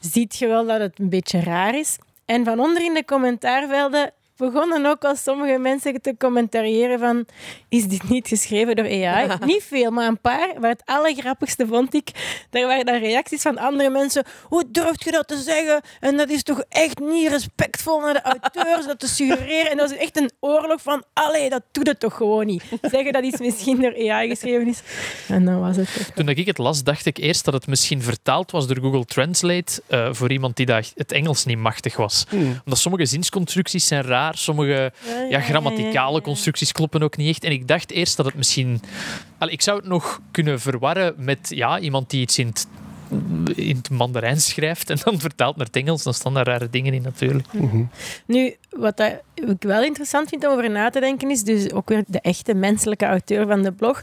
[0.00, 1.98] ziet je wel dat het een beetje raar is.
[2.24, 7.26] En van onder in de commentaarvelden begonnen ook al sommige mensen te commentariëren van
[7.68, 9.28] is dit niet geschreven door AI?
[9.44, 10.60] niet veel, maar een paar.
[10.60, 12.08] Maar het allergrappigste vond ik,
[12.50, 14.24] er waren dan reacties van andere mensen.
[14.42, 15.80] Hoe durft je dat te zeggen?
[16.00, 19.70] En dat is toch echt niet respectvol naar de auteurs, dat te suggereren.
[19.70, 22.62] En dat is echt een oorlog van, allee, dat doet het toch gewoon niet.
[22.82, 24.80] Zeggen dat iets misschien door AI geschreven is.
[25.28, 26.06] En dan was het toch.
[26.14, 29.82] Toen ik het las, dacht ik eerst dat het misschien vertaald was door Google Translate
[29.86, 32.26] eh, voor iemand die dat het Engels niet machtig was.
[32.64, 34.92] Omdat sommige zinsconstructies zijn raar, sommige
[35.30, 37.44] ja, grammaticale constructies kloppen ook niet echt.
[37.44, 38.80] En ik dacht eerst dat het misschien...
[39.38, 42.66] Allee, ik zou het nog kunnen verwarren met ja, iemand die iets in het,
[43.54, 46.02] in het Mandarijn schrijft en dan vertaalt naar het Engels.
[46.02, 47.48] Dan staan daar rare dingen in natuurlijk.
[48.26, 49.00] Nu, wat
[49.34, 52.54] ik wel interessant vind om over na te denken, is dus ook weer de echte
[52.54, 54.00] menselijke auteur van de blog.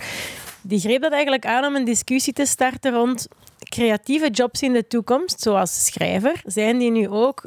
[0.61, 3.27] Die greep dat eigenlijk aan om een discussie te starten rond
[3.69, 6.41] creatieve jobs in de toekomst, zoals schrijver.
[6.45, 7.45] Zijn die nu ook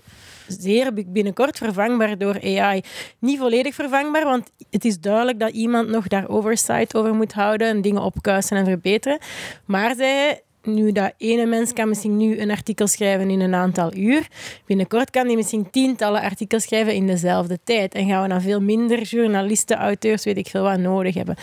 [0.49, 2.81] zeer binnenkort vervangbaar door AI?
[3.19, 7.69] Niet volledig vervangbaar, want het is duidelijk dat iemand nog daar oversight over moet houden
[7.69, 9.19] en dingen opkuisen en verbeteren.
[9.65, 13.55] Maar zei hij, nu dat ene mens kan misschien nu een artikel schrijven in een
[13.55, 14.27] aantal uur.
[14.67, 17.95] Binnenkort kan hij misschien tientallen artikels schrijven in dezelfde tijd.
[17.95, 21.37] En gaan we dan veel minder journalisten, auteurs, weet ik veel wat, nodig hebben.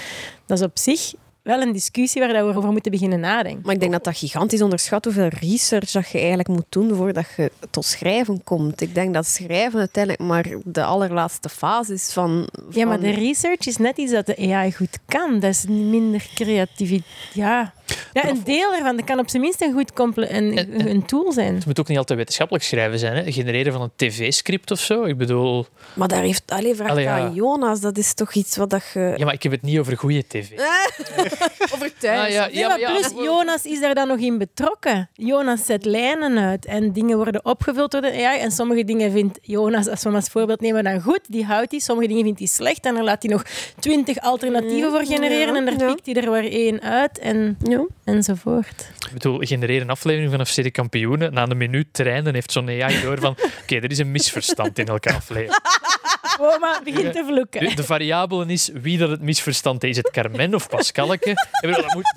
[0.46, 1.14] Dat is op zich
[1.44, 3.62] wel een discussie waar we over moeten beginnen nadenken.
[3.64, 7.26] Maar ik denk dat dat gigantisch onderschat hoeveel research dat je eigenlijk moet doen voordat
[7.38, 8.82] je tot schrijven komt.
[8.82, 12.50] Ik denk dat schrijven uiteindelijk maar de allerlaatste fase is van...
[12.70, 15.40] Ja, maar de research is net iets dat de AI goed kan.
[15.40, 17.06] Dat is minder creativiteit.
[17.34, 17.74] Ja.
[18.14, 18.96] Ja, een deel ervan.
[18.96, 21.56] Dat kan op zijn minst een goed comple- een, En- en- een tool zijn.
[21.56, 23.16] Het moet ook niet altijd wetenschappelijk schrijven zijn.
[23.16, 23.32] Hè?
[23.32, 25.04] Genereren van een tv-script of zo.
[25.04, 25.66] Ik bedoel...
[25.94, 26.44] Maar daar heeft...
[26.52, 27.18] Allee, vraag Allee, ja.
[27.20, 27.80] aan Jonas.
[27.82, 29.14] Dat is toch iets wat dat je...
[29.18, 30.50] Ja, maar ik heb het niet over goede tv.
[31.74, 32.26] Overtuigd.
[32.26, 35.10] Ah, ja, Nee, ja, maar ja, plus, Jonas is daar dan nog in betrokken.
[35.14, 38.40] Jonas zet lijnen uit en dingen worden opgevuld door de AI.
[38.40, 41.20] En sommige dingen vindt Jonas, als we hem als voorbeeld nemen, dan goed.
[41.28, 41.80] Die houdt hij.
[41.80, 42.86] Sommige dingen vindt hij slecht.
[42.86, 43.44] En dan laat hij nog
[43.80, 45.54] twintig alternatieven voor genereren.
[45.54, 45.94] ja, En daar ja.
[45.94, 47.20] pikt hij er weer één uit.
[47.20, 47.83] En, Ja.
[48.04, 48.92] Enzovoort.
[49.06, 51.34] Ik bedoel, genereren een aflevering van FC de Kampioenen.
[51.34, 53.32] Na een minuut trainen heeft zo'n AI door van...
[53.62, 55.62] Oké, er is een misverstand in elke aflevering.
[56.40, 57.60] Oma begint te vloeken.
[57.70, 59.90] De, de variabele is wie dat het misverstand is.
[59.90, 61.34] Is het Carmen of Pascalke?
[61.62, 62.14] Dat, moet,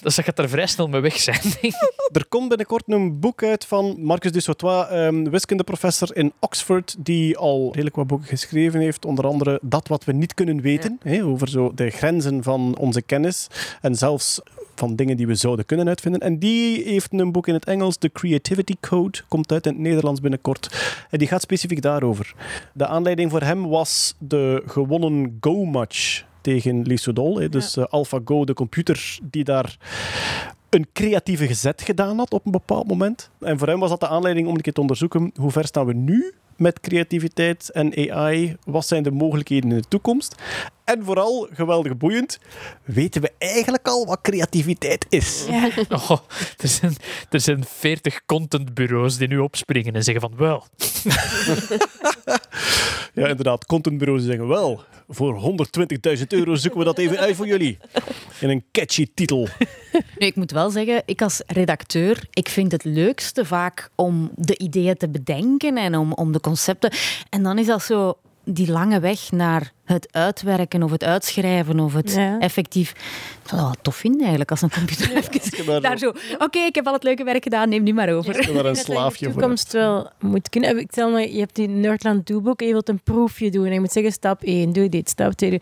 [0.00, 1.74] dat gaat er vrij snel mee weg zijn, denk ik.
[2.12, 7.68] Er komt binnenkort een boek uit van Marcus Dusautois, um, wiskundeprofessor in Oxford, die al
[7.72, 9.04] redelijk wat boeken geschreven heeft.
[9.04, 13.02] Onder andere Dat wat we niet kunnen weten, hè, over zo de grenzen van onze
[13.02, 13.46] kennis
[13.80, 14.40] en zelfs
[14.82, 16.20] van dingen die we zouden kunnen uitvinden.
[16.20, 19.80] En die heeft een boek in het Engels, The Creativity Code, komt uit in het
[19.80, 20.94] Nederlands binnenkort.
[21.10, 22.34] En die gaat specifiek daarover.
[22.74, 26.82] De aanleiding voor hem was de gewonnen Go-match tegen
[27.38, 27.48] hè.
[27.48, 29.76] Dus eh, AlphaGo, de computer die daar
[30.70, 33.30] een creatieve gezet gedaan had op een bepaald moment.
[33.40, 35.86] En voor hem was dat de aanleiding om een keer te onderzoeken hoe ver staan
[35.86, 38.56] we nu met creativiteit en AI?
[38.64, 40.42] Wat zijn de mogelijkheden in de toekomst?
[40.84, 42.38] En vooral, geweldig boeiend,
[42.84, 45.44] weten we eigenlijk al wat creativiteit is?
[45.48, 45.70] Ja.
[45.88, 46.18] Oh,
[46.56, 46.96] er, zijn,
[47.30, 50.66] er zijn 40 contentbureaus die nu opspringen en zeggen van wel.
[53.14, 55.54] Ja, inderdaad, contentbureaus zeggen wel, voor
[56.18, 57.78] 120.000 euro zoeken we dat even uit voor jullie.
[58.40, 59.48] In een catchy titel.
[60.18, 64.58] Nu, ik moet wel zeggen, ik als redacteur, ik vind het leukste vaak om de
[64.58, 66.92] ideeën te bedenken en om, om de concepten.
[67.28, 71.92] En dan is dat zo die lange weg naar het uitwerken of het uitschrijven of
[71.94, 72.38] het Ja.
[72.38, 72.90] effectief.
[72.90, 76.12] Ik zou dat wel tof vinden eigenlijk als een computer even daar daar zo...
[76.38, 78.38] Oké, ik heb al het leuke werk gedaan, neem die maar over.
[78.48, 79.34] Ik daar een slaafje voor.
[79.34, 80.78] toekomst wel moet kunnen.
[80.78, 83.66] Ik stel me, je hebt die Nerdland doeboek en je wilt een proefje doen.
[83.66, 85.60] En je moet zeggen, stap 1, doe dit, stap 2.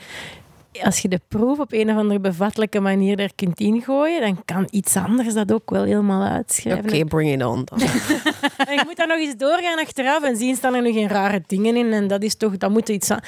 [0.83, 4.69] Als je de proef op een of andere bevattelijke manier er kunt ingooien, dan kan
[4.71, 7.07] iets anders dat ook wel helemaal Oké, uitschrijven.
[7.09, 7.67] bring it on.
[7.77, 11.77] je moet dan nog eens doorgaan achteraf en zien, staan er nu geen rare dingen
[11.77, 11.93] in.
[11.93, 13.21] En dat is toch, dat moet er iets aan.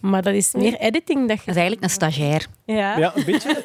[0.00, 1.50] Maar dat is meer editing dat Dat je...
[1.50, 2.46] is eigenlijk een stagiair.
[2.64, 2.98] Ja.
[2.98, 3.60] Ja, een beetje,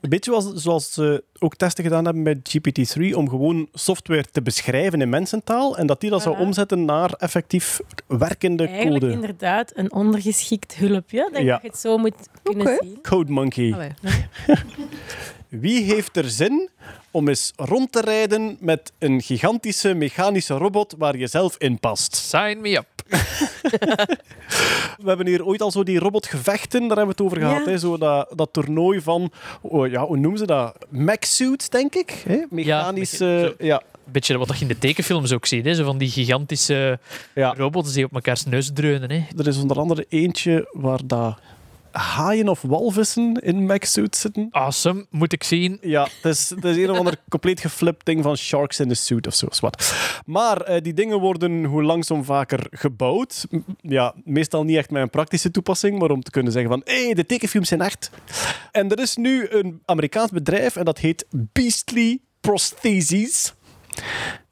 [0.00, 4.42] een beetje was, zoals ze ook testen gedaan hebben met GPT-3, om gewoon software te
[4.42, 9.12] beschrijven in mensentaal en dat die dat zou omzetten naar effectief werkende Eigenlijk code.
[9.14, 11.28] inderdaad een ondergeschikt hulpje.
[11.32, 11.58] Dat Ja.
[11.62, 12.14] je het zo moet
[12.54, 12.84] kunnen Oké.
[12.86, 12.98] zien.
[13.02, 13.72] Code Monkey.
[13.72, 13.92] Allee.
[15.48, 16.68] Wie heeft er zin
[17.10, 22.16] om eens rond te rijden met een gigantische mechanische robot waar je zelf in past?
[22.16, 22.86] Sign me up.
[25.02, 27.64] We hebben hier ooit al zo die robotgevechten, daar hebben we het over gehad.
[27.64, 27.70] Ja.
[27.70, 27.78] Hè?
[27.78, 30.86] Zo dat, dat toernooi van, oh, ja, hoe noemen ze dat?
[30.88, 32.22] Mech-suits, denk ik.
[32.26, 32.42] Hè?
[32.50, 33.54] Mechanische...
[33.58, 33.64] zo.
[33.64, 35.64] Ja, Beetje wat je in de tekenfilms ook ziet.
[35.64, 35.74] Hè?
[35.74, 36.98] Zo van die gigantische
[37.34, 37.54] ja.
[37.56, 39.10] robots die op mekaars neus dreunen.
[39.10, 39.24] Hè?
[39.36, 41.38] Er is onder andere eentje waar dat
[41.92, 44.48] haaien of walvissen in mech-suits zitten.
[44.50, 45.78] Awesome, moet ik zien.
[45.80, 48.94] Ja, het is, het is een of ander compleet geflipt ding van Sharks in the
[48.94, 49.46] Suit of zo.
[49.60, 49.94] wat.
[50.26, 53.46] Maar eh, die dingen worden hoe langzaam vaker gebouwd.
[53.50, 56.80] M- Ja, meestal niet echt met een praktische toepassing, maar om te kunnen zeggen van
[56.84, 58.10] hé, hey, de tekenfilms zijn echt.
[58.72, 63.54] En er is nu een Amerikaans bedrijf en dat heet Beastly Prostheses.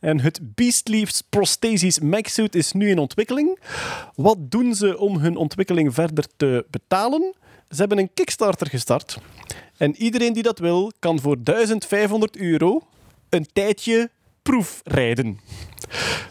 [0.01, 3.59] En het Beastly Prostheses Magsuit is nu in ontwikkeling.
[4.15, 7.35] Wat doen ze om hun ontwikkeling verder te betalen?
[7.69, 9.19] Ze hebben een Kickstarter gestart.
[9.77, 12.83] En iedereen die dat wil, kan voor 1500 euro
[13.29, 14.11] een tijdje
[14.43, 15.41] proefrijden.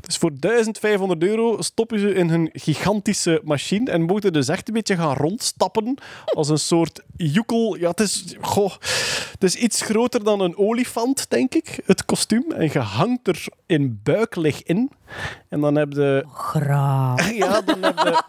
[0.02, 4.74] Dus voor 1500 euro stoppen ze in hun gigantische machine en moeten dus echt een
[4.74, 7.78] beetje gaan rondstappen als een soort joekel.
[7.78, 8.72] Ja, het is, goh,
[9.32, 12.52] het is iets groter dan een olifant, denk ik, het kostuum.
[12.52, 14.92] En je hangt er in buiklig in.
[15.50, 16.26] En dan heb je...
[16.34, 17.32] Graag.
[17.38, 18.24] Ja, dan heb je...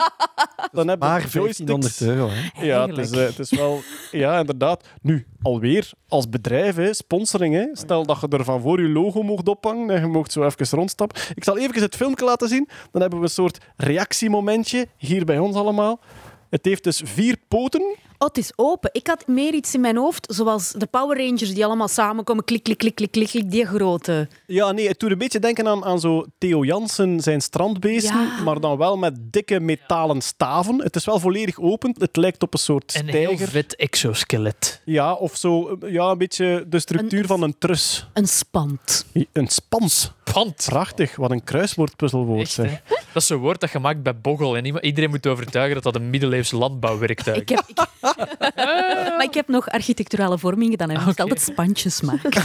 [0.72, 1.98] Dan heb je Maar joysticks.
[1.98, 2.28] 1500 euro.
[2.30, 2.64] Hè.
[2.64, 3.80] Ja, het is, eh, het is wel...
[4.10, 4.88] Ja, inderdaad.
[5.02, 7.54] Nu, alweer, als bedrijf, hè, sponsoring.
[7.54, 7.66] Hè.
[7.72, 10.78] Stel dat je er van voor je logo mocht ophangen en je mocht zo even
[10.78, 11.22] rondstappen.
[11.34, 12.68] Ik zal even het filmpje laten zien.
[12.90, 16.00] Dan hebben we een soort reactiemomentje hier bij ons allemaal.
[16.50, 17.96] Het heeft dus vier poten.
[18.20, 18.90] Oh, het is open.
[18.92, 22.44] Ik had meer iets in mijn hoofd, zoals de Power Rangers die allemaal samenkomen.
[22.44, 23.50] Klik, klik, klik, klik, klik, klik.
[23.50, 24.28] Die grote.
[24.46, 28.42] Ja, nee, het doet een beetje denken aan, aan zo Theo Jansen zijn strandbeesten, Ja.
[28.42, 30.82] maar dan wel met dikke metalen staven.
[30.82, 31.94] Het is wel volledig open.
[31.98, 33.48] Het lijkt op een soort Een heel stijger.
[33.48, 34.80] vet exoskelet.
[34.84, 38.06] Ja, of zo, ja, een beetje de structuur Een- van een trus.
[38.12, 39.06] Een spand.
[39.32, 40.12] Een spans.
[40.32, 40.64] Pand.
[40.68, 42.82] Prachtig, wat een kruiswoordpuzzelwoord Echt, zeg.
[43.18, 44.56] Dat is een woord dat gemaakt bij Boggel.
[44.56, 47.42] En iedereen moet overtuigen dat dat een middeleeuws landbouwwerktuig is.
[47.42, 47.86] Ik heb, ik-
[49.16, 51.22] maar ik heb nog architecturale vorming gedaan en ik moest Oké.
[51.22, 52.42] altijd spandjes maken.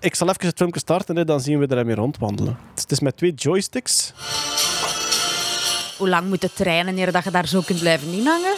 [0.00, 2.58] Ik zal even het filmpje starten, hè, dan zien we er mee rondwandelen.
[2.74, 4.12] Het is met twee joysticks.
[5.98, 8.54] Hoe lang moet het trainen eer dat je daar zo kunt blijven inhangen?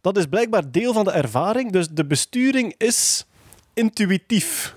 [0.00, 1.72] Dat is blijkbaar deel van de ervaring.
[1.72, 3.24] Dus de besturing is
[3.74, 4.74] intuïtief.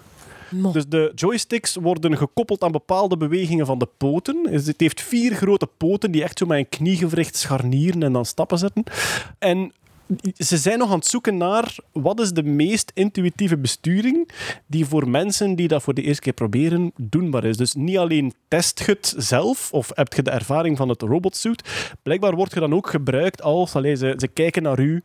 [0.51, 4.43] Dus de joysticks worden gekoppeld aan bepaalde bewegingen van de poten.
[4.43, 8.25] Dus het heeft vier grote poten die echt zo met een kniegewricht scharnieren en dan
[8.25, 8.83] stappen zetten.
[9.39, 9.71] En
[10.37, 14.29] ze zijn nog aan het zoeken naar wat is de meest intuïtieve besturing
[14.67, 17.57] die voor mensen die dat voor de eerste keer proberen doenbaar is.
[17.57, 21.93] Dus niet alleen test je het zelf of heb je de ervaring van het robotsuit.
[22.03, 25.03] Blijkbaar wordt je dan ook gebruikt als ze, ze kijken naar u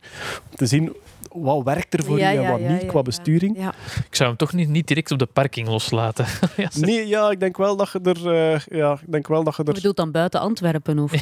[0.51, 0.95] om te zien
[1.41, 3.57] wat werkt er voor Ja, u en ja, wat ja, niet ja, qua besturing.
[3.57, 3.73] Ja.
[4.07, 6.25] Ik zou hem toch niet, niet direct op de parking loslaten.
[6.79, 8.31] Nee, ja, ik denk wel dat je er...
[8.53, 9.73] eh, ja, ik denk wel dat je Je er...
[9.75, 10.99] bedoelt dan buiten Antwerpen?
[10.99, 11.11] Of?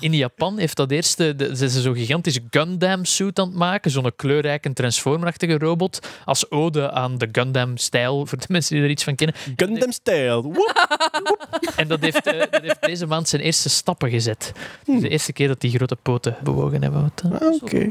[0.00, 3.90] In Japan heeft dat eerste, de, ze zijn zo'n gigantisch Gundam-suit aan het maken.
[3.90, 6.08] Zo'n kleurrijke Transformer-achtige robot.
[6.24, 9.36] Als ode aan de Gundam-stijl, voor de mensen die er iets van kennen.
[9.56, 10.42] Gundam style.
[10.42, 10.74] Woep.
[11.76, 14.52] En dat heeft, eh, dat heeft deze maand zijn eerste stappen gezet.
[14.84, 17.02] Dus de eerste keer dat die grote poten bewogen hebben.
[17.02, 17.90] Wat, eh, Ah, oké.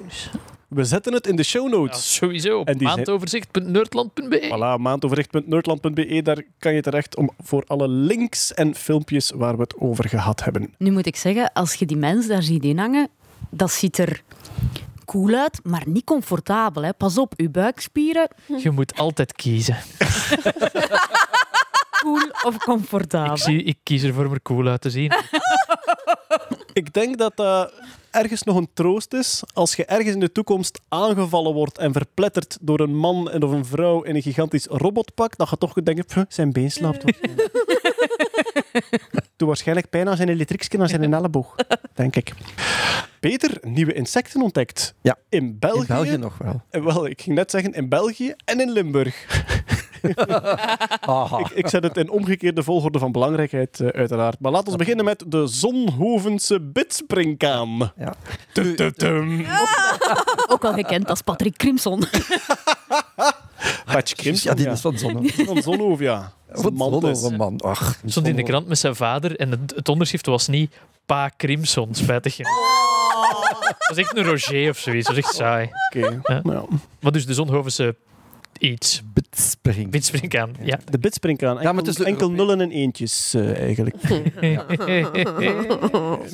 [0.70, 2.16] We zetten het in de show Ja, notes.
[2.16, 4.42] sowieso op maandoverzicht.nerdland.be.
[4.44, 6.22] Voilà, maandoverricht.nerdland.be.
[6.22, 10.44] Daar kan je terecht om voor alle links en filmpjes waar we het over gehad
[10.44, 10.74] hebben.
[10.78, 13.10] Nu moet ik zeggen, als je die mens daar ziet inhangen,
[13.50, 14.22] dat ziet er
[15.06, 16.84] cool uit, maar niet comfortabel.
[16.84, 16.94] Hè.
[16.94, 18.28] Pas op, uw buikspieren,
[18.58, 19.78] Je moet altijd kiezen.
[22.02, 23.34] cool of comfortabel.
[23.34, 25.12] Ik, zie, ik kies ervoor om er cool uit te zien.
[26.74, 27.74] Ik denk dat dat
[28.12, 32.58] ergens nog een troost is als je ergens in de toekomst aangevallen wordt en verpletterd
[32.62, 36.06] door een man en of een vrouw in een gigantisch robotpak, dat je toch denken,
[36.06, 37.52] "Pff, zijn been slaapt waarschijnlijk."
[39.38, 41.56] Doe waarschijnlijk pijn aan zijn elektriekje aan zijn elleboog,
[41.94, 42.34] denk ik.
[43.20, 44.94] Peter, nieuwe insecten ontdekt.
[45.02, 45.18] Ja.
[45.30, 45.80] In België.
[45.80, 46.62] In België nog wel.
[46.70, 49.26] Eh, Wel, ik ging net zeggen in België en in Limburg.
[51.40, 54.40] Ik, ik zet het in omgekeerde volgorde van belangrijkheid, eh, uiteraard.
[54.40, 57.92] Maar laten we beginnen met de Zonhovense bidspringkaan.
[57.98, 58.14] Ja.
[58.54, 59.46] Tututum.
[60.48, 62.04] Ook wel gekend als Patrick Crimson.
[63.86, 65.30] Patch Crimson, Ja, die is van Zonne.
[65.30, 66.34] Van Zonhoven, ja.
[66.52, 67.22] Wat Man dus.
[67.22, 67.60] een man.
[67.62, 71.32] Ach, stond in de krant met zijn vader en het, het onderschrift was niet Pa
[71.38, 72.52] Crimson, spijtig genoeg.
[73.68, 75.70] Dat was echt een Roger of zoiets, dat was echt saai.
[75.94, 76.22] Oké.
[76.24, 76.40] Ja.
[76.44, 76.68] Nou,
[77.00, 77.96] Maar dus de Zonhovense
[78.60, 79.02] iets.
[79.14, 79.92] Bidspring.
[79.92, 80.80] Windspringkaan, ja.
[80.90, 81.50] de bidspringkaan.
[81.50, 83.96] Enkel, Ja, maar het is de enkel nullen en eentjes, eh, eigenlijk.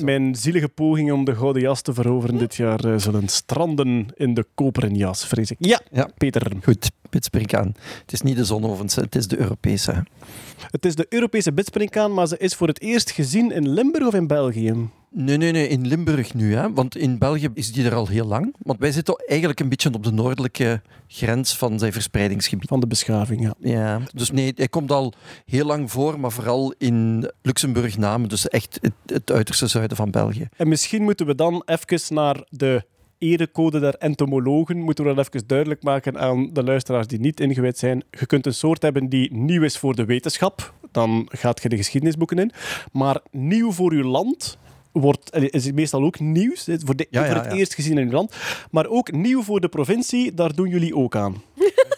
[0.00, 4.34] Mijn zielige pogingen om de gouden jas te veroveren dit jaar eh, zullen stranden in
[4.34, 5.56] de koperen jas, vrees ik.
[5.60, 6.08] Ja, Ja.
[6.16, 6.52] Peter.
[6.62, 7.74] Goed, bidspringkaan.
[8.00, 10.04] Het is niet de Zonhovense, het is de Europese.
[10.70, 14.14] Het is de Europese bidspringkaan, maar ze is voor het eerst gezien in Limburg of
[14.14, 14.74] in België?
[15.18, 16.54] Nee, nee, nee, in Limburg nu.
[16.54, 16.72] Hè?
[16.72, 18.54] Want in België is die er al heel lang.
[18.58, 22.68] Want wij zitten eigenlijk een beetje op de noordelijke grens van zijn verspreidingsgebied.
[22.68, 23.54] Van de beschaving, ja.
[23.58, 25.12] Ja, dus nee, hij komt al
[25.46, 28.28] heel lang voor, maar vooral in Luxemburg namen.
[28.28, 30.48] Dus echt het, het uiterste zuiden van België.
[30.56, 32.84] En misschien moeten we dan even naar de
[33.18, 37.78] erecode der entomologen, moeten we dat even duidelijk maken aan de luisteraars die niet ingewijd
[37.78, 38.04] zijn.
[38.10, 41.76] Je kunt een soort hebben die nieuw is voor de wetenschap, dan gaat je de
[41.76, 42.52] geschiedenisboeken in.
[42.92, 44.58] Maar nieuw voor uw land
[45.00, 47.58] wordt, is meestal ook nieuws, voor, de, Ja, ja, voor het ja.
[47.58, 48.34] eerst gezien in uw land.
[48.70, 51.42] Maar ook nieuw voor de provincie, daar doen jullie ook aan.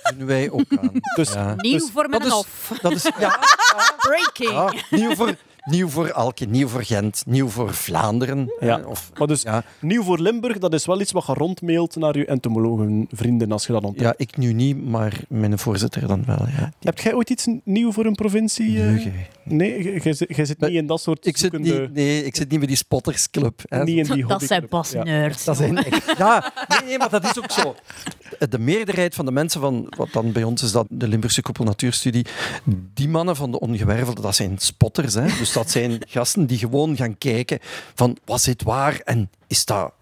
[0.03, 0.93] Dat doen wij ook aan.
[1.15, 1.55] Dus Ja.
[1.57, 2.81] Nieuw Dus voor mijn dat is-.
[2.81, 3.39] Dat is ja,
[4.09, 4.51] Breaking.
[4.51, 8.52] ja, nieuw, voor, nieuw voor Alke, nieuw voor Gent, nieuw voor Vlaanderen.
[8.60, 8.78] Ja.
[8.78, 11.97] eh, Of, Maar dus ja, nieuw voor Limburg, dat is wel iets wat je rondmailt
[11.97, 14.05] naar je entomologenvrienden als je dat ontdekt.
[14.05, 16.47] ja, ik nu niet, maar mijn voorzitter dan wel.
[16.59, 16.72] Ja.
[16.80, 18.82] Heb jij ooit iets nieuw voor een provincie?
[18.82, 19.06] eh?
[19.44, 22.59] Nee, jij- zit- niet in dat soort ik, zit zoekende- niet, nee, ik zit niet
[22.59, 23.62] met die spottersclub.
[23.68, 23.85] Hè.
[23.85, 25.02] niet in die Dat zijn pas Ja.
[25.02, 25.44] nerds.
[25.44, 27.74] Dat zijn echt- ja, nee, nee, maar dat is ook zo.
[28.48, 31.64] De meerderheid van de mensen van, wat dan bij ons is dat de Limburgse Koepel
[31.64, 32.26] Natuurstudie,
[32.94, 35.14] die mannen van de ongewervelde, dat zijn spotters.
[35.14, 35.26] Hè?
[35.39, 37.59] Dus dat zijn gasten die gewoon gaan kijken
[37.94, 39.93] van, was dit waar en is dat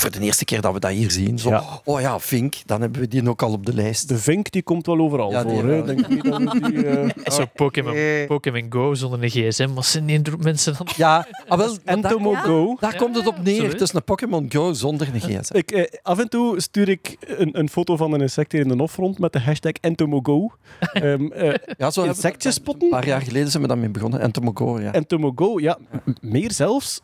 [0.00, 1.38] voor de eerste keer dat we dat hier zien?
[1.38, 1.64] Zo, Ja.
[1.84, 4.08] Oh ja, Vink, dan hebben we die ook al op de lijst.
[4.08, 5.66] De vink die komt wel overal Ja, voor.
[5.66, 5.76] wel.
[5.76, 5.84] Hè.
[5.94, 8.26] Denk niet dat we die, eh, ook Pokémon, Nee.
[8.26, 9.68] Pokémon Go zonder een gsm.
[9.74, 10.86] Wat zijn die mensen dan?
[10.96, 12.76] Ja, ah, wel, maar daar, Entomo Go.
[12.80, 13.54] daar komt het op neer.
[13.54, 13.70] Sorry.
[13.70, 15.56] Het is een Pokémon Go zonder een gsm.
[15.56, 18.68] Ik, eh, af en toe stuur ik een, een foto van een insect hier in
[18.68, 20.50] de hof rond met de hashtag Entomogo.
[20.92, 22.82] Ehm eh Ja, zo insectjes spotten?
[22.84, 24.20] Een paar jaar geleden zijn we daarmee begonnen.
[24.20, 24.92] Entomo Go, ja.
[24.92, 25.78] Entomogo, ja.
[26.04, 27.00] m- Meer zelfs.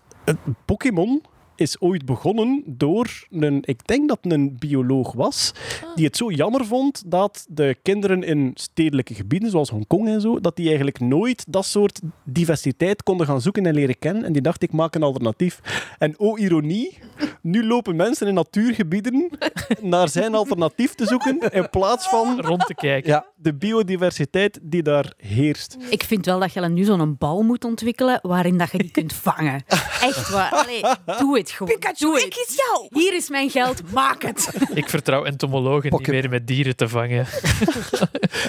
[0.64, 1.22] Pokémon
[1.56, 5.52] is ooit begonnen door een, ik denk dat het een bioloog was,
[5.94, 10.40] die het zo jammer vond dat de kinderen in stedelijke gebieden, zoals Hongkong en zo,
[10.40, 14.24] dat die eigenlijk nooit dat soort diversiteit konden gaan zoeken en leren kennen.
[14.24, 15.60] En die dacht, ik maak een alternatief.
[15.98, 16.98] En oh ironie,
[17.40, 19.30] nu lopen mensen in natuurgebieden
[19.80, 23.10] naar zijn alternatief te zoeken, in plaats van Rond te kijken.
[23.10, 25.76] Ja, de biodiversiteit die daar heerst.
[25.90, 29.12] Ik vind wel dat je nu zo'n bal moet ontwikkelen waarin dat je die kunt
[29.12, 29.64] vangen.
[30.00, 30.50] Echt waar.
[30.50, 30.82] Allee,
[31.18, 31.76] doe het gewoon.
[31.98, 32.86] doe is jou!
[32.90, 34.48] Hier is mijn geld, maak het.
[34.74, 37.26] Ik vertrouw entomologen niet meer met dieren te vangen.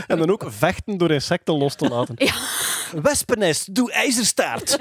[0.07, 2.15] En dan ook vechten door insecten los te laten.
[2.17, 2.33] Ja.
[3.01, 4.77] Wespennest, doe ijzerstaart.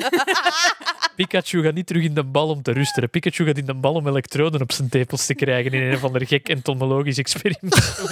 [1.16, 3.10] Pikachu gaat niet terug in de bal om te rusten.
[3.10, 6.04] Pikachu gaat in de bal om elektroden op zijn tepels te krijgen in een of
[6.04, 8.04] ander gek entomologisch experiment.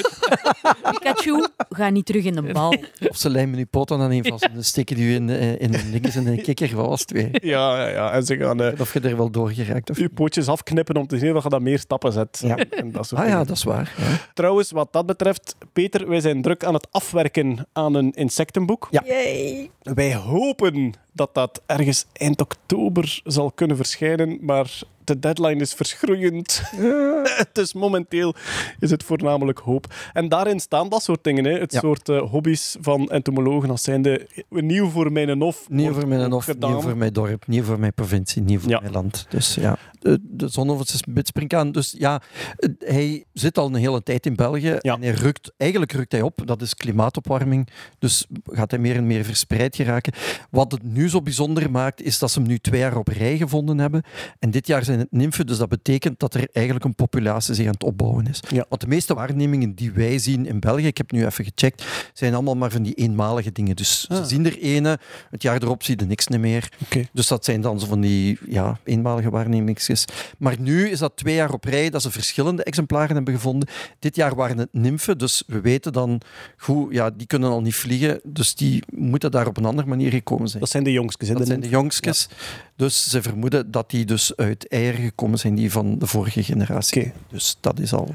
[0.90, 2.76] Pikachu, ga niet terug in de bal.
[3.08, 5.74] Of ze lijmen je poten aan een vast en dan steken die in, eh, in
[5.74, 6.76] een ding en een kikker.
[6.76, 7.28] Wat was het weer?
[7.32, 8.12] Ja, ja, ja.
[8.12, 9.89] En ze gaan eh, Of je er wel door geraakt.
[9.90, 9.98] Of...
[9.98, 12.42] je pootjes afknippen om te zien of je dat meer stappen zet.
[12.44, 12.56] Ja.
[12.56, 13.94] En dat soort Ah ja, dat is waar.
[13.98, 14.04] Ja.
[14.34, 18.88] Trouwens, wat dat betreft, Peter, wij zijn druk aan het afwerken aan een insectenboek.
[18.90, 19.02] Ja.
[19.04, 19.70] Yay.
[19.82, 26.62] Wij hopen dat dat ergens eind oktober zal kunnen verschijnen, maar de deadline is verschroeiend.
[27.52, 28.34] dus momenteel
[28.78, 29.94] is het voornamelijk hoop.
[30.12, 31.58] En daarin staan dat soort dingen, hè.
[31.58, 31.80] het Ja.
[31.80, 35.64] soort eh, hobby's van entomologen als zijnde nieuw voor mijn hof.
[35.68, 36.70] Nieuw voor mijn gedaan.
[36.70, 38.80] nieuw voor mijn dorp, nieuw voor mijn provincie, nieuw voor Ja.
[38.80, 39.26] mijn land.
[39.28, 41.72] Dus ja, de, de Zonhovense bidspringkaan.
[41.72, 42.22] Dus ja,
[42.56, 44.94] eh, hij zit al een hele tijd in België Ja.
[44.94, 46.40] en hij rukt, eigenlijk rukt hij op.
[46.44, 47.68] Dat is klimaatopwarming.
[47.98, 50.12] Dus gaat hij meer en meer verspreid geraken.
[50.50, 53.36] Wat het nu zo bijzonder maakt, is dat ze hem nu twee jaar op rij
[53.36, 54.02] gevonden hebben.
[54.38, 57.66] En dit jaar zijn het nymfen, dus dat betekent dat er eigenlijk een populatie zich
[57.66, 58.40] aan het opbouwen is.
[58.48, 58.64] Ja.
[58.68, 62.34] Want de meeste waarnemingen die wij zien in België, ik heb nu even gecheckt, zijn
[62.34, 63.76] allemaal maar van die eenmalige dingen.
[63.76, 64.16] Dus Ah.
[64.16, 64.98] ze zien er ene,
[65.30, 66.72] het jaar erop zie je niks meer.
[67.12, 70.04] Dus dat zijn dan zo van die ja, eenmalige waarnemingsjes.
[70.38, 73.68] Maar nu is dat twee jaar op rij dat ze verschillende exemplaren hebben gevonden.
[73.98, 76.20] Dit jaar waren het nymfen, dus we weten dan,
[76.56, 80.10] goed, ja, die kunnen al niet vliegen, dus die moeten daar op een andere manier
[80.10, 80.60] gekomen zijn.
[80.60, 81.28] Dat zijn de jongstjes.
[81.28, 82.28] hè, Dat de zijn de jongskes.
[82.80, 87.12] Dus ze vermoeden dat die dus uit eieren gekomen zijn die van de vorige generatie.
[87.28, 88.14] Dus dat is al...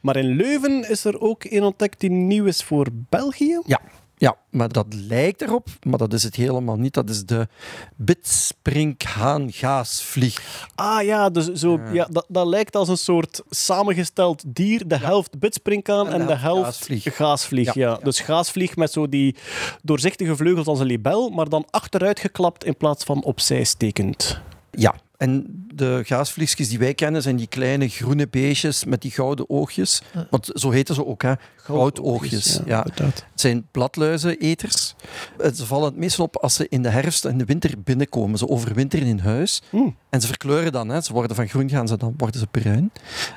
[0.00, 3.60] Maar in Leuven is er ook een ontdekt die nieuw is voor België.
[3.66, 3.80] Ja.
[4.18, 6.94] Ja, maar dat lijkt erop, maar dat is het helemaal niet.
[6.94, 7.48] Dat is de
[7.96, 10.66] bitsprinkhaangaasvlieg.
[10.74, 12.06] Ah ja, dus zo, ja.
[12.10, 14.88] dat, dat lijkt als een soort samengesteld dier.
[14.88, 17.16] De helft bitsprinkhaan en, de helft gaasvlieg.
[17.16, 17.74] gaasvlieg.
[17.74, 17.90] Ja, ja.
[17.90, 17.98] ja.
[18.02, 19.36] Dus gaasvlieg met zo die
[19.82, 24.40] doorzichtige vleugels als een libel, maar dan achteruit geklapt in plaats van opzij stekend.
[24.70, 29.50] Ja, en de gaasvliegjes die wij kennen zijn die kleine groene beestjes met die gouden
[29.50, 30.02] oogjes.
[30.30, 31.32] Want zo heten ze ook, hè?
[31.56, 32.60] Goudoogjes.
[32.66, 32.86] Ja.
[32.94, 34.94] Het zijn bladluizeneters.
[35.38, 38.38] Eh, Ze vallen het meestal op als ze in de herfst en de winter binnenkomen.
[38.38, 39.62] Ze overwinteren in huis.
[39.70, 39.96] Hmm.
[40.10, 40.88] En ze verkleuren dan.
[40.88, 41.00] Hè.
[41.00, 42.90] Ze worden van groen gaan ze dan worden ze bruin.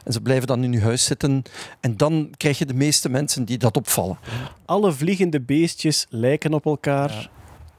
[0.03, 1.43] En ze blijven dan in je huis zitten.
[1.79, 4.17] En dan krijg je de meeste mensen die dat opvallen.
[4.65, 7.29] Alle vliegende beestjes lijken op elkaar.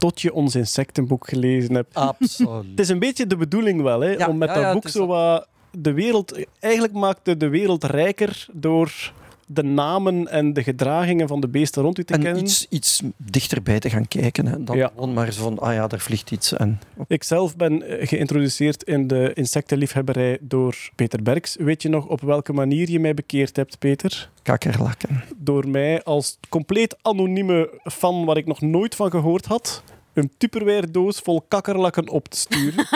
[0.03, 1.93] Tot je ons insectenboek gelezen hebt.
[1.95, 2.65] Absoluut.
[2.69, 5.05] Het is een beetje de bedoeling wel, hè, Ja, om met ja, dat boek zo
[5.05, 6.45] wat de wereld...
[6.59, 9.11] Eigenlijk maakte de wereld rijker door
[9.47, 12.41] de namen en de gedragingen van de beesten rond u te En kennen.
[12.43, 14.45] iets, iets dichterbij te gaan kijken.
[14.45, 14.63] Hè.
[14.63, 14.91] Dan Ja.
[14.95, 16.53] gewoon maar van, ah ja, daar vliegt iets.
[16.53, 21.55] En, Ik zelf ben eh, geïntroduceerd in de insectenliefhebberij door Peter Berks.
[21.59, 24.29] Weet je nog op welke manier je mij bekeerd hebt, Peter?
[24.41, 25.23] kakkerlakken.
[25.37, 30.91] Door mij als compleet anonieme fan waar ik nog nooit van gehoord had, een Tupperware
[30.91, 32.87] doos vol kakkerlakken op te sturen.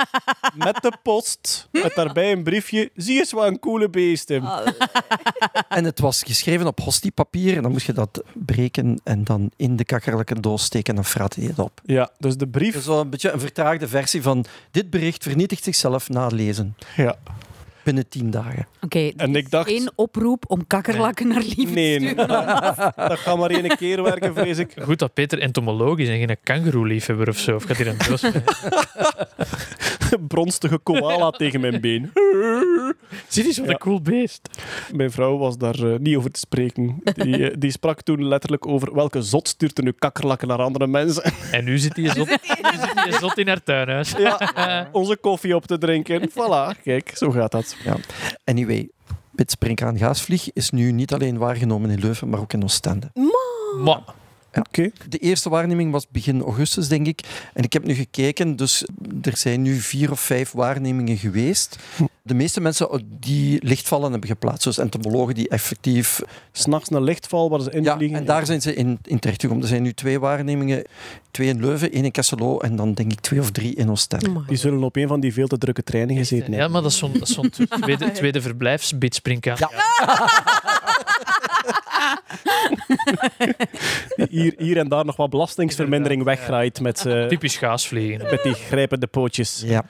[0.54, 2.90] Met de post, met daarbij een briefje.
[2.96, 4.42] Zie eens wat een coole beesten.
[5.68, 7.56] En het was geschreven op hostiepapier.
[7.56, 10.88] En dan moest je dat breken en dan in de kakkerlakkendoos steken.
[10.88, 11.80] En dan fraatte je het op.
[11.84, 12.74] Ja, dus de brief...
[12.74, 16.76] Dus wel een beetje een vertraagde versie van dit bericht vernietigt zichzelf na lezen.
[16.96, 17.16] Ja.
[17.84, 18.66] Binnen tien dagen.
[18.80, 19.68] Oké, En ik dacht...
[19.68, 22.16] één oproep om kakkerlakken naar liefde te Nee, sturen.
[22.16, 22.46] dat,
[23.08, 24.74] dat gaat maar één keer werken, vrees ik.
[24.82, 27.54] Goed dat Peter entomoloog is en geen kangeroeliefhebber of zo.
[27.54, 28.24] Of gaat hier een doos?
[30.28, 32.12] Bronstige koala tegen mijn been.
[33.28, 33.72] Zie eens wat Ja.
[33.72, 34.48] een cool beest.
[34.92, 37.00] Mijn vrouw was daar eh, niet over te spreken.
[37.14, 40.86] Die, eh, die sprak toen letterlijk over welke zot stuurt er nu kakkerlakken naar andere
[40.86, 41.32] mensen.
[41.52, 44.12] En nu zit hij zot, nu zit hij zot in haar tuinhuis.
[44.18, 46.30] Ja, onze koffie op te drinken.
[46.30, 47.71] Voilà, kijk, zo gaat dat.
[47.84, 47.96] Ja.
[48.44, 48.88] Anyway,
[49.30, 53.10] Bitsprinkhaan gaasvlieg is nu niet alleen waargenomen in Leuven, maar ook in Oostende.
[53.78, 54.00] Maar
[54.54, 54.90] Oké.
[55.08, 57.20] De eerste waarneming was begin augustus, denk ik.
[57.54, 58.84] En ik heb nu gekeken, dus
[59.22, 61.76] er zijn nu vier of vijf waarnemingen geweest.
[62.22, 66.20] De meeste mensen die lichtvallen hebben geplaatst, dus entomologen die effectief...
[66.52, 68.18] S'nachts een lichtval waar ze in Ja, vliegen.
[68.18, 69.62] en daar zijn ze in, in terechtgekomen.
[69.62, 70.84] Er zijn nu twee waarnemingen.
[71.30, 74.42] Twee in Leuven, één in Kesselo en dan denk ik twee of drie in Oostende.
[74.46, 76.98] Die zullen op een van die veel te drukke treinen gezeten ja, maar dat is
[76.98, 77.50] zo'n zo'n
[77.80, 79.56] tweede, tweede verblijfsbitspringkaan.
[79.58, 79.70] Ja.
[84.30, 88.30] Hier, hier en daar nog wat belastingsvermindering weggraait met, z'n- Typisch gaasvliegen.
[88.30, 89.62] met die grijpende pootjes.
[89.66, 89.84] Ja.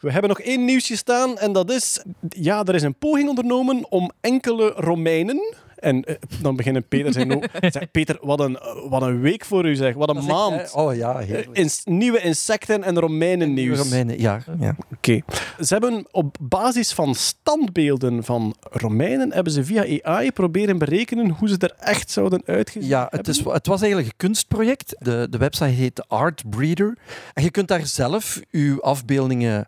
[0.00, 2.02] We hebben nog één nieuwsje staan en dat is...
[2.28, 5.54] Ja, er is een poging ondernomen om enkele Romeinen...
[5.82, 7.44] En eh, dan beginnen Peter zijn ook...
[7.60, 9.94] Zeg, Peter, wat een, wat een week voor u zeg.
[9.94, 10.72] Wat een echt, maand.
[10.74, 11.48] Oh ja, heerlijk.
[11.52, 13.78] Ins- nieuwe insecten en Romeinen nieuws.
[13.78, 14.76] Romeinen, ja, ja.
[14.96, 15.20] Oké.
[15.60, 21.48] Ze hebben op basis van standbeelden van Romeinen hebben ze via AI proberen berekenen hoe
[21.48, 24.96] ze er echt zouden uitgezien Ja, het, is, het was eigenlijk een kunstproject.
[24.98, 26.96] De, de website heet Art Breeder.
[27.34, 29.66] En je kunt daar zelf je afbeeldingen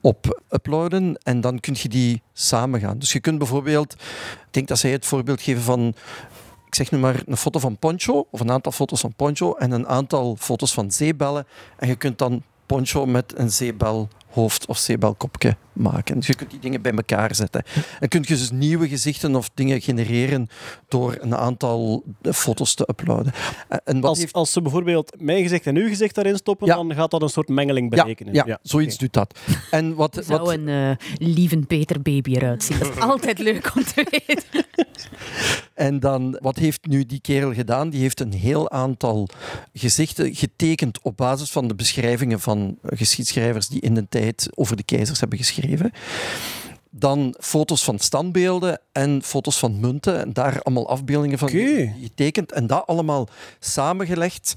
[0.00, 2.98] op uploaden en dan kun je die samen gaan.
[2.98, 5.94] Dus je kunt bijvoorbeeld, ik denk dat zij het voorbeeld geven van,
[6.66, 9.70] ik zeg nu maar een foto van Poncho, of een aantal foto's van Poncho en
[9.70, 11.46] een aantal foto's van zeebellen.
[11.76, 16.16] En je kunt dan Poncho met een zeebelhoofd of zeebelkopje maken.
[16.16, 17.62] Dus je kunt die dingen bij elkaar zetten.
[18.00, 20.48] En kun je dus nieuwe gezichten of dingen genereren
[20.88, 23.32] door een aantal foto's te uploaden.
[23.84, 24.32] En wat Als, heeft...
[24.32, 26.74] als ze bijvoorbeeld mijn gezicht en uw gezicht daarin stoppen, Ja.
[26.74, 28.34] dan gaat dat een soort mengeling Ja, berekenen.
[28.34, 29.38] ja, zoiets doet dat.
[29.70, 32.78] En wat, Hoe zou wat, een eh lieve Peter baby eruit zien?
[32.78, 34.64] Dat is altijd leuk om te weten.
[35.74, 37.90] En dan, wat heeft nu die kerel gedaan?
[37.90, 39.28] Die heeft een heel aantal
[39.72, 44.82] gezichten getekend op basis van de beschrijvingen van geschiedschrijvers die in de tijd over de
[44.82, 45.67] keizers hebben geschreven.
[46.90, 50.20] Dan foto's van standbeelden en foto's van munten.
[50.20, 52.52] En daar allemaal afbeeldingen van getekend.
[52.52, 53.28] En dat allemaal
[53.58, 54.52] samengelegd.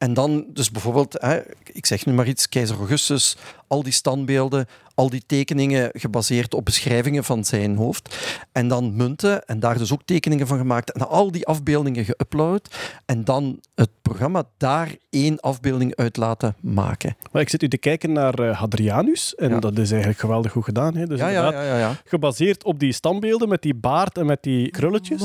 [0.00, 1.40] En dan, dus bijvoorbeeld, hè,
[1.72, 3.36] ik zeg nu maar iets, keizer Augustus,
[3.66, 8.16] al die standbeelden, al die tekeningen gebaseerd op beschrijvingen van zijn hoofd.
[8.52, 10.92] En dan munten, en daar dus ook tekeningen van gemaakt.
[10.92, 12.74] En al die afbeeldingen geüpload.
[13.06, 17.16] En dan het programma daar één afbeelding uit laten maken.
[17.32, 19.34] Maar ik zit u te kijken naar eh, Hadrianus.
[19.34, 19.58] En Ja.
[19.58, 20.96] dat is eigenlijk geweldig goed gedaan.
[20.96, 21.06] Hè?
[21.06, 21.78] Dus Ja, ja, inderdaad, ja, ja.
[21.78, 21.96] ja.
[22.04, 25.22] Gebaseerd op die standbeelden met die baard en met die krulletjes.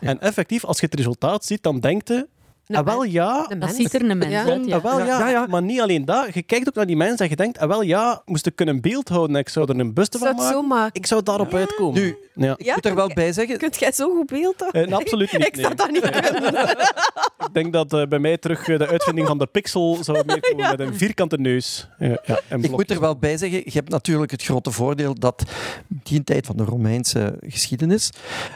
[0.00, 2.26] En effectief, als je het resultaat ziet, dan denkt je...
[2.68, 3.76] Ah, wel ja, Dat mens.
[3.76, 4.44] ziet er een mens Ja.
[4.44, 4.66] uit.
[4.66, 4.76] Ja.
[4.76, 5.04] Ah, wel, ja.
[5.06, 5.46] Ja, ja.
[5.46, 6.34] maar niet alleen dat.
[6.34, 8.80] Je kijkt ook naar die mensen en je denkt, ah, wel ja, moest ik kunnen
[8.80, 10.68] beeld houden en ik zou er een buste Zou van het zo maken.
[10.76, 11.00] maken?
[11.00, 12.00] Ik zou daarop uitkomen.
[12.00, 12.54] Nu, ja.
[12.58, 14.86] ik moet er wel bij zeggen, Kunt jij zo goed beeld houden?
[14.86, 15.46] Eh, absoluut niet.
[15.56, 16.54] Ik zou dat niet kunnen.
[17.46, 20.64] Ik denk dat eh, bij mij terug eh, de uitvinding van de pixel zou meekomen
[20.64, 20.70] Ja.
[20.70, 21.88] met een vierkante neus.
[21.98, 25.14] Ja, ja, en ik moet er wel bij zeggen, je hebt natuurlijk het grote voordeel
[25.14, 25.42] dat
[25.88, 28.10] die tijd van de Romeinse geschiedenis,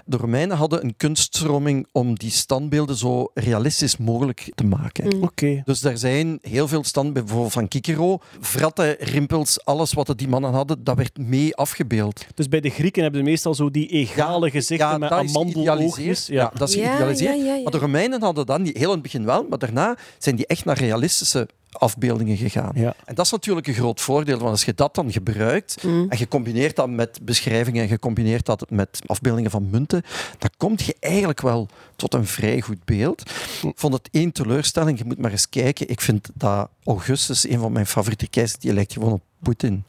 [0.04, 5.16] de Romeinen hadden een kunststroming om die standbeelden zo realistisch mogelijk te maken.
[5.16, 5.22] Mm.
[5.22, 5.62] Oké.
[5.64, 10.52] Dus er zijn heel veel standbeelden, bijvoorbeeld van Cicero, vratten, rimpels, alles wat die mannen
[10.52, 12.26] hadden, dat werd mee afgebeeld.
[12.34, 15.54] Dus bij de Grieken hebben ze meestal zo die egale gezichten met amandeloogjes.
[15.54, 16.26] geïdealiseerd.
[16.26, 16.50] Ja.
[16.54, 17.36] dat is Ja, geïdealiseerd.
[17.36, 17.62] ja, ja, ja.
[17.62, 20.46] Maar de Romeinen hadden dat niet, heel in het begin wel, maar daarna zijn die
[20.46, 22.72] echt naar realistische afbeeldingen gegaan.
[22.74, 22.94] Ja.
[23.04, 26.06] En dat is natuurlijk een groot voordeel, want als je dat dan gebruikt Mm.
[26.08, 30.02] en je combineert dat met beschrijvingen en je combineert dat met afbeeldingen van munten,
[30.38, 31.68] dan kom je eigenlijk wel
[32.00, 33.30] tot een vrij goed beeld.
[33.62, 35.88] Ik vond het één teleurstelling, je moet maar eens kijken.
[35.88, 39.84] Ik vind dat Augustus, een van mijn favoriete keizers, die lijkt gewoon op Poetin.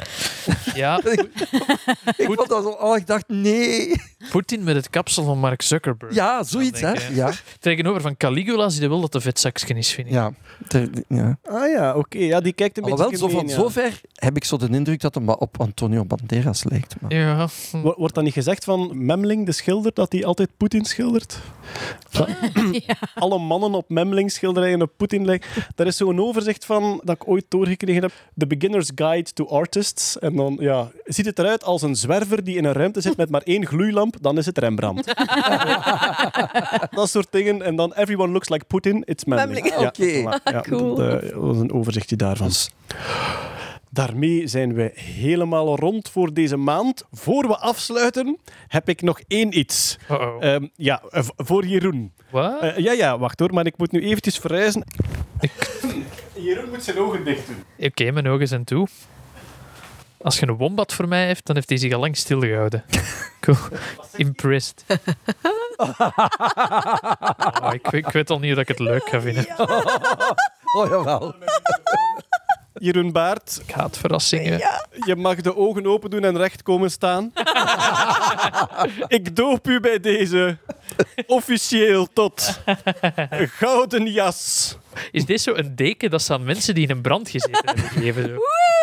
[0.75, 1.01] Ja,
[2.17, 4.01] Ik vond dat zo, oh, ik dacht, nee.
[4.29, 6.13] Poetin met het kapsel van Mark Zuckerberg.
[6.13, 6.91] Ja, zoiets, hè.
[7.13, 10.13] Ja, Tegenover van Caligula, die wil dat de vetzakje is, vind ik.
[10.13, 10.31] ja.
[10.67, 11.37] Ter- ja.
[11.43, 12.17] Ah ja, oké.
[12.17, 13.53] Ja, die kijkt een Alhoewel, beetje zo van ja.
[13.55, 16.95] zover heb ik zo de indruk dat hem op Antonio Banderas lijkt.
[17.01, 17.13] Maar...
[17.13, 17.47] Ja.
[17.71, 21.39] Wo- Wordt dan niet gezegd van Memling, de schilder, dat hij altijd Poetin schildert?
[22.11, 22.27] Dat
[23.23, 25.49] Alle mannen op Memling schilderijen op Poetin lijken.
[25.75, 28.11] Daar is zo'n overzicht van dat ik ooit doorgekregen heb.
[28.37, 30.19] The Beginner's Guide to Artists.
[30.19, 33.29] En dan ja, ziet het eruit als een zwerver die in een ruimte zit met
[33.29, 34.15] maar één gloeilamp.
[34.21, 35.05] Dan is het Rembrandt.
[36.99, 37.61] dat soort dingen.
[37.61, 39.03] En dan Everyone looks like Putin.
[39.05, 39.51] It's Memling.
[39.51, 39.79] Memling.
[39.81, 40.39] Ja, Oké.
[40.51, 40.95] Ja, Cool.
[40.95, 42.51] Dat eh, was een overzichtje daarvan.
[43.93, 47.05] Daarmee zijn we helemaal rond voor deze maand.
[47.11, 48.37] Voor we afsluiten,
[48.67, 49.97] heb ik nog één iets.
[50.11, 50.43] Uh-oh.
[50.43, 52.11] Ehm, ja, eh, voor Jeroen.
[52.29, 52.61] Wat?
[52.61, 54.83] Eh, ja, ja, wacht hoor, maar ik moet nu eventjes verhuizen.
[56.45, 57.63] Jeroen moet zijn ogen dicht doen.
[57.87, 58.87] Oké, mijn ogen zijn toe.
[60.21, 62.83] Als je een wombat voor mij heeft, dan heeft hij zich al lang stilgehouden.
[63.39, 63.57] Cool.
[64.15, 64.83] Impressed.
[67.61, 69.45] Oh, ik, ik weet al niet dat ik het leuk ga vinden.
[70.77, 71.35] Oh, jawel.
[72.81, 74.59] Jeroen Baart, Ik haat verrassingen.
[75.05, 77.33] je mag de ogen open doen en recht komen staan.
[79.07, 80.57] ik doop u bij deze
[81.27, 82.59] officieel tot
[83.57, 84.77] gouden jas
[85.11, 87.83] Is dit zo een deken dat ze aan mensen die in een brand gezeten hebben
[87.83, 88.23] gegeven?
[88.23, 88.37] Zo?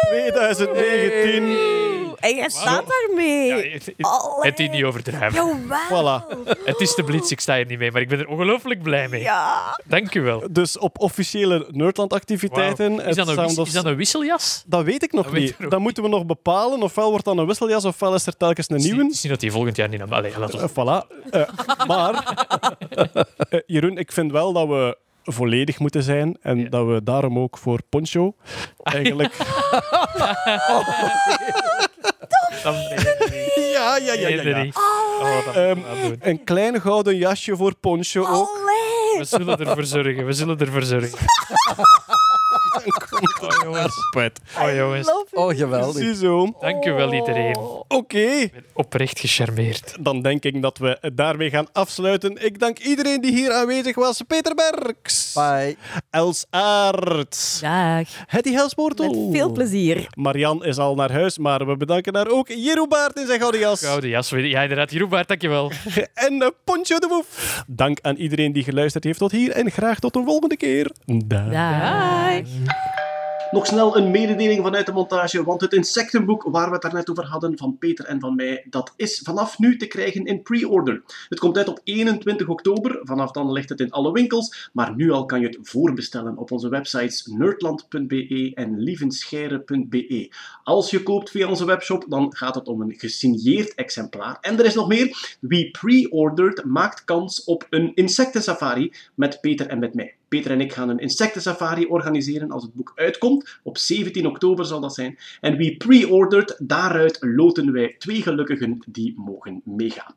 [0.09, 1.78] 2019.
[2.21, 3.47] En jij staat daarmee.
[3.47, 4.51] Ja, het, het, Allee.
[4.51, 5.33] het is niet overdrijven.
[5.47, 6.23] Jawel.
[6.23, 6.47] Voilà.
[6.65, 9.09] Het is de blitz, ik sta hier niet mee, maar ik ben er ongelooflijk blij
[9.09, 9.21] mee.
[9.23, 9.79] Ja.
[9.85, 10.43] Dank u wel.
[10.51, 13.07] Dus op officiële Nerdland-activiteiten.
[13.07, 14.63] Is, dat een Sound wis- of- is dat een wisseljas?
[14.67, 15.55] Dat weet ik nog Dat niet.
[15.69, 16.83] Dat moeten we nog bepalen.
[16.83, 19.03] Ofwel wordt dat een wisseljas, ofwel is er telkens een is nieuwe.
[19.03, 20.13] niet dat die volgend jaar niet aan...
[20.13, 21.31] Allee, laat ons- Eh, voilà.
[21.31, 21.43] Eh,
[21.87, 22.37] maar,
[23.51, 24.97] eh, Jeroen, ik vind wel dat we
[25.33, 26.37] volledig moeten zijn.
[26.41, 26.69] En Ja.
[26.69, 28.35] dat we daarom ook voor Poncho
[28.83, 29.35] eigenlijk...
[33.73, 34.43] Ja, ja, ja, ja.
[34.43, 34.67] ja.
[35.21, 35.79] Oh, Ehm.
[36.21, 38.29] Een klein gouden jasje voor Poncho ook.
[38.49, 39.19] Allee.
[39.19, 41.19] We zullen ervoor zorgen, we zullen ervoor zorgen.
[43.41, 44.41] Oh jongens, Pet.
[44.61, 45.11] oh, jongens.
[45.33, 46.03] Oh, geweldig.
[46.03, 46.57] Ziezo.
[46.61, 47.57] dank u wel iedereen.
[47.89, 48.19] Oké.
[48.19, 49.95] Ik ben oprecht gecharmeerd.
[50.01, 52.45] Dan denk ik dat we daarmee gaan afsluiten.
[52.45, 54.23] Ik dank iedereen die hier aanwezig was.
[54.27, 55.33] Peter Berks.
[55.35, 55.77] Bye.
[56.11, 57.59] Els Aert.
[57.61, 58.09] Dag.
[58.27, 59.13] Hetty Helsmoortel.
[59.27, 60.07] Met veel plezier.
[60.15, 63.61] Marian is al naar huis, maar we bedanken daar ook Jeroen Baart in zijn gouden
[63.61, 63.81] jas.
[63.85, 64.29] Gouden jas.
[64.31, 64.91] Ja, inderdaad.
[64.91, 65.71] Jeroen Baart, dankjewel.
[66.15, 67.63] En eh, Poncho de Woef.
[67.67, 70.91] Dank aan iedereen die geluisterd heeft tot hier en graag tot een volgende keer.
[71.05, 71.49] Dag.
[71.51, 72.41] Dag.
[73.51, 77.25] Nog snel een mededeling vanuit de montage, want het insectenboek waar we het daarnet over
[77.25, 81.03] hadden van Peter en van mij, dat is vanaf nu te krijgen in pre-order.
[81.29, 85.11] Het komt uit op 21 oktober, vanaf dan ligt het in alle winkels, maar nu
[85.11, 90.33] al kan je het voorbestellen op onze websites nerdland.be en lievenscheire.be.
[90.69, 94.39] Als je koopt via onze webshop, dan gaat het om een gesigneerd exemplaar.
[94.41, 99.79] En er is nog meer, wie pre-ordert maakt kans op een insectensafari met Peter en
[99.79, 100.15] met mij.
[100.29, 103.59] Peter en ik gaan een insectensafari organiseren als het boek uitkomt.
[103.63, 105.19] Op 17 oktober zal dat zijn.
[105.41, 110.15] En wie pre-ordert, daaruit loten wij twee gelukkigen die mogen meegaan.